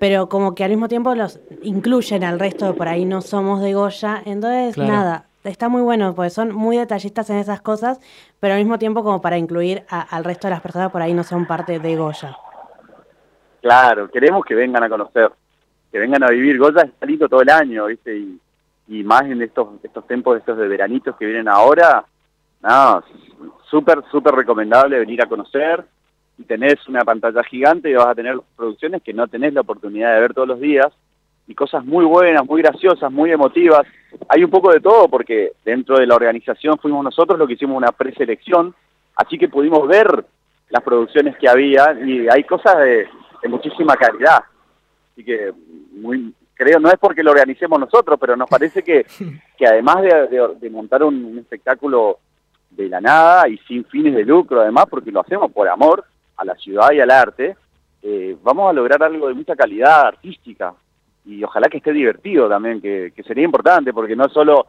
pero 0.02 0.28
como 0.28 0.56
que 0.56 0.64
al 0.64 0.70
mismo 0.70 0.88
tiempo 0.88 1.14
los 1.14 1.38
incluyen 1.62 2.24
al 2.24 2.40
resto 2.40 2.66
de 2.66 2.72
por 2.72 2.88
ahí 2.88 3.04
no 3.04 3.20
somos 3.20 3.60
de 3.62 3.72
Goya, 3.72 4.20
entonces 4.24 4.76
nada, 4.76 5.26
está 5.44 5.68
muy 5.68 5.80
bueno, 5.80 6.12
porque 6.16 6.30
son 6.30 6.52
muy 6.52 6.76
detallistas 6.76 7.30
en 7.30 7.36
esas 7.36 7.60
cosas, 7.60 8.00
pero 8.40 8.54
al 8.54 8.58
mismo 8.58 8.80
tiempo 8.80 9.04
como 9.04 9.22
para 9.22 9.38
incluir 9.38 9.84
al 9.88 10.24
resto 10.24 10.48
de 10.48 10.54
las 10.54 10.60
personas 10.60 10.90
por 10.90 11.02
ahí 11.02 11.14
no 11.14 11.22
son 11.22 11.46
parte 11.46 11.78
de 11.78 11.94
Goya. 11.94 12.36
Claro, 13.60 14.10
queremos 14.10 14.44
que 14.44 14.56
vengan 14.56 14.82
a 14.82 14.88
conocer, 14.88 15.30
que 15.92 16.00
vengan 16.00 16.24
a 16.24 16.30
vivir. 16.30 16.58
Goya 16.58 16.82
está 16.82 17.06
lindo 17.06 17.28
todo 17.28 17.42
el 17.42 17.50
año, 17.50 17.86
¿viste? 17.86 18.16
Y, 18.16 18.40
y 18.88 19.04
más 19.04 19.22
en 19.22 19.40
estos 19.40 19.68
estos 19.84 20.04
tiempos 20.08 20.36
estos 20.36 20.58
de 20.58 20.66
veranitos 20.66 21.14
que 21.14 21.26
vienen 21.26 21.46
ahora, 21.46 22.04
no, 22.60 23.04
súper, 23.70 24.02
súper 24.10 24.34
recomendable 24.34 24.98
venir 24.98 25.22
a 25.22 25.28
conocer 25.28 25.84
y 26.38 26.44
tenés 26.44 26.86
una 26.88 27.04
pantalla 27.04 27.42
gigante 27.44 27.90
y 27.90 27.94
vas 27.94 28.08
a 28.08 28.14
tener 28.14 28.38
producciones 28.56 29.02
que 29.02 29.12
no 29.12 29.26
tenés 29.28 29.52
la 29.52 29.60
oportunidad 29.60 30.14
de 30.14 30.20
ver 30.20 30.34
todos 30.34 30.48
los 30.48 30.60
días 30.60 30.88
y 31.46 31.54
cosas 31.54 31.84
muy 31.84 32.04
buenas, 32.04 32.44
muy 32.46 32.62
graciosas, 32.62 33.10
muy 33.10 33.30
emotivas. 33.30 33.82
Hay 34.28 34.44
un 34.44 34.50
poco 34.50 34.72
de 34.72 34.80
todo 34.80 35.08
porque 35.08 35.52
dentro 35.64 35.98
de 35.98 36.06
la 36.06 36.14
organización 36.14 36.78
fuimos 36.78 37.04
nosotros 37.04 37.38
los 37.38 37.48
que 37.48 37.54
hicimos 37.54 37.76
una 37.76 37.92
preselección, 37.92 38.74
así 39.16 39.38
que 39.38 39.48
pudimos 39.48 39.86
ver 39.88 40.24
las 40.70 40.82
producciones 40.82 41.36
que 41.36 41.48
había 41.48 41.94
y 42.04 42.28
hay 42.28 42.44
cosas 42.44 42.78
de, 42.78 43.08
muchísima 43.48 43.96
calidad. 43.96 44.44
Así 45.12 45.24
que 45.24 45.52
muy, 45.92 46.32
creo, 46.54 46.78
no 46.78 46.88
es 46.88 46.98
porque 46.98 47.22
lo 47.22 47.32
organicemos 47.32 47.78
nosotros, 47.78 48.18
pero 48.20 48.36
nos 48.36 48.48
parece 48.48 48.82
que, 48.82 49.04
que 49.58 49.66
además 49.66 49.96
de, 50.02 50.70
montar 50.70 51.02
un, 51.02 51.38
espectáculo 51.38 52.18
de 52.70 52.88
la 52.88 53.00
nada 53.00 53.48
y 53.48 53.58
sin 53.58 53.84
fines 53.84 54.14
de 54.14 54.24
lucro, 54.24 54.62
además, 54.62 54.86
porque 54.88 55.10
lo 55.10 55.20
hacemos 55.20 55.52
por 55.52 55.68
amor 55.68 56.04
a 56.36 56.44
la 56.44 56.54
ciudad 56.56 56.92
y 56.92 57.00
al 57.00 57.10
arte, 57.10 57.56
eh, 58.02 58.36
vamos 58.42 58.70
a 58.70 58.72
lograr 58.72 59.02
algo 59.02 59.28
de 59.28 59.34
mucha 59.34 59.54
calidad 59.54 60.06
artística 60.06 60.74
y 61.24 61.42
ojalá 61.44 61.68
que 61.68 61.78
esté 61.78 61.92
divertido 61.92 62.48
también, 62.48 62.80
que, 62.80 63.12
sería 63.26 63.44
importante, 63.44 63.92
porque 63.92 64.16
no 64.16 64.28
solo, 64.28 64.66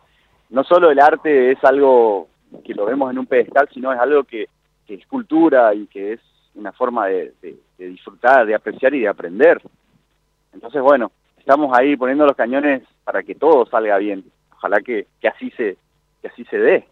no 0.49 0.63
solo 0.63 0.91
el 0.91 0.99
arte 0.99 1.51
es 1.51 1.63
algo 1.63 2.27
que 2.63 2.75
lo 2.75 2.85
vemos 2.85 3.11
en 3.11 3.17
un 3.19 3.25
pedestal, 3.25 3.67
sino 3.73 3.91
es 3.91 3.99
algo 3.99 4.23
que, 4.23 4.47
es 4.87 5.07
cultura 5.07 5.73
y 5.73 5.87
que 5.87 6.13
es 6.13 6.19
una 6.53 6.71
forma 6.71 7.07
de, 7.07 7.33
disfrutar, 7.79 8.45
de 8.45 8.53
apreciar 8.53 8.93
y 8.93 8.99
de 8.99 9.07
aprender. 9.07 9.59
Entonces, 10.53 10.83
bueno, 10.83 11.11
estamos 11.39 11.75
ahí 11.75 11.97
poniendo 11.97 12.27
los 12.27 12.35
cañones 12.35 12.83
para 13.03 13.23
que 13.23 13.33
todo 13.33 13.65
salga 13.65 13.97
bien. 13.97 14.23
Ojalá 14.51 14.81
que, 14.81 15.07
que 15.19 15.27
así 15.27 15.49
se 15.57 15.77
que 16.23 16.29
así 16.29 16.45
se 16.45 16.57
dé. 16.57 16.87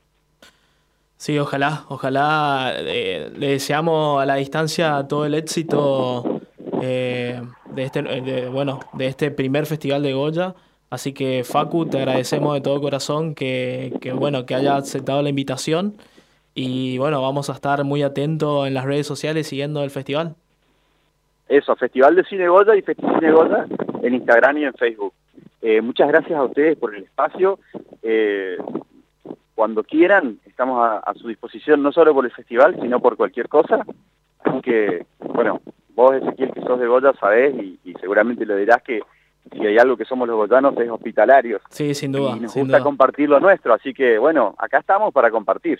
Sí, 1.22 1.38
ojalá, 1.38 1.86
ojalá 1.90 2.74
eh, 2.80 3.30
le 3.38 3.50
deseamos 3.50 4.20
a 4.20 4.26
la 4.26 4.38
distancia 4.38 5.06
todo 5.08 5.28
el 5.28 5.36
éxito 5.36 6.42
eh, 6.82 7.40
de 7.76 7.84
este, 7.84 8.00
eh, 8.00 8.50
bueno, 8.50 8.80
de 8.94 9.06
este 9.06 9.30
primer 9.30 9.68
festival 9.68 10.02
de 10.02 10.14
Goya. 10.14 10.56
Así 10.90 11.14
que 11.14 11.44
Facu, 11.44 11.86
te 11.86 12.00
agradecemos 12.00 12.56
de 12.56 12.62
todo 12.62 12.82
corazón 12.82 13.36
que, 13.36 13.94
que, 14.02 14.14
bueno, 14.14 14.48
que 14.48 14.56
haya 14.56 14.78
aceptado 14.78 15.22
la 15.22 15.30
invitación. 15.30 15.94
Y 16.56 16.98
bueno, 16.98 17.22
vamos 17.22 17.52
a 17.52 17.54
estar 17.54 17.84
muy 17.84 18.02
atentos 18.02 18.66
en 18.66 18.74
las 18.74 18.86
redes 18.86 19.06
sociales 19.06 19.46
siguiendo 19.46 19.84
el 19.84 19.92
festival. 19.92 20.34
Eso, 21.48 21.76
Festival 21.76 22.16
de 22.16 22.24
Cine 22.24 22.48
Goya 22.48 22.76
y 22.76 22.82
Festival 22.82 23.20
de 23.20 23.32
Goya 23.32 23.68
en 24.02 24.16
Instagram 24.16 24.58
y 24.58 24.64
en 24.64 24.74
Facebook. 24.74 25.14
Eh, 25.62 25.82
muchas 25.82 26.08
gracias 26.08 26.40
a 26.40 26.46
ustedes 26.46 26.76
por 26.80 26.96
el 26.96 27.04
espacio. 27.04 27.60
cuando 29.54 29.84
quieran, 29.84 30.40
estamos 30.62 30.86
a, 30.86 30.97
a, 30.99 31.14
su 31.16 31.28
disposición, 31.28 31.82
no 31.82 31.91
solo 31.91 32.14
por 32.14 32.24
el 32.24 32.32
festival, 32.32 32.78
sino 32.80 32.99
por 32.99 33.18
cualquier 33.18 33.49
cosa. 33.49 33.84
Así 34.43 34.62
que, 34.62 35.05
bueno, 35.20 35.59
vos, 35.95 36.14
Ezequiel, 36.14 36.51
que 36.53 36.62
sos 36.62 36.80
de 36.80 36.88
Goya, 36.88 37.14
sabés 37.20 37.55
y, 37.55 37.93
seguramente 37.99 38.45
lo 38.45 38.55
dirás 38.55 38.82
que 38.84 39.01
si 39.51 39.66
hay 39.66 39.78
algo 39.80 39.97
que 39.97 40.05
somos 40.05 40.28
los 40.28 40.38
goyanos 40.38 40.78
es 40.78 40.89
hospitalarios. 40.89 41.62
Sí, 41.70 41.95
sin 41.95 42.12
duda. 42.12 42.36
Y 42.38 42.41
nos 42.41 42.55
gusta 42.55 42.82
compartir 42.82 43.28
lo 43.28 43.39
nuestro, 43.39 43.74
así 43.74 43.93
que 43.93 44.20
bueno, 44.20 44.53
acá 44.57 44.80
estamos 44.80 45.12
para 45.12 45.32
compartir. 45.32 45.80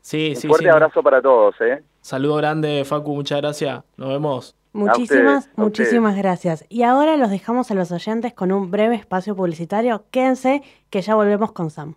Sí, 0.00 0.30
Un 0.30 0.36
sí, 0.36 0.48
fuerte 0.48 0.70
abrazo 0.70 1.02
para 1.02 1.20
todos, 1.20 1.60
¿eh? 1.60 1.82
Saludo 2.00 2.36
grande, 2.36 2.84
Facu, 2.84 3.14
muchas 3.14 3.40
gracias. 3.40 3.82
Nos 3.96 4.08
vemos. 4.08 4.54
Muchísimas, 4.72 5.50
muchísimas 5.56 6.16
gracias. 6.16 6.64
Y 6.68 6.82
ahora 6.82 7.16
los 7.16 7.30
dejamos 7.30 7.70
a 7.72 7.74
los 7.74 7.90
oyentes 7.90 8.32
con 8.32 8.52
un 8.52 8.70
breve 8.70 8.94
espacio 8.94 9.34
publicitario. 9.34 10.04
Quédense 10.12 10.62
que 10.90 11.02
ya 11.02 11.16
volvemos 11.16 11.50
con 11.50 11.70
Sam. 11.70 11.96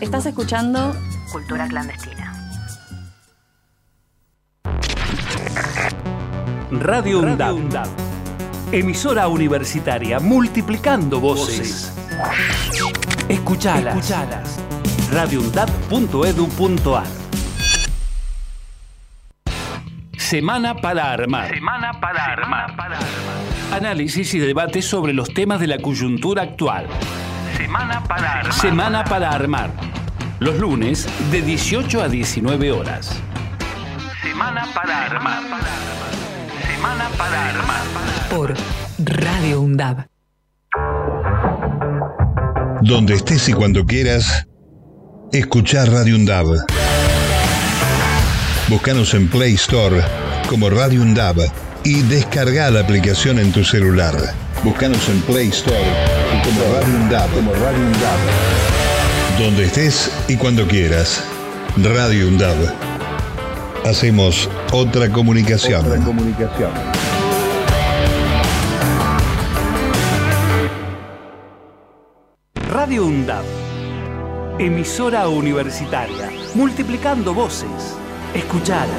Estás 0.00 0.26
escuchando 0.26 0.92
Cultura 1.30 1.68
Clandestina. 1.68 2.32
Radio 6.72 7.20
UNDAB. 7.20 7.86
Emisora 8.72 9.28
universitaria 9.28 10.18
multiplicando 10.18 11.20
voces. 11.20 11.92
Escuchalas. 13.28 13.94
Escuchalas. 13.94 14.58
radioundab.edu.ar 15.12 17.06
Semana 20.16 20.74
para 20.74 21.12
armar. 21.12 21.54
Semana 21.54 22.00
para 22.00 22.24
armar. 22.24 22.74
Análisis 23.72 24.34
y 24.34 24.40
debate 24.40 24.82
sobre 24.82 25.12
los 25.12 25.32
temas 25.32 25.60
de 25.60 25.68
la 25.68 25.78
coyuntura 25.78 26.42
actual. 26.42 26.88
Semana 27.62 28.02
para 28.08 28.32
armar. 28.32 28.52
Semana 28.52 29.04
para 29.04 29.30
armar. 29.30 29.70
Los 30.40 30.58
lunes 30.58 31.06
de 31.30 31.42
18 31.42 32.02
a 32.02 32.08
19 32.08 32.72
horas. 32.72 33.22
Semana 34.20 34.66
para 34.74 35.06
armar. 35.06 35.42
Semana 36.66 37.08
para 37.16 37.48
armar. 37.50 37.82
Por 38.28 38.54
Radio 38.98 39.60
UNDAB. 39.60 40.06
Donde 42.80 43.14
estés 43.14 43.48
y 43.48 43.52
cuando 43.52 43.86
quieras, 43.86 44.48
escuchar 45.32 45.88
Radio 45.88 46.16
UNDAB. 46.16 46.66
Búscanos 48.68 49.14
en 49.14 49.28
Play 49.28 49.54
Store 49.54 50.02
como 50.48 50.68
Radio 50.68 51.00
UNDAB 51.00 51.48
y 51.84 52.02
descarga 52.02 52.72
la 52.72 52.80
aplicación 52.80 53.38
en 53.38 53.52
tu 53.52 53.62
celular. 53.62 54.16
Búscanos 54.64 55.08
en 55.08 55.20
Play 55.20 55.48
Store 55.50 56.21
como 56.44 56.60
Radio 56.74 56.94
UNDAB. 56.96 57.30
Como 57.34 57.52
Radio 57.54 57.86
UNDAB. 57.86 58.18
Donde 59.38 59.64
estés 59.64 60.10
y 60.28 60.36
cuando 60.36 60.66
quieras. 60.66 61.24
Radio 61.76 62.28
UNDAB. 62.28 62.56
Hacemos 63.84 64.48
otra 64.72 65.10
comunicación. 65.10 65.86
Otra 65.86 65.98
comunicación. 66.04 66.70
Radio 72.70 73.06
UNDAB. 73.06 73.44
Emisora 74.58 75.28
universitaria. 75.28 76.30
Multiplicando 76.54 77.32
voces. 77.34 77.96
Escuchadas. 78.34 78.90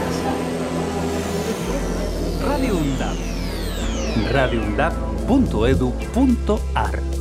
Radio 2.46 2.78
UNDAB. 2.78 3.18
radioundab.edu.ar 4.32 7.13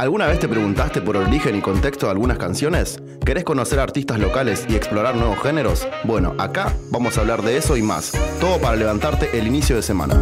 ¿Alguna 0.00 0.28
vez 0.28 0.38
te 0.38 0.46
preguntaste 0.46 1.00
por 1.00 1.16
el 1.16 1.24
origen 1.24 1.56
y 1.56 1.60
contexto 1.60 2.06
de 2.06 2.12
algunas 2.12 2.38
canciones? 2.38 3.02
¿Querés 3.26 3.42
conocer 3.42 3.80
artistas 3.80 4.20
locales 4.20 4.64
y 4.68 4.76
explorar 4.76 5.16
nuevos 5.16 5.40
géneros? 5.40 5.88
Bueno, 6.04 6.36
acá 6.38 6.72
vamos 6.92 7.18
a 7.18 7.22
hablar 7.22 7.42
de 7.42 7.56
eso 7.56 7.76
y 7.76 7.82
más. 7.82 8.12
Todo 8.38 8.60
para 8.60 8.76
levantarte 8.76 9.36
el 9.36 9.48
inicio 9.48 9.74
de 9.74 9.82
semana. 9.82 10.14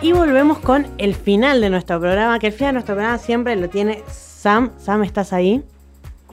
Y 0.00 0.12
volvemos 0.12 0.58
con 0.60 0.86
el 0.96 1.14
final 1.14 1.60
de 1.60 1.68
nuestro 1.68 2.00
programa, 2.00 2.38
que 2.38 2.46
el 2.46 2.54
final 2.54 2.70
de 2.70 2.72
nuestro 2.72 2.94
programa 2.94 3.18
siempre 3.18 3.54
lo 3.56 3.68
tiene 3.68 4.02
Sam. 4.06 4.70
Sam, 4.78 5.04
¿estás 5.04 5.34
ahí? 5.34 5.62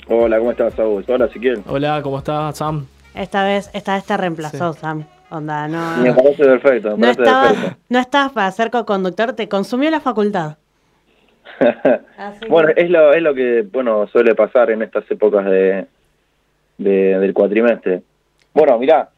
Hola, 0.07 0.39
¿cómo 0.39 0.51
estás, 0.51 0.73
Saúl? 0.75 1.03
Hola. 1.05 1.29
Hola, 1.67 2.01
¿cómo 2.01 2.19
estás, 2.19 2.57
Sam? 2.57 2.85
Esta 3.13 3.43
vez, 3.43 3.69
esta 3.73 3.95
vez 3.95 4.05
te 4.05 4.15
reemplazó, 4.15 4.71
Sam. 4.71 5.03
Onda, 5.33 5.67
no. 5.67 6.03
Me 6.03 6.13
parece 6.13 6.43
perfecto, 6.43 6.89
me 6.91 6.97
No 6.97 7.01
parece 7.01 7.21
estabas, 7.23 7.53
perfecto. 7.53 7.77
no 7.89 7.99
estabas 7.99 8.31
para 8.33 8.51
ser 8.51 8.69
co-conductor, 8.69 9.33
te 9.33 9.49
consumió 9.49 9.89
la 9.89 9.99
facultad. 9.99 10.57
Bueno, 12.49 12.69
es 12.75 12.89
lo, 12.89 13.13
es 13.13 13.21
lo 13.21 13.33
que 13.33 13.63
bueno 13.71 14.07
suele 14.07 14.35
pasar 14.35 14.69
en 14.71 14.81
estas 14.83 15.09
épocas 15.09 15.45
de, 15.45 15.85
de- 16.77 17.19
del 17.19 17.33
cuatrimestre. 17.33 18.01
Bueno, 18.53 18.77
mirá, 18.77 19.09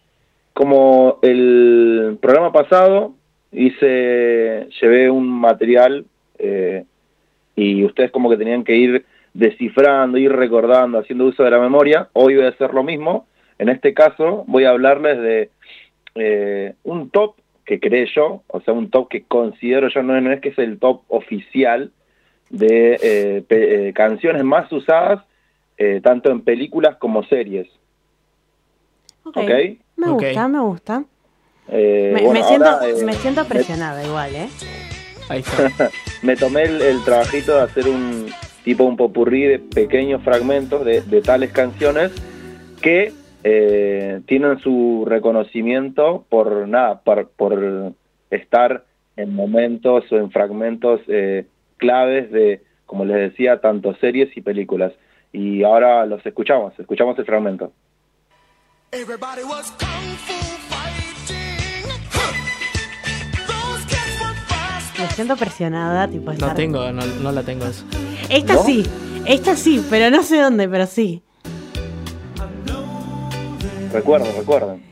como 0.54 1.20
el 1.22 2.18
programa 2.22 2.52
pasado 2.54 3.14
hice, 3.52 4.68
llevé 4.82 5.10
un 5.10 5.28
material 5.30 6.06
eh, 6.40 6.86
y 7.56 7.84
ustedes 7.84 8.12
como 8.12 8.30
que 8.30 8.38
tenían 8.38 8.64
que 8.64 8.76
ir 8.76 9.06
descifrando, 9.34 10.18
ir 10.18 10.32
recordando, 10.32 11.00
haciendo 11.00 11.26
uso 11.26 11.44
de 11.44 11.52
la 11.52 11.60
memoria, 11.60 12.08
hoy 12.14 12.36
voy 12.36 12.46
a 12.46 12.50
hacer 12.50 12.74
lo 12.74 12.84
mismo. 12.84 13.28
En 13.60 13.70
este 13.70 13.94
caso 13.94 14.44
voy 14.48 14.66
a 14.66 14.70
hablarles 14.72 15.18
de 15.20 15.50
eh, 16.16 16.74
un 16.84 17.10
top 17.10 17.36
que 17.66 17.80
creé 17.80 18.08
yo, 18.16 18.44
o 18.48 18.62
sea, 18.62 18.74
un 18.74 18.90
top 18.90 19.10
que 19.10 19.24
considero 19.24 19.90
yo, 19.90 20.04
no, 20.04 20.20
no 20.22 20.32
es 20.32 20.40
que 20.42 20.50
es 20.50 20.58
el 20.60 20.78
top 20.80 21.02
oficial 21.08 21.92
de 22.50 23.00
eh, 23.02 23.44
pe- 23.48 23.90
eh, 23.90 23.94
canciones 23.94 24.44
más 24.44 24.72
usadas 24.72 25.24
eh, 25.78 26.00
tanto 26.04 26.30
en 26.32 26.42
películas 26.42 26.96
como 26.98 27.24
series. 27.24 27.68
Ok. 29.24 29.38
¿Ok? 29.38 29.50
Me 29.98 30.10
gusta, 30.12 30.48
me 30.48 30.60
gusta. 30.60 31.04
Eh, 31.70 32.12
Me, 32.14 32.22
bueno, 32.24 32.40
me 32.40 32.44
siento, 32.48 32.70
ahora, 32.70 32.88
eh, 32.90 33.04
me 33.04 33.14
siento 33.14 33.46
presionada 33.46 34.06
igual, 34.06 34.36
¿eh? 34.36 34.48
Ahí 35.28 35.40
está. 35.40 35.90
me 36.22 36.36
tomé 36.36 36.64
el, 36.64 36.82
el 36.82 37.04
trabajito 37.04 37.56
de 37.56 37.62
hacer 37.64 37.88
un 37.88 38.28
tipo 38.64 38.84
un 38.84 38.96
popurrí 38.96 39.44
de 39.44 39.60
pequeños 39.60 40.22
fragmentos 40.24 40.86
de, 40.86 41.02
de 41.02 41.22
tales 41.22 41.52
canciones 41.52 42.12
que 42.82 43.12
eh, 43.48 44.22
tienen 44.26 44.58
su 44.60 45.06
reconocimiento 45.08 46.26
por 46.30 46.68
nada, 46.68 47.02
por, 47.02 47.30
por 47.30 47.94
estar 48.32 48.86
en 49.18 49.36
momentos 49.36 50.12
o 50.12 50.18
en 50.18 50.32
fragmentos 50.32 51.00
eh, 51.08 51.46
claves 51.78 52.32
de, 52.32 52.64
como 52.88 53.06
les 53.06 53.18
decía, 53.32 53.62
tanto 53.62 53.94
series 54.02 54.36
y 54.36 54.42
películas. 54.42 54.94
Y 55.32 55.64
ahora 55.64 56.06
los 56.08 56.26
escuchamos, 56.26 56.74
escuchamos 56.80 57.18
el 57.20 57.26
fragmento. 57.26 57.72
Everybody 58.92 59.44
was 59.44 59.72
kung 59.78 60.16
fu 60.26 60.34
Me 64.98 65.08
siento 65.12 65.36
presionada, 65.36 66.08
tipo 66.08 66.28
No 66.28 66.34
estar- 66.34 66.56
tengo, 66.56 66.92
no, 66.92 67.06
no 67.22 67.32
la 67.32 67.44
tengo 67.44 67.66
eso. 67.66 67.84
Esta 68.30 68.54
¿No? 68.54 68.64
sí, 68.64 68.84
esta 69.26 69.56
sí, 69.56 69.86
pero 69.90 70.10
no 70.10 70.24
sé 70.24 70.40
dónde, 70.40 70.70
pero 70.70 70.86
sí. 70.86 71.22
Recuerden, 73.96 74.36
recuerden. 74.36 74.84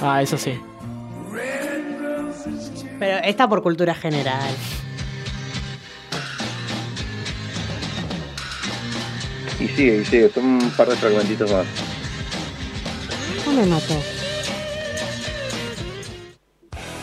Ah, 0.00 0.20
eso 0.20 0.36
sí. 0.36 0.60
Pero 2.98 3.18
esta 3.24 3.48
por 3.48 3.62
cultura 3.62 3.94
general. 3.94 4.50
Y 9.58 9.68
sigue, 9.68 10.02
y 10.02 10.04
sigue, 10.04 10.28
son 10.28 10.44
un 10.44 10.70
par 10.76 10.88
de 10.88 10.96
fragmentitos 10.96 11.50
más. 11.50 11.66
No 13.46 13.52
me 13.52 13.66
mató. 13.66 13.94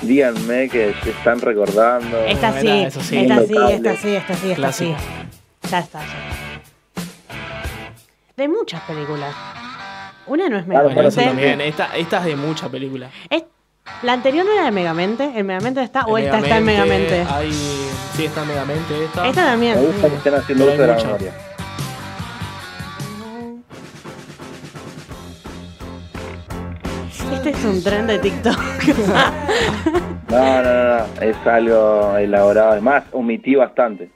Díganme 0.04 0.70
que 0.70 0.94
se 1.04 1.10
están 1.10 1.42
recordando. 1.42 2.20
Esta 2.26 2.62
sí, 2.62 2.68
esta 2.68 3.02
sí, 3.02 3.18
esta 3.18 3.96
sí, 3.96 4.16
esta 4.16 4.36
sí, 4.36 4.52
esta 4.52 4.72
sí. 4.72 4.96
Ya 5.70 5.80
está, 5.80 6.00
ya 6.02 6.06
está. 6.06 6.39
De 8.40 8.48
muchas 8.48 8.80
películas. 8.84 9.36
Una 10.26 10.48
no 10.48 10.56
es 10.60 10.66
Bueno, 10.66 10.84
Megamente. 10.84 11.08
eso 11.10 11.22
también. 11.30 11.60
Esta, 11.60 11.94
esta 11.98 12.20
es 12.20 12.24
de 12.24 12.36
mucha 12.38 12.70
película. 12.70 13.10
Es- 13.30 13.44
la 14.02 14.14
anterior 14.14 14.46
no 14.46 14.54
era 14.54 14.64
de 14.64 14.72
Megamente. 14.72 15.30
¿El 15.36 15.44
Megamente 15.44 15.84
está 15.84 16.06
o 16.06 16.18
El 16.18 16.24
esta 16.24 16.38
está 16.38 16.58
en 16.60 16.64
Megamente? 16.64 17.26
Hay, 17.30 17.52
sí, 17.52 18.24
está 18.24 18.44
en 18.44 18.48
Megamente 18.48 19.04
esta. 19.04 19.28
Esta 19.28 19.44
también. 19.44 19.76
Me 19.78 19.88
gusta 19.88 20.08
que 20.10 20.16
estén 20.16 20.36
haciendo 20.36 20.64
uso 20.68 20.78
de 20.78 20.88
la 20.88 20.96
memoria. 20.96 21.34
Este 27.34 27.50
es 27.52 27.64
un 27.66 27.84
tren 27.84 28.08
de 28.08 28.20
TikTok. 28.20 28.60
No, 30.30 30.38
no, 30.38 30.62
no, 30.62 30.98
no, 31.00 31.22
es 31.22 31.36
algo 31.48 32.16
elaborado. 32.18 32.74
Además, 32.74 33.04
omití 33.14 33.56
bastante. 33.56 34.12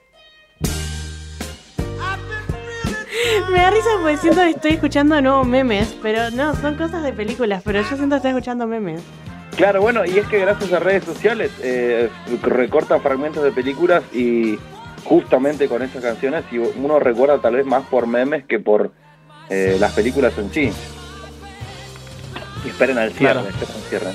Me 3.52 3.58
da 3.58 3.70
risa 3.72 3.90
porque 4.02 4.18
siento 4.18 4.42
que 4.42 4.50
estoy 4.52 4.72
escuchando 4.74 5.20
nuevos 5.22 5.48
memes, 5.48 5.96
pero 6.02 6.30
no, 6.32 6.56
son 6.56 6.76
cosas 6.76 7.04
de 7.04 7.14
películas, 7.14 7.62
pero 7.64 7.82
yo 7.82 7.88
siento 7.88 8.10
que 8.10 8.16
estoy 8.18 8.32
escuchando 8.32 8.68
memes. 8.68 9.02
Claro, 9.56 9.82
bueno, 9.82 10.04
y 10.06 10.18
es 10.18 10.28
que 10.28 10.40
gracias 10.40 10.74
a 10.74 10.80
redes 10.80 11.04
sociales 11.04 11.52
eh, 11.62 12.10
recortan 12.42 13.02
fragmentos 13.02 13.44
de 13.44 13.52
películas 13.52 14.04
y 14.12 14.58
justamente 15.06 15.68
con 15.68 15.82
esas 15.84 16.02
canciones 16.02 16.44
y 16.52 16.58
uno 16.58 17.00
recuerda 17.00 17.40
tal 17.40 17.56
vez 17.56 17.66
más 17.66 17.84
por 17.86 18.08
memes 18.08 18.46
que 18.46 18.60
por 18.60 18.92
eh, 19.50 19.78
las 19.80 19.92
películas 19.94 20.34
en 20.38 20.52
sí. 20.52 20.72
Y 22.66 22.70
esperen 22.70 22.98
al 22.98 23.12
cierre, 23.12 23.34
Claro. 23.42 23.50
esperen 23.50 23.76
al 23.76 23.82
cierre. 23.90 24.10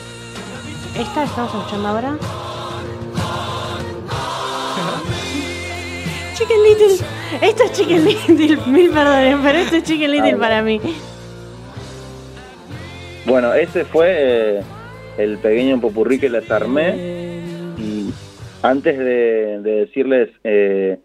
¿Esta 0.99 1.25
estamos 1.25 1.55
escuchando 1.55 1.89
ahora? 1.89 2.17
Chicken 6.35 6.63
Little. 6.63 7.07
Esto 7.43 7.65
es 7.65 7.73
Chicken 7.73 8.05
Little. 8.05 8.57
Mil 8.73 8.91
perdones, 8.91 9.37
pero 9.43 9.59
esto 9.59 9.77
es 9.77 9.83
Chicken 9.85 10.11
Little 10.11 10.33
Ah, 10.33 10.39
para 10.39 10.63
mí. 10.63 10.81
Bueno, 13.27 13.53
ese 13.53 13.85
fue 13.85 14.07
eh, 14.09 14.63
el 15.19 15.39
pequeño 15.39 15.81
popurrí 15.81 16.19
que 16.19 16.31
les 16.31 16.51
armé. 16.51 16.95
Y 17.79 18.11
antes 18.63 18.99
de, 18.99 19.61
de 19.61 19.71
decirles 19.73 20.31
eh, 20.45 20.99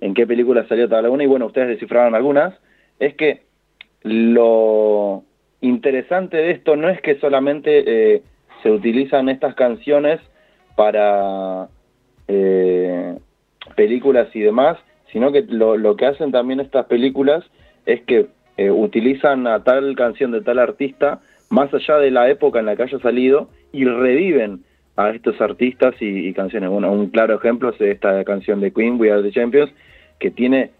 en 0.00 0.14
qué 0.14 0.26
película 0.26 0.66
salió 0.68 0.88
cada 0.88 1.10
una, 1.10 1.24
y 1.24 1.26
bueno, 1.26 1.46
ustedes 1.46 1.68
descifraron 1.68 2.14
algunas, 2.14 2.54
es 2.98 3.14
que 3.14 3.42
lo 4.02 5.24
interesante 5.60 6.36
de 6.38 6.52
esto 6.52 6.76
no 6.76 6.88
es 6.88 7.00
que 7.02 7.18
solamente 7.20 7.82
eh, 8.14 8.22
se 8.62 8.70
utilizan 8.70 9.28
estas 9.28 9.54
canciones 9.54 10.20
para 10.76 11.68
eh, 12.28 13.18
películas 13.76 14.28
y 14.34 14.40
demás, 14.40 14.78
sino 15.12 15.32
que 15.32 15.42
lo, 15.42 15.76
lo 15.76 15.96
que 15.96 16.06
hacen 16.06 16.32
también 16.32 16.60
estas 16.60 16.86
películas 16.86 17.44
es 17.86 18.02
que 18.02 18.26
eh, 18.56 18.70
utilizan 18.70 19.46
a 19.46 19.62
tal 19.64 19.94
canción 19.96 20.30
de 20.32 20.40
tal 20.40 20.58
artista 20.58 21.20
más 21.48 21.72
allá 21.74 21.98
de 21.98 22.10
la 22.10 22.30
época 22.30 22.60
en 22.60 22.66
la 22.66 22.76
que 22.76 22.84
haya 22.84 22.98
salido 23.00 23.48
y 23.72 23.84
reviven 23.84 24.60
a 24.96 25.10
estos 25.10 25.40
artistas 25.40 25.94
y, 26.00 26.28
y 26.28 26.32
canciones. 26.32 26.70
Bueno, 26.70 26.92
un 26.92 27.08
claro 27.08 27.34
ejemplo 27.34 27.70
es 27.70 27.80
esta 27.80 28.22
canción 28.24 28.60
de 28.60 28.72
Queen, 28.72 29.00
We 29.00 29.10
Are 29.10 29.22
the 29.22 29.32
Champions, 29.32 29.72
que 30.18 30.30
tiene 30.30 30.70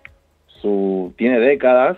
su 0.46 1.14
tiene 1.16 1.40
décadas 1.40 1.96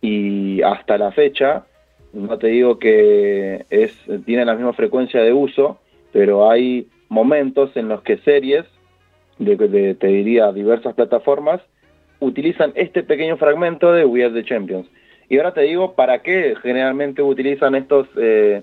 y 0.00 0.62
hasta 0.62 0.98
la 0.98 1.12
fecha 1.12 1.64
no 2.12 2.38
te 2.38 2.48
digo 2.48 2.78
que 2.78 3.64
es 3.70 3.96
tiene 4.24 4.44
la 4.44 4.54
misma 4.54 4.72
frecuencia 4.72 5.22
de 5.22 5.32
uso, 5.32 5.78
pero 6.12 6.50
hay 6.50 6.88
momentos 7.08 7.76
en 7.76 7.88
los 7.88 8.02
que 8.02 8.18
series 8.18 8.64
de, 9.40 9.56
de- 9.56 9.94
te 9.94 10.06
diría 10.06 10.52
diversas 10.52 10.94
plataformas 10.94 11.60
utilizan 12.20 12.72
este 12.74 13.02
pequeño 13.02 13.36
fragmento 13.38 13.90
de 13.92 14.04
We 14.04 14.24
Are 14.24 14.32
the 14.34 14.44
Champions. 14.44 14.86
Y 15.28 15.38
ahora 15.38 15.52
te 15.54 15.62
digo 15.62 15.94
para 15.94 16.20
qué 16.22 16.54
generalmente 16.62 17.22
utilizan 17.22 17.74
estos 17.74 18.06
eh, 18.16 18.62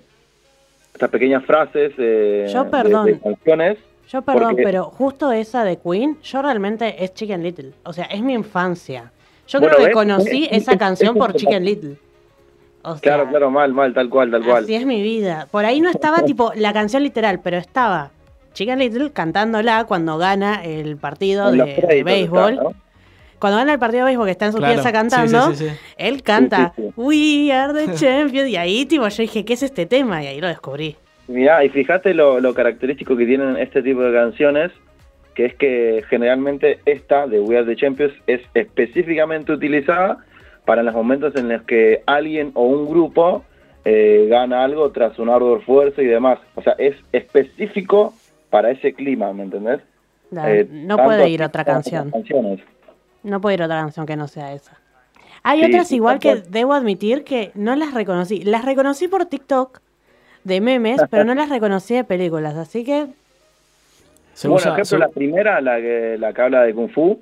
estas 0.94 1.10
pequeñas 1.10 1.44
frases 1.46 1.92
eh, 1.98 2.48
Yo, 2.54 2.70
perdón. 2.70 3.06
de, 3.08 3.20
canciones. 3.20 3.78
Yo 4.10 4.22
perdón, 4.22 4.50
porque- 4.52 4.64
pero 4.64 4.86
justo 4.86 5.32
esa 5.32 5.64
de 5.64 5.78
Queen, 5.78 6.18
yo 6.22 6.42
realmente 6.42 7.04
es 7.04 7.14
Chicken 7.14 7.44
Little. 7.44 7.72
O 7.84 7.92
sea, 7.94 8.06
es 8.06 8.22
mi 8.22 8.34
infancia. 8.34 9.12
Yo 9.48 9.60
Bueno, 9.60 9.76
creo 9.76 9.88
que 9.88 9.94
conocí 9.94 10.46
Es- 10.52 10.64
esa 10.64 10.74
es- 10.74 10.78
canción 10.78 11.16
es 11.16 11.20
por 11.20 11.34
Chicken 11.34 11.66
Little. 11.66 11.96
O 12.84 12.92
sea, 12.94 13.02
Claro, 13.02 13.30
claro, 13.30 13.50
mal, 13.52 13.74
mal, 13.74 13.94
tal 13.94 14.10
cual, 14.10 14.30
tal 14.32 14.46
cual. 14.46 14.64
así 14.64 14.76
es 14.76 14.86
mi 14.86 15.02
vida. 15.02 15.48
Por 15.52 15.66
ahí 15.66 15.82
no 15.82 15.90
estaba 15.90 16.18
tipo 16.26 16.52
la 16.56 16.72
canción 16.74 17.02
literal, 17.04 17.40
pero 17.44 17.58
estaba 17.58 18.12
Chicken 18.58 18.80
Little 18.80 19.12
cantándola 19.12 19.86
cuando 19.86 20.18
gana 20.18 20.66
el 20.66 20.98
partido 20.98 21.52
de, 21.52 22.04
béisbol. 22.04 22.54
está, 22.54 22.64
¿no? 22.64 22.74
Cuando 23.38 23.58
gana 23.60 23.74
el 23.74 23.80
partido 23.80 24.00
de 24.00 24.06
béisbol 24.06 24.26
que 24.26 24.32
está 24.32 24.48
en 24.48 24.52
su 24.54 24.58
Claro, 24.58 24.74
pieza 24.74 24.90
sí, 24.90 24.94
cantando, 24.94 25.52
sí, 25.52 25.56
sí, 25.58 25.70
sí. 25.70 25.76
él 25.96 26.24
canta 26.24 26.74
Sí, 26.76 26.82
sí, 26.82 26.88
sí. 26.88 26.94
We 26.96 27.52
are 27.54 27.72
the 27.72 27.94
champions. 28.00 28.50
Y 28.50 28.56
ahí 28.56 28.88
tipo 28.88 29.08
yo 29.08 29.22
dije, 29.22 29.46
¿qué 29.46 29.54
es 29.54 29.62
este 29.62 29.86
tema? 29.86 30.24
Y 30.24 30.28
ahí 30.28 30.42
lo 30.42 30.48
descubrí. 30.48 30.96
Mirá, 31.28 31.64
y 31.64 31.70
fíjate 31.70 32.16
lo, 32.16 32.40
lo 32.40 32.56
característico 32.56 33.16
que 33.16 33.28
tienen 33.28 33.58
este 33.58 33.84
tipo 33.84 34.02
de 34.02 34.12
canciones, 34.12 34.72
que 35.36 35.46
es 35.46 35.54
que 35.54 36.04
generalmente 36.10 36.80
esta 36.88 37.28
de 37.28 37.40
We 37.40 37.58
Are 37.60 37.66
the 37.68 37.76
Champions 37.76 38.14
es 38.26 38.42
específicamente 38.56 39.52
utilizada 39.52 40.18
para 40.66 40.82
los 40.82 40.96
momentos 40.96 41.36
en 41.36 41.50
los 41.50 41.62
que 41.62 42.02
alguien 42.08 42.50
o 42.56 42.64
un 42.64 42.90
grupo 42.90 43.46
eh, 43.86 44.26
gana 44.32 44.64
algo 44.64 44.90
tras 44.92 45.20
un 45.20 45.30
arduo 45.30 45.60
esfuerzo 45.60 46.02
y 46.02 46.08
demás. 46.08 46.40
O 46.56 46.64
sea, 46.64 46.74
es 46.80 46.96
específico 47.12 48.16
para 48.50 48.72
ese 48.72 48.94
clima, 48.94 49.34
¿me 49.34 49.44
entendés? 49.44 49.82
Eh, 50.46 50.68
no 50.70 50.98
puede 50.98 51.30
ir 51.30 51.44
otra 51.44 51.64
canción. 51.64 52.12
canciones. 52.12 52.60
No 53.24 53.40
puede 53.42 53.56
ir 53.56 53.62
otra 53.64 53.80
canción 53.82 54.06
que 54.06 54.16
no 54.16 54.28
sea 54.28 54.54
esa. 54.54 54.78
Hay 55.44 55.62
Sí, 55.62 55.66
otras 55.68 55.88
sí, 55.88 55.96
igual 55.96 56.20
que 56.20 56.36
debo 56.50 56.74
admitir 56.74 57.24
que 57.24 57.52
no 57.56 57.76
las 57.76 57.94
reconocí. 57.94 58.42
Las 58.44 58.66
reconocí 58.66 59.08
por 59.08 59.26
TikTok 59.26 59.80
de 60.44 60.62
memes, 60.62 61.02
pero 61.10 61.24
no 61.24 61.34
las 61.36 61.50
reconocí 61.50 61.96
de 61.96 62.04
películas, 62.04 62.56
así 62.56 62.84
que 62.84 63.08
Se 64.34 64.48
bueno, 64.48 64.58
usa- 64.62 64.70
ejemplo, 64.74 64.86
se- 64.86 64.98
la 65.00 65.10
primera, 65.10 65.62
la 65.62 65.78
que, 65.78 66.18
la 66.20 66.34
que 66.34 66.42
habla 66.42 66.64
de 66.64 66.74
Kung 66.74 66.90
Fu, 66.90 67.22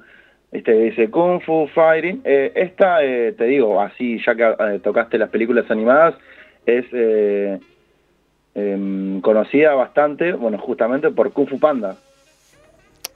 este, 0.52 0.74
dice 0.74 1.10
Kung 1.10 1.42
Fu 1.42 1.68
Fighting. 1.74 2.22
Eh, 2.24 2.52
esta, 2.56 3.04
eh, 3.04 3.34
te 3.38 3.46
digo, 3.46 3.80
así, 3.82 4.20
ya 4.26 4.36
que 4.36 4.44
eh, 4.44 4.80
tocaste 4.84 5.18
las 5.18 5.30
películas 5.30 5.70
animadas, 5.70 6.16
es 6.66 6.86
eh, 8.56 8.74
em, 8.74 9.22
conocida 9.22 9.74
bastante, 9.74 10.34
bueno, 10.34 10.58
justamente 10.58 11.12
por 11.12 11.32
Kung 11.32 11.48
Fu 11.48 11.60
Panda. 11.60 11.98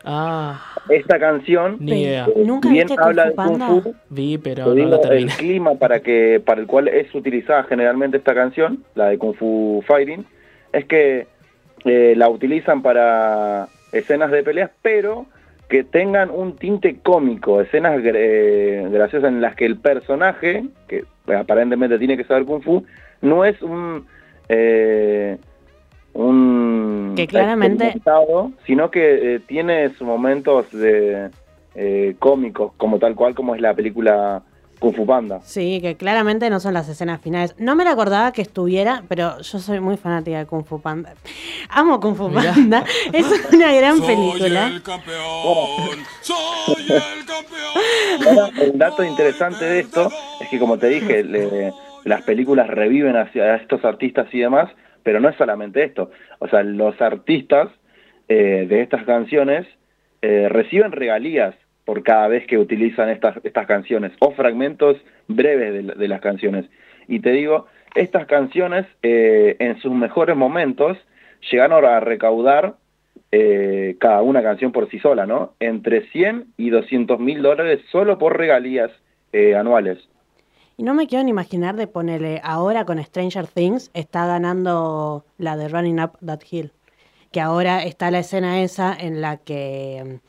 Ah, 0.04 0.62
Esta 0.90 1.20
canción, 1.20 1.78
Ni 1.80 2.04
idea. 2.04 2.28
¿Nunca 2.46 2.70
bien 2.70 2.88
viste 2.88 2.96
Kung 2.96 3.08
habla 3.08 3.24
Fu 3.24 3.30
de 3.30 3.36
Kung? 3.36 3.84
Fu, 3.84 3.96
vi, 4.10 4.38
pero 4.38 4.64
te 4.64 4.70
no 4.70 4.76
digo, 4.76 5.02
la 5.04 5.16
el 5.16 5.28
clima 5.28 5.76
para 5.76 6.00
que 6.00 6.42
para 6.46 6.62
el 6.62 6.68
cual 6.68 6.88
es 6.88 7.14
utilizada 7.14 7.64
generalmente 7.64 8.18
esta 8.18 8.34
canción, 8.34 8.84
la 8.96 9.08
de 9.08 9.18
Kung 9.18 9.36
Fu 9.36 9.84
Fighting, 9.88 10.26
es 10.72 10.86
que 10.86 11.28
eh, 11.86 12.14
la 12.16 12.30
utilizan 12.30 12.82
para 12.82 13.68
escenas 13.92 14.32
de 14.32 14.44
peleas, 14.44 14.72
pero 14.82 15.26
que 15.70 15.84
tengan 15.84 16.32
un 16.32 16.56
tinte 16.56 16.98
cómico, 17.02 17.62
escenas 17.62 18.02
eh, 18.04 18.88
graciosas 18.92 19.30
en 19.30 19.42
las 19.42 19.56
que 19.56 19.66
el 19.66 19.78
personaje, 19.78 20.66
que 20.88 21.06
aparentemente 21.34 22.00
tiene 22.00 22.18
que 22.18 22.24
saber 22.24 22.46
Kung 22.46 22.64
Fu, 22.64 22.84
no 23.22 23.46
es 23.46 23.62
un... 23.62 24.06
eh, 24.50 25.38
un 26.14 27.14
Que 27.16 27.28
claramente- 27.28 27.94
sino 28.66 28.92
que 28.92 29.36
eh, 29.36 29.40
tiene 29.40 29.90
sus 29.90 30.02
momentos 30.08 30.72
de 30.72 31.30
eh, 31.76 32.16
cómicos 32.20 32.74
como 32.78 33.00
tal 33.00 33.16
cual 33.16 33.36
como 33.36 33.56
es 33.56 33.62
la 33.62 33.74
película 33.74 34.42
Kung 34.80 34.96
Fu 34.96 35.06
Panda. 35.06 35.40
sí, 35.44 35.80
que 35.82 35.96
claramente 35.98 36.50
no 36.50 36.60
son 36.62 36.74
las 36.74 36.88
escenas 36.90 37.20
finales. 37.22 37.54
No 37.60 37.76
me 37.76 37.84
la 37.84 37.92
acordaba 37.92 38.32
que 38.32 38.42
estuviera, 38.42 39.04
pero 39.10 39.40
yo 39.42 39.60
soy 39.60 39.80
muy 39.82 39.98
fanática 39.98 40.40
de 40.40 40.46
Kung 40.46 40.64
Fu 40.66 40.80
Panda. 40.82 41.14
Amo 41.70 42.00
Kung 42.00 42.16
Fu 42.16 42.32
Panda. 42.32 42.84
Es 43.14 43.26
una 43.54 43.74
gran 43.74 44.00
película. 44.02 44.72
Ahora, 48.28 48.50
el 48.62 48.78
dato 48.78 49.04
interesante 49.04 49.66
de 49.66 49.80
esto 49.82 50.10
es 50.42 50.48
que, 50.50 50.60
como 50.60 50.78
te 50.78 50.88
dije, 50.88 51.24
le- 51.24 51.74
las 52.06 52.22
películas 52.24 52.68
reviven 52.68 53.16
hacia 53.16 53.56
estos 53.56 53.84
artistas 53.86 54.28
y 54.34 54.40
demás, 54.40 54.70
pero 55.04 55.20
no 55.20 55.30
es 55.30 55.36
solamente 55.38 55.84
esto. 55.84 56.12
O 56.40 56.48
sea, 56.48 56.64
los 56.64 57.00
artistas 57.02 57.70
eh, 58.28 58.66
de 58.70 58.82
estas 58.82 59.04
canciones 59.06 59.68
eh, 60.22 60.48
reciben 60.50 60.92
regalías 60.92 61.56
por 61.86 62.04
cada 62.04 62.28
vez 62.28 62.46
que 62.46 62.58
utilizan 62.58 63.10
estas, 63.10 63.38
estas 63.44 63.66
canciones 63.66 64.12
o 64.20 64.32
fragmentos 64.32 64.98
breves 65.28 65.74
de, 65.74 65.84
la- 65.84 65.94
de 65.96 66.08
las 66.08 66.22
canciones. 66.22 66.66
Y 67.08 67.20
te 67.22 67.32
digo, 67.32 67.66
estas 67.96 68.28
canciones 68.28 68.86
eh, 69.02 69.56
en 69.60 69.80
sus 69.80 69.92
mejores 69.94 70.36
momentos 70.36 70.98
llegaron 71.50 71.84
a 71.86 72.00
recaudar 72.00 72.76
eh, 73.32 73.96
cada 74.00 74.22
una 74.22 74.42
canción 74.44 74.72
por 74.72 74.90
sí 74.90 75.00
sola, 75.00 75.26
¿no? 75.26 75.54
Entre 75.60 76.02
100 76.10 76.46
y 76.58 76.70
200 76.70 77.20
mil 77.20 77.42
dólares 77.42 77.80
solo 77.92 78.18
por 78.18 78.38
regalías 78.38 78.92
eh, 79.34 79.56
anuales. 79.56 79.98
Y 80.80 80.84
no 80.84 80.94
me 80.94 81.08
quiero 81.08 81.26
ni 81.26 81.32
imaginar 81.32 81.76
de 81.76 81.88
ponerle 81.88 82.40
ahora 82.42 82.86
con 82.86 83.04
Stranger 83.04 83.48
Things 83.48 83.92
está 83.94 84.26
ganando 84.26 85.26
la 85.38 85.58
de 85.58 85.68
Running 85.68 86.00
Up 86.00 86.12
That 86.26 86.40
Hill. 86.50 86.72
Que 87.34 87.42
ahora 87.42 87.84
está 87.84 88.10
la 88.12 88.20
escena 88.20 88.62
esa 88.62 88.96
en 88.98 89.20
la 89.20 89.36
que 89.36 90.22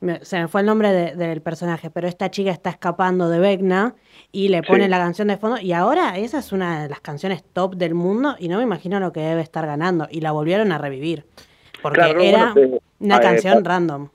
mm, 0.00 0.08
se 0.22 0.38
me 0.38 0.46
fue 0.46 0.60
el 0.60 0.68
nombre 0.68 0.92
de- 0.92 1.16
del 1.16 1.42
personaje, 1.42 1.90
pero 1.90 2.06
esta 2.06 2.30
chica 2.30 2.52
está 2.52 2.70
escapando 2.70 3.28
de 3.28 3.40
Vecna 3.40 3.96
y 4.30 4.50
le 4.50 4.62
pone 4.62 4.84
Sí. 4.84 4.88
la 4.90 4.98
canción 4.98 5.26
de 5.26 5.36
fondo. 5.36 5.58
Y 5.58 5.72
ahora 5.72 6.16
esa 6.16 6.38
es 6.38 6.52
una 6.52 6.84
de 6.84 6.88
las 6.88 7.00
canciones 7.00 7.42
top 7.52 7.74
del 7.74 7.94
mundo 7.94 8.36
y 8.38 8.46
no 8.46 8.58
me 8.58 8.62
imagino 8.62 9.00
lo 9.00 9.12
que 9.12 9.18
debe 9.18 9.40
estar 9.40 9.66
ganando. 9.66 10.06
Y 10.08 10.20
la 10.20 10.30
volvieron 10.30 10.70
a 10.70 10.78
revivir. 10.78 11.24
Porque 11.82 11.98
Claro, 12.02 12.20
era 12.20 12.52
bueno, 12.54 12.78
una 13.00 13.16
eh, 13.16 13.20
canción 13.20 13.64
random. 13.64 14.10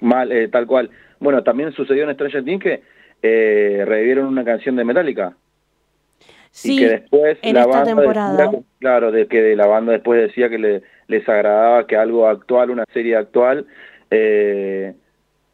Mal, 0.00 0.32
eh, 0.32 0.48
tal 0.48 0.66
cual. 0.66 0.90
Bueno, 1.20 1.44
también 1.44 1.70
sucedió 1.74 2.08
en 2.08 2.14
Stranger 2.14 2.44
Things 2.44 2.60
que 2.64 2.82
eh, 3.22 3.84
revivieron 3.86 4.26
una 4.26 4.44
canción 4.44 4.76
de 4.76 4.84
Metallica. 4.84 5.36
Sí, 6.50 6.74
y 6.74 6.78
que 6.78 6.88
después 6.88 7.38
en 7.42 7.54
la 7.54 7.60
esta 7.60 7.72
banda 7.72 7.94
temporada. 7.94 8.36
decía 8.36 8.60
claro, 8.80 9.12
de 9.12 9.26
que 9.28 9.54
la 9.54 9.66
banda 9.66 9.92
después 9.92 10.20
decía 10.20 10.48
que 10.48 10.58
le, 10.58 10.82
les 11.06 11.28
agradaba 11.28 11.86
que 11.86 11.96
algo 11.96 12.26
actual, 12.26 12.70
una 12.70 12.84
serie 12.92 13.16
actual, 13.16 13.66
eh, 14.10 14.94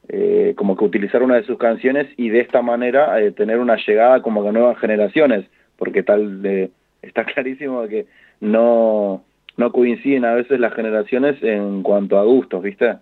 eh, 0.09 0.55
como 0.57 0.77
que 0.77 0.85
utilizar 0.85 1.23
una 1.23 1.37
de 1.37 1.43
sus 1.45 1.59
canciones 1.59 2.07
y 2.17 2.29
de 2.29 2.41
esta 2.41 2.63
manera 2.63 3.21
eh, 3.21 3.33
tener 3.33 3.59
una 3.59 3.77
llegada 3.77 4.23
como 4.23 4.43
que 4.43 4.51
a 4.51 4.53
nuevas 4.53 4.79
generaciones, 4.79 5.47
porque 5.77 6.03
tal 6.03 6.43
de, 6.43 6.71
está 7.03 7.25
clarísimo 7.35 7.87
que 7.89 8.07
no, 8.41 9.25
no 9.57 9.73
coinciden 9.73 10.25
a 10.25 10.35
veces 10.35 10.61
las 10.61 10.75
generaciones 10.75 11.43
en 11.43 11.83
cuanto 11.83 12.19
a 12.19 12.25
gustos, 12.25 12.63
¿viste? 12.63 12.97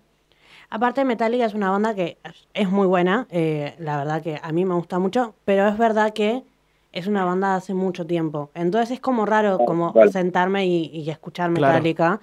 Aparte, 0.74 1.04
Metallica 1.04 1.44
es 1.44 1.54
una 1.54 1.70
banda 1.70 1.94
que 1.94 2.16
es 2.52 2.68
muy 2.68 2.88
buena, 2.88 3.28
eh, 3.30 3.74
la 3.78 3.96
verdad 3.96 4.20
que 4.22 4.40
a 4.42 4.50
mí 4.50 4.64
me 4.64 4.74
gusta 4.74 4.98
mucho, 4.98 5.36
pero 5.44 5.68
es 5.68 5.78
verdad 5.78 6.12
que 6.12 6.42
es 6.90 7.06
una 7.06 7.24
banda 7.24 7.50
de 7.52 7.56
hace 7.58 7.74
mucho 7.74 8.04
tiempo. 8.06 8.50
Entonces 8.54 8.90
es 8.90 8.98
como 9.00 9.24
raro 9.24 9.58
como 9.58 9.92
vale. 9.92 10.10
sentarme 10.10 10.66
y, 10.66 10.86
y 10.86 11.08
escuchar 11.10 11.52
Claro. 11.52 11.74
Metallica. 11.74 12.20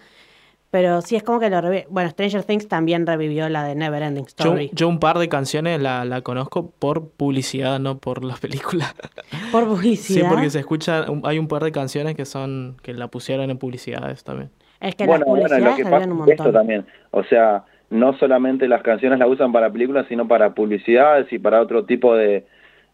Pero 0.70 1.02
sí 1.02 1.16
es 1.16 1.24
como 1.24 1.40
que 1.40 1.50
lo 1.50 1.62
revive. 1.62 1.88
Bueno, 1.90 2.10
Stranger 2.10 2.44
Things 2.44 2.68
también 2.68 3.08
revivió 3.08 3.48
la 3.48 3.64
de 3.64 3.76
Never 3.76 4.04
Ending 4.04 4.26
Story. 4.28 4.70
yo 4.74 4.88
un 4.90 5.00
par 5.00 5.18
de 5.18 5.30
canciones 5.30 5.82
la, 5.82 6.04
la 6.04 6.22
conozco 6.22 6.72
por 6.72 7.08
publicidad, 7.10 7.80
no 7.80 8.00
por 8.00 8.24
las 8.26 8.40
películas. 8.42 8.94
Por 9.54 9.64
Sí, 9.64 9.68
publicidad. 9.70 10.30
porque 10.30 10.50
se 10.50 10.60
escucha, 10.60 11.06
hay 11.24 11.40
un 11.40 11.48
par 11.48 11.64
de 11.64 11.72
canciones 11.72 12.16
que 12.16 12.26
son 12.26 12.76
que 12.84 12.94
la 12.94 13.08
pusieron 13.08 13.50
en 13.50 13.58
publicidades 13.58 14.24
también. 14.26 14.50
Es 14.82 14.96
que 14.96 15.06
bueno, 15.06 15.20
las 15.26 15.28
bueno, 15.30 15.46
publicidades 15.48 15.78
lo 15.80 15.84
que 15.86 15.92
pasa 15.92 16.06
un 16.10 16.30
esto 16.32 16.52
también. 16.54 16.86
O 17.12 17.24
sea, 17.26 17.66
no 17.92 18.14
solamente 18.18 18.68
las 18.68 18.82
canciones 18.82 19.20
las 19.20 19.30
usan 19.30 19.52
para 19.52 19.72
películas, 19.72 20.08
sino 20.10 20.28
para 20.28 20.56
publicidades 20.56 21.32
y 21.32 21.38
para 21.38 21.62
otro 21.62 21.86
tipo 21.86 22.16
de, 22.16 22.46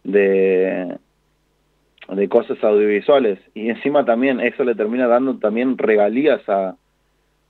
de, 0.03 0.97
de 2.09 2.29
cosas 2.29 2.61
audiovisuales. 2.63 3.39
Y 3.53 3.69
encima 3.69 4.03
también 4.03 4.41
eso 4.41 4.63
le 4.65 4.75
termina 4.75 5.07
dando 5.07 5.37
también 5.37 5.77
regalías 5.77 6.41
a, 6.49 6.75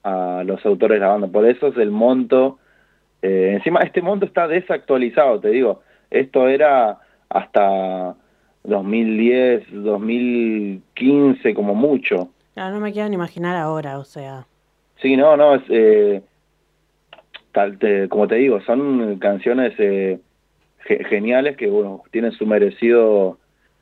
a 0.04 0.44
los 0.44 0.64
autores 0.64 0.96
de 0.96 1.00
la 1.00 1.08
banda. 1.12 1.26
Por 1.28 1.44
eso 1.46 1.66
es 1.68 1.76
el 1.78 1.90
monto. 1.90 2.58
eh, 3.22 3.52
encima 3.54 3.80
este 3.80 4.00
monto 4.02 4.26
está 4.26 4.46
desactualizado, 4.46 5.40
te 5.40 5.48
digo. 5.48 5.82
Esto 6.10 6.48
era 6.48 6.98
hasta 7.28 8.14
2010, 8.64 9.64
2015 9.72 11.54
como 11.54 11.74
mucho. 11.74 12.28
Claro, 12.54 12.74
no 12.74 12.80
me 12.80 12.92
quiero 12.92 13.08
ni 13.08 13.14
imaginar 13.14 13.56
ahora, 13.56 13.98
o 13.98 14.04
sea. 14.04 14.46
Sí, 15.00 15.16
no, 15.16 15.36
no, 15.36 15.54
es, 15.54 15.62
eh, 15.68 16.22
como 18.10 18.28
te 18.28 18.36
digo, 18.36 18.60
son 18.62 19.18
canciones 19.18 19.74
eh, 19.78 20.20
ge- 20.80 21.04
geniales 21.04 21.56
que 21.56 21.68
bueno, 21.68 22.02
tienen 22.12 22.32
su 22.32 22.46
merecido 22.46 23.38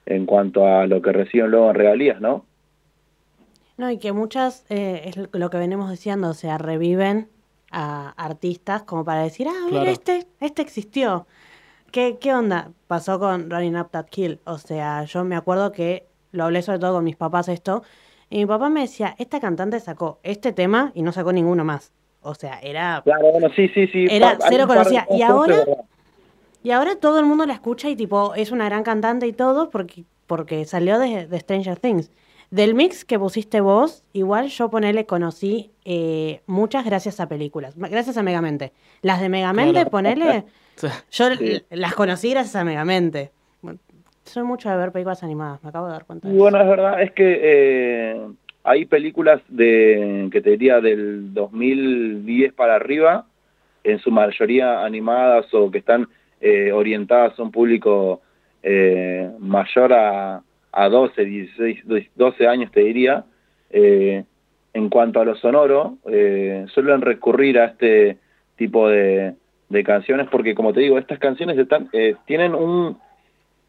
en 0.06 0.26
cuanto 0.26 0.66
a 0.66 0.86
lo 0.86 1.02
que 1.02 1.12
reciben 1.12 1.50
luego 1.50 1.70
en 1.70 1.76
regalías, 1.76 2.20
¿no? 2.20 2.46
No, 3.76 3.90
y 3.90 3.98
que 3.98 4.12
muchas, 4.12 4.64
eh, 4.70 5.02
es 5.04 5.16
lo 5.32 5.50
que 5.50 5.58
venimos 5.58 5.90
diciendo, 5.90 6.30
o 6.30 6.34
sea, 6.34 6.56
reviven 6.58 7.28
a 7.70 8.10
artistas 8.16 8.84
como 8.84 9.04
para 9.04 9.22
decir, 9.22 9.48
ah, 9.48 9.66
mira, 9.70 9.90
Claro. 9.90 9.90
este, 9.92 10.26
este 10.40 10.62
existió. 10.62 11.26
¿Qué, 11.92 12.18
¿Qué 12.20 12.34
onda? 12.34 12.72
Pasó 12.88 13.18
con 13.18 13.50
Running 13.50 13.76
Up 13.78 13.90
That 13.92 14.06
Hill. 14.14 14.40
O 14.44 14.58
sea, 14.58 15.04
yo 15.04 15.24
me 15.24 15.36
acuerdo 15.36 15.72
que 15.72 16.06
lo 16.32 16.44
hablé 16.44 16.62
sobre 16.62 16.78
todo 16.80 16.94
con 16.94 17.04
mis 17.04 17.16
papás 17.16 17.48
esto, 17.48 17.82
y 18.30 18.38
mi 18.38 18.46
papá 18.46 18.68
me 18.70 18.82
decía, 18.82 19.14
esta 19.18 19.40
cantante 19.40 19.80
sacó 19.80 20.20
este 20.22 20.52
tema 20.52 20.92
y 20.94 21.02
no 21.02 21.12
sacó 21.12 21.32
ninguno 21.32 21.64
más. 21.64 21.92
O 22.26 22.34
sea, 22.34 22.58
era... 22.60 23.00
Claro, 23.04 23.30
bueno, 23.30 23.48
sí, 23.54 23.68
sí, 23.68 23.86
sí. 23.88 24.06
Era 24.10 24.36
cero 24.48 24.66
conocida. 24.66 25.06
Y 25.10 25.22
ahora- 25.22 25.64
Y 26.62 26.72
ahora 26.72 26.96
todo 26.96 27.20
el 27.20 27.26
mundo 27.26 27.46
la 27.46 27.52
escucha 27.52 27.88
y 27.88 27.94
tipo, 27.94 28.34
es 28.34 28.50
una 28.50 28.64
gran 28.64 28.82
cantante 28.82 29.26
y 29.28 29.32
todo 29.32 29.70
porque, 29.70 30.04
porque 30.26 30.64
salió 30.64 30.98
de, 30.98 31.26
de 31.28 31.40
Stranger 31.40 31.78
Things. 31.78 32.10
Del 32.50 32.74
mix 32.74 33.04
que 33.04 33.18
pusiste 33.18 33.60
vos, 33.60 34.02
igual 34.12 34.48
yo 34.48 34.68
ponele 34.70 35.06
conocí 35.06 35.70
eh, 35.84 36.40
muchas 36.46 36.84
gracias 36.84 37.20
a 37.20 37.28
películas, 37.28 37.74
gracias 37.76 38.16
a 38.16 38.22
Megamente. 38.24 38.72
Las 39.02 39.20
de 39.20 39.28
Megamente, 39.28 39.72
Claro. 39.72 39.90
ponele, 39.90 40.44
yo 41.10 41.28
Sí. 41.36 41.62
las 41.70 41.94
conocí 41.94 42.30
gracias 42.30 42.56
a 42.56 42.64
Megamente. 42.64 43.30
Bueno, 43.62 43.78
Soy 44.24 44.42
mucho 44.42 44.68
de 44.68 44.76
ver 44.76 44.90
películas 44.90 45.22
animadas, 45.22 45.62
me 45.62 45.68
acabo 45.70 45.86
de 45.86 45.92
dar 45.92 46.04
cuenta. 46.04 46.26
de 46.26 46.34
Y 46.34 46.36
eso. 46.36 46.42
bueno, 46.42 46.60
es 46.60 46.68
verdad, 46.68 47.02
es 47.02 47.12
que 47.12 47.40
eh, 47.42 48.28
hay 48.66 48.84
películas 48.84 49.40
de 49.48 50.28
que 50.32 50.40
te 50.40 50.50
diría 50.50 50.80
del 50.80 51.32
2010 51.32 52.52
para 52.52 52.74
arriba, 52.74 53.24
en 53.84 54.00
su 54.00 54.10
mayoría 54.10 54.84
animadas 54.84 55.46
o 55.54 55.70
que 55.70 55.78
están 55.78 56.08
eh, 56.40 56.72
orientadas 56.72 57.38
a 57.38 57.42
un 57.44 57.52
público 57.52 58.22
eh, 58.64 59.30
mayor 59.38 59.92
a, 59.92 60.42
a 60.72 60.88
12, 60.88 61.24
16, 61.24 62.10
12 62.16 62.46
años, 62.48 62.72
te 62.72 62.80
diría. 62.80 63.24
Eh, 63.70 64.24
en 64.74 64.88
cuanto 64.90 65.20
a 65.20 65.24
lo 65.24 65.36
sonoro, 65.36 65.96
suelen 66.04 67.00
recurrir 67.00 67.58
a 67.58 67.66
este 67.66 68.18
tipo 68.56 68.88
de, 68.90 69.34
canciones 69.84 70.26
porque, 70.30 70.54
como 70.54 70.74
te 70.74 70.80
digo, 70.80 70.98
estas 70.98 71.18
canciones 71.18 71.56
están, 71.56 71.88
tienen 72.26 72.54
un 72.54 72.98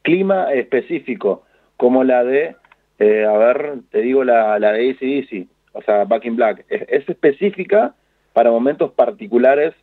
clima 0.02 0.52
específico, 0.52 1.44
como 1.78 2.04
la 2.04 2.26
de 2.26 2.58
eh, 3.00 3.26
a 3.26 3.38
ver, 3.38 3.80
te 3.92 4.02
digo 4.02 4.24
la, 4.24 4.58
la 4.60 4.72
de 4.72 4.90
ACDC, 4.90 5.48
o 5.74 5.82
sea, 5.84 6.06
Back 6.06 6.26
in 6.26 6.36
Black. 6.36 6.66
Es, 6.70 7.08
específica 7.08 7.94
para 8.34 8.52
momentos 8.52 8.92
particulares, 8.92 9.74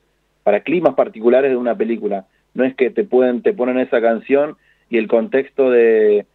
para 0.42 0.60
climas 0.60 0.94
particulares 0.94 1.50
de 1.50 1.56
una 1.56 1.76
película. 1.76 2.26
No 2.54 2.64
es 2.64 2.74
que 2.74 2.90
te 2.90 3.04
pueden, 3.04 3.42
te 3.42 3.52
ponen 3.52 3.78
esa 3.78 4.00
canción 4.00 4.56
y 4.90 4.98
el 4.98 5.08
contexto 5.08 5.70
de, 5.70 6.26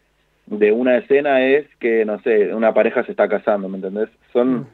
de 0.45 0.71
una 0.71 0.97
escena 0.97 1.45
es 1.45 1.65
que, 1.79 2.05
no 2.05 2.19
sé, 2.21 2.53
una 2.53 2.73
pareja 2.73 3.03
se 3.03 3.11
está 3.11 3.27
casando, 3.27 3.69
¿me 3.69 3.77
entendés? 3.77 4.09
Son, 4.33 4.67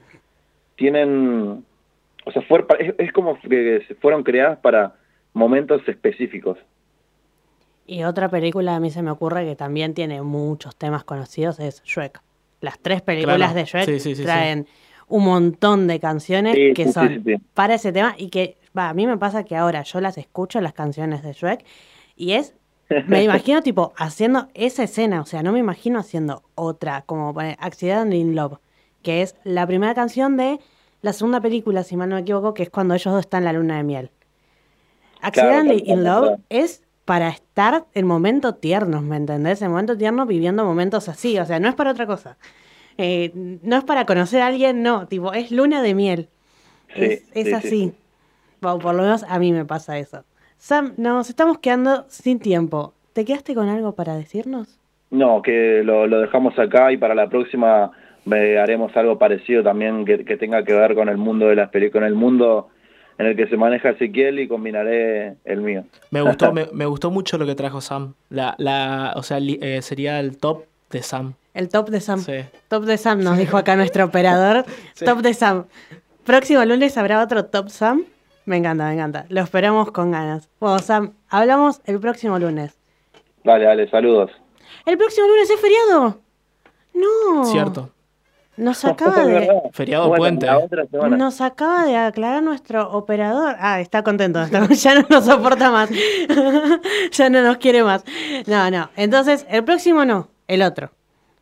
tienen, 0.75 1.63
o 2.25 2.31
sea, 2.31 2.43
es, 2.79 2.95
es 2.97 3.11
como 3.11 3.39
que 3.39 3.83
fueron 3.99 4.23
creadas 4.23 4.59
para 4.59 4.93
momentos 5.33 5.81
específicos. 5.87 6.57
Y 7.85 8.03
otra 8.03 8.29
película 8.29 8.75
a 8.75 8.79
mí 8.79 8.89
se 8.89 9.01
me 9.01 9.11
ocurre 9.11 9.45
que 9.45 9.55
también 9.55 9.93
tiene 9.93 10.21
muchos 10.21 10.75
temas 10.75 11.03
conocidos 11.03 11.59
es 11.59 11.83
Shrek. 11.83 12.21
Las 12.61 12.79
tres 12.79 13.01
películas 13.01 13.53
de 13.53 13.65
Shrek 13.65 14.23
traen 14.23 14.67
un 15.07 15.23
montón 15.23 15.85
de 15.87 15.99
canciones 15.99 16.55
que 16.75 16.91
son 16.91 17.23
para 17.53 17.75
ese 17.75 17.91
tema 17.91 18.15
y 18.17 18.29
que 18.29 18.57
va, 18.75 18.89
a 18.89 18.93
mí 18.93 19.05
me 19.05 19.17
pasa 19.17 19.43
que 19.43 19.55
ahora 19.55 19.83
yo 19.83 20.01
las 20.01 20.17
escucho 20.17 20.59
las 20.61 20.73
canciones 20.73 21.21
de 21.21 21.33
Shrek 21.33 21.63
y 22.15 22.31
es 22.31 22.55
me 23.07 23.23
imagino 23.23 23.61
tipo 23.61 23.93
haciendo 23.97 24.47
esa 24.53 24.83
escena, 24.83 25.21
o 25.21 25.25
sea, 25.25 25.43
no 25.43 25.51
me 25.51 25.59
imagino 25.59 25.99
haciendo 25.99 26.43
otra 26.55 27.03
como 27.03 27.33
Accident 27.59 28.13
in 28.13 28.35
Love, 28.35 28.57
que 29.03 29.21
es 29.21 29.35
la 29.43 29.65
primera 29.67 29.93
canción 29.93 30.37
de 30.37 30.59
la 31.01 31.13
segunda 31.13 31.39
película, 31.39 31.83
si 31.83 31.95
mal 31.97 32.09
no 32.09 32.15
me 32.15 32.21
equivoco, 32.21 32.53
que 32.53 32.63
es 32.63 32.69
cuando 32.69 32.95
ellos 32.95 33.13
dos 33.13 33.21
están 33.21 33.41
en 33.41 33.45
la 33.45 33.53
luna 33.53 33.77
de 33.77 33.83
miel. 33.83 34.11
Accident 35.21 35.71
in 35.85 36.03
Love 36.03 36.39
es 36.49 36.81
para 37.05 37.29
estar 37.29 37.85
en 37.93 38.07
momentos 38.07 38.59
tiernos, 38.59 39.03
¿me 39.03 39.15
entendés? 39.15 39.61
En 39.61 39.69
momentos 39.69 39.97
tiernos 39.97 40.27
viviendo 40.27 40.65
momentos 40.65 41.07
así, 41.07 41.37
o 41.37 41.45
sea, 41.45 41.59
no 41.59 41.69
es 41.69 41.75
para 41.75 41.91
otra 41.91 42.07
cosa. 42.07 42.37
Eh, 42.97 43.31
no 43.33 43.77
es 43.77 43.83
para 43.83 44.05
conocer 44.05 44.41
a 44.41 44.47
alguien, 44.47 44.81
no, 44.81 45.07
tipo, 45.07 45.33
es 45.33 45.51
luna 45.51 45.81
de 45.81 45.93
miel. 45.93 46.29
es, 46.95 47.53
así. 47.53 47.93
por 48.59 48.83
lo 48.83 49.03
menos 49.03 49.23
a 49.23 49.37
mí 49.37 49.51
me 49.51 49.65
pasa 49.65 49.97
eso. 49.99 50.23
Sam, 50.57 50.93
nos 50.97 51.29
estamos 51.29 51.59
quedando 51.59 52.05
sin 52.09 52.39
tiempo. 52.39 52.93
¿Te 53.13 53.23
quedaste 53.23 53.53
con 53.53 53.69
algo 53.69 53.93
para 53.93 54.15
decirnos? 54.15 54.79
No, 55.11 55.41
que 55.41 55.83
lo, 55.83 56.07
dejamos 56.07 56.57
acá 56.57 56.91
y 56.91 56.97
para 56.97 57.13
la 57.13 57.29
próxima 57.29 57.91
haremos 58.27 58.95
algo 58.97 59.19
parecido 59.19 59.61
también 59.61 60.03
que, 60.03 60.17
tenga 60.37 60.63
que 60.63 60.73
ver 60.73 60.95
con 60.95 61.09
el 61.09 61.17
mundo 61.17 61.47
de 61.47 61.55
las 61.55 61.69
películas, 61.69 62.01
con 62.01 62.07
el 62.07 62.15
mundo 62.15 62.69
en 63.17 63.25
el 63.25 63.35
que 63.35 63.47
se 63.47 63.57
maneja 63.57 63.91
Ezequiel 63.91 64.39
y 64.39 64.47
combinaré 64.47 65.35
el 65.45 65.61
mío. 65.61 65.85
Me 66.11 66.21
gustó, 66.21 66.51
me, 66.51 66.63
gustó 66.85 67.11
mucho 67.11 67.37
lo 67.37 67.45
que 67.45 67.55
trajo 67.55 67.81
Sam. 67.81 68.13
La, 68.29 68.55
la, 68.57 69.13
o 69.15 69.23
sea, 69.23 69.39
eh, 69.39 69.81
sería 69.81 70.19
el 70.19 70.37
top 70.37 70.65
de 70.91 71.01
Sam. 71.01 71.33
El 71.53 71.69
top 71.69 71.89
de 71.89 72.01
Sam. 72.01 72.19
Sí. 72.19 72.33
Top 72.67 72.83
de 72.83 72.97
Sam, 72.97 73.21
nos 73.21 73.37
dijo 73.37 73.57
acá 73.57 73.75
nuestro 73.75 74.05
operador. 74.05 74.65
Top 75.05 75.19
de 75.19 75.33
Sam. 75.33 75.65
Próximo 76.25 76.65
lunes 76.65 76.97
habrá 76.97 77.23
otro 77.23 77.45
Top 77.45 77.69
Sam. 77.69 78.03
Me 78.45 78.57
encanta, 78.57 78.87
me 78.87 78.93
encanta. 78.93 79.25
Lo 79.29 79.41
esperamos 79.41 79.91
con 79.91 80.11
ganas. 80.11 80.49
Bueno, 80.59 80.79
Sam, 80.79 81.13
hablamos 81.29 81.81
el 81.85 81.99
próximo 81.99 82.37
lunes. 82.37 82.77
Dale, 83.43 83.65
dale, 83.65 83.89
saludos. 83.89 84.31
¿El 84.85 84.97
próximo 84.97 85.27
lunes 85.27 85.49
es 85.49 85.59
feriado? 85.59 86.19
No. 86.93 87.45
Cierto. 87.45 87.89
Nos 88.57 88.85
acaba 88.85 89.25
de. 89.25 89.49
Feriado 89.71 90.13
puente. 90.13 90.47
Nos 91.09 91.41
acaba 91.41 91.85
de 91.85 91.97
aclarar 91.97 92.43
nuestro 92.43 92.91
operador. 92.91 93.55
Ah, 93.59 93.81
está 93.81 94.03
contento. 94.03 94.45
ya 94.69 94.95
no 94.95 95.05
nos 95.09 95.25
soporta 95.25 95.71
más. 95.71 95.89
ya 97.11 97.29
no 97.29 97.41
nos 97.41 97.57
quiere 97.57 97.83
más. 97.83 98.03
No, 98.47 98.69
no. 98.71 98.89
Entonces, 98.95 99.45
el 99.49 99.63
próximo 99.63 100.05
no, 100.05 100.29
el 100.47 100.61
otro. 100.61 100.91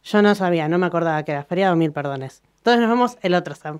Yo 0.04 0.22
no 0.22 0.36
sabía, 0.36 0.68
no 0.68 0.78
me 0.78 0.86
acordaba 0.86 1.24
que 1.24 1.32
era 1.32 1.44
feriado, 1.44 1.76
mil 1.76 1.92
perdones. 1.92 2.42
Entonces 2.58 2.82
nos 2.82 2.90
vemos 2.90 3.18
el 3.22 3.36
otro, 3.36 3.56
Sam. 3.56 3.80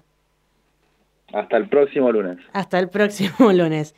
Hasta 1.34 1.58
el 1.58 1.68
próximo 1.68 2.12
lunes. 2.12 2.38
Hasta 2.54 2.80
el 2.80 2.90
próximo 2.90 3.52
lunes. 3.52 3.96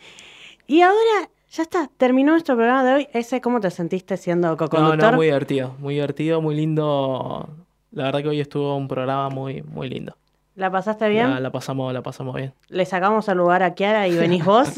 Y 0.65 0.81
ahora, 0.81 1.29
ya 1.51 1.63
está, 1.63 1.89
terminó 1.97 2.31
nuestro 2.31 2.55
programa 2.55 2.83
de 2.83 2.93
hoy. 2.93 3.07
Ese, 3.13 3.41
¿cómo 3.41 3.59
te 3.59 3.69
sentiste 3.69 4.17
siendo 4.17 4.57
co-conductor? 4.57 4.97
No, 4.97 5.11
no, 5.11 5.17
muy 5.17 5.27
divertido, 5.27 5.75
muy 5.79 5.95
divertido, 5.95 6.41
muy 6.41 6.55
lindo 6.55 7.64
la 7.95 8.03
verdad 8.03 8.21
que 8.21 8.29
hoy 8.29 8.41
estuvo 8.41 8.75
un 8.75 8.87
programa 8.87 9.29
muy, 9.29 9.63
muy 9.63 9.89
lindo. 9.89 10.15
¿La 10.55 10.69
pasaste 10.69 11.09
bien? 11.09 11.41
La, 11.41 11.51
pasamos, 11.51 11.93
la 11.93 12.01
pasamos 12.01 12.35
bien. 12.35 12.53
Le 12.69 12.85
sacamos 12.85 13.27
al 13.27 13.37
lugar 13.37 13.63
a 13.63 13.73
Kiara 13.73 14.07
y 14.07 14.15
venís 14.15 14.43
vos. 14.45 14.69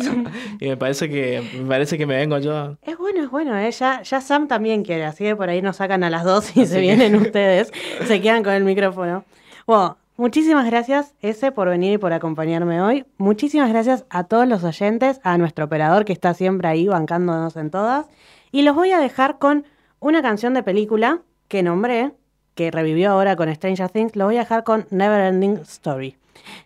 y 0.60 0.68
me 0.68 0.78
parece 0.78 1.10
que 1.10 1.44
me 1.60 1.68
parece 1.68 1.98
que 1.98 2.06
me 2.06 2.16
vengo 2.16 2.38
yo. 2.38 2.78
Es 2.84 2.98
bueno, 2.98 3.24
es 3.24 3.30
bueno, 3.30 3.58
¿eh? 3.58 3.72
ya, 3.72 4.04
Sam 4.04 4.48
también 4.48 4.84
quiere, 4.84 5.06
así 5.06 5.24
que 5.24 5.36
por 5.36 5.50
ahí 5.50 5.62
nos 5.62 5.78
sacan 5.78 6.04
a 6.04 6.10
las 6.10 6.24
dos 6.24 6.56
y 6.56 6.66
se 6.68 6.80
vienen 6.80 7.16
ustedes, 7.22 7.72
se 8.06 8.22
quedan 8.22 8.44
con 8.44 8.54
el 8.54 8.64
micrófono. 8.64 9.26
Bueno, 9.66 9.98
muchísimas 10.16 10.66
gracias, 10.68 11.14
ese, 11.22 11.52
por 11.52 11.70
venir 11.70 11.94
y 11.94 11.98
por 11.98 12.14
acompañarme 12.14 12.82
hoy. 12.82 13.06
Muchísimas 13.18 13.70
gracias 13.70 14.06
a 14.10 14.26
todos 14.26 14.48
los 14.48 14.64
oyentes, 14.64 15.20
a 15.24 15.38
nuestro 15.40 15.66
operador 15.66 16.06
que 16.06 16.14
está 16.14 16.36
siempre 16.36 16.68
ahí 16.68 16.88
bancándonos 16.88 17.56
en 17.56 17.72
todas. 17.72 18.08
Y 18.52 18.62
los 18.62 18.76
voy 18.76 18.92
a 18.92 19.00
dejar 19.00 19.40
con 19.40 19.66
una 20.00 20.22
canción 20.22 20.54
de 20.54 20.64
película 20.64 21.22
que 21.48 21.64
nombré, 21.64 22.14
que 22.58 22.72
revivió 22.72 23.12
ahora 23.12 23.36
con 23.36 23.54
Stranger 23.54 23.88
Things, 23.90 24.16
lo 24.16 24.26
voy 24.26 24.36
a 24.36 24.40
dejar 24.40 24.64
con 24.64 24.88
Never 24.90 25.22
Ending 25.22 25.60
Story. 25.62 26.18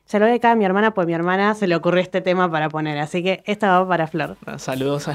Se 0.05 0.19
lo 0.19 0.25
voy 0.25 0.39
a 0.41 0.51
a 0.51 0.55
mi 0.55 0.65
hermana, 0.65 0.93
pues 0.93 1.05
mi 1.05 1.13
hermana 1.13 1.53
se 1.53 1.67
le 1.67 1.75
ocurrió 1.75 2.01
este 2.01 2.21
tema 2.21 2.49
para 2.49 2.69
poner, 2.69 2.97
así 2.97 3.21
que 3.21 3.43
esta 3.45 3.79
va 3.79 3.87
para 3.87 4.07
Flor. 4.07 4.37
Saludos. 4.57 5.09
a... 5.09 5.13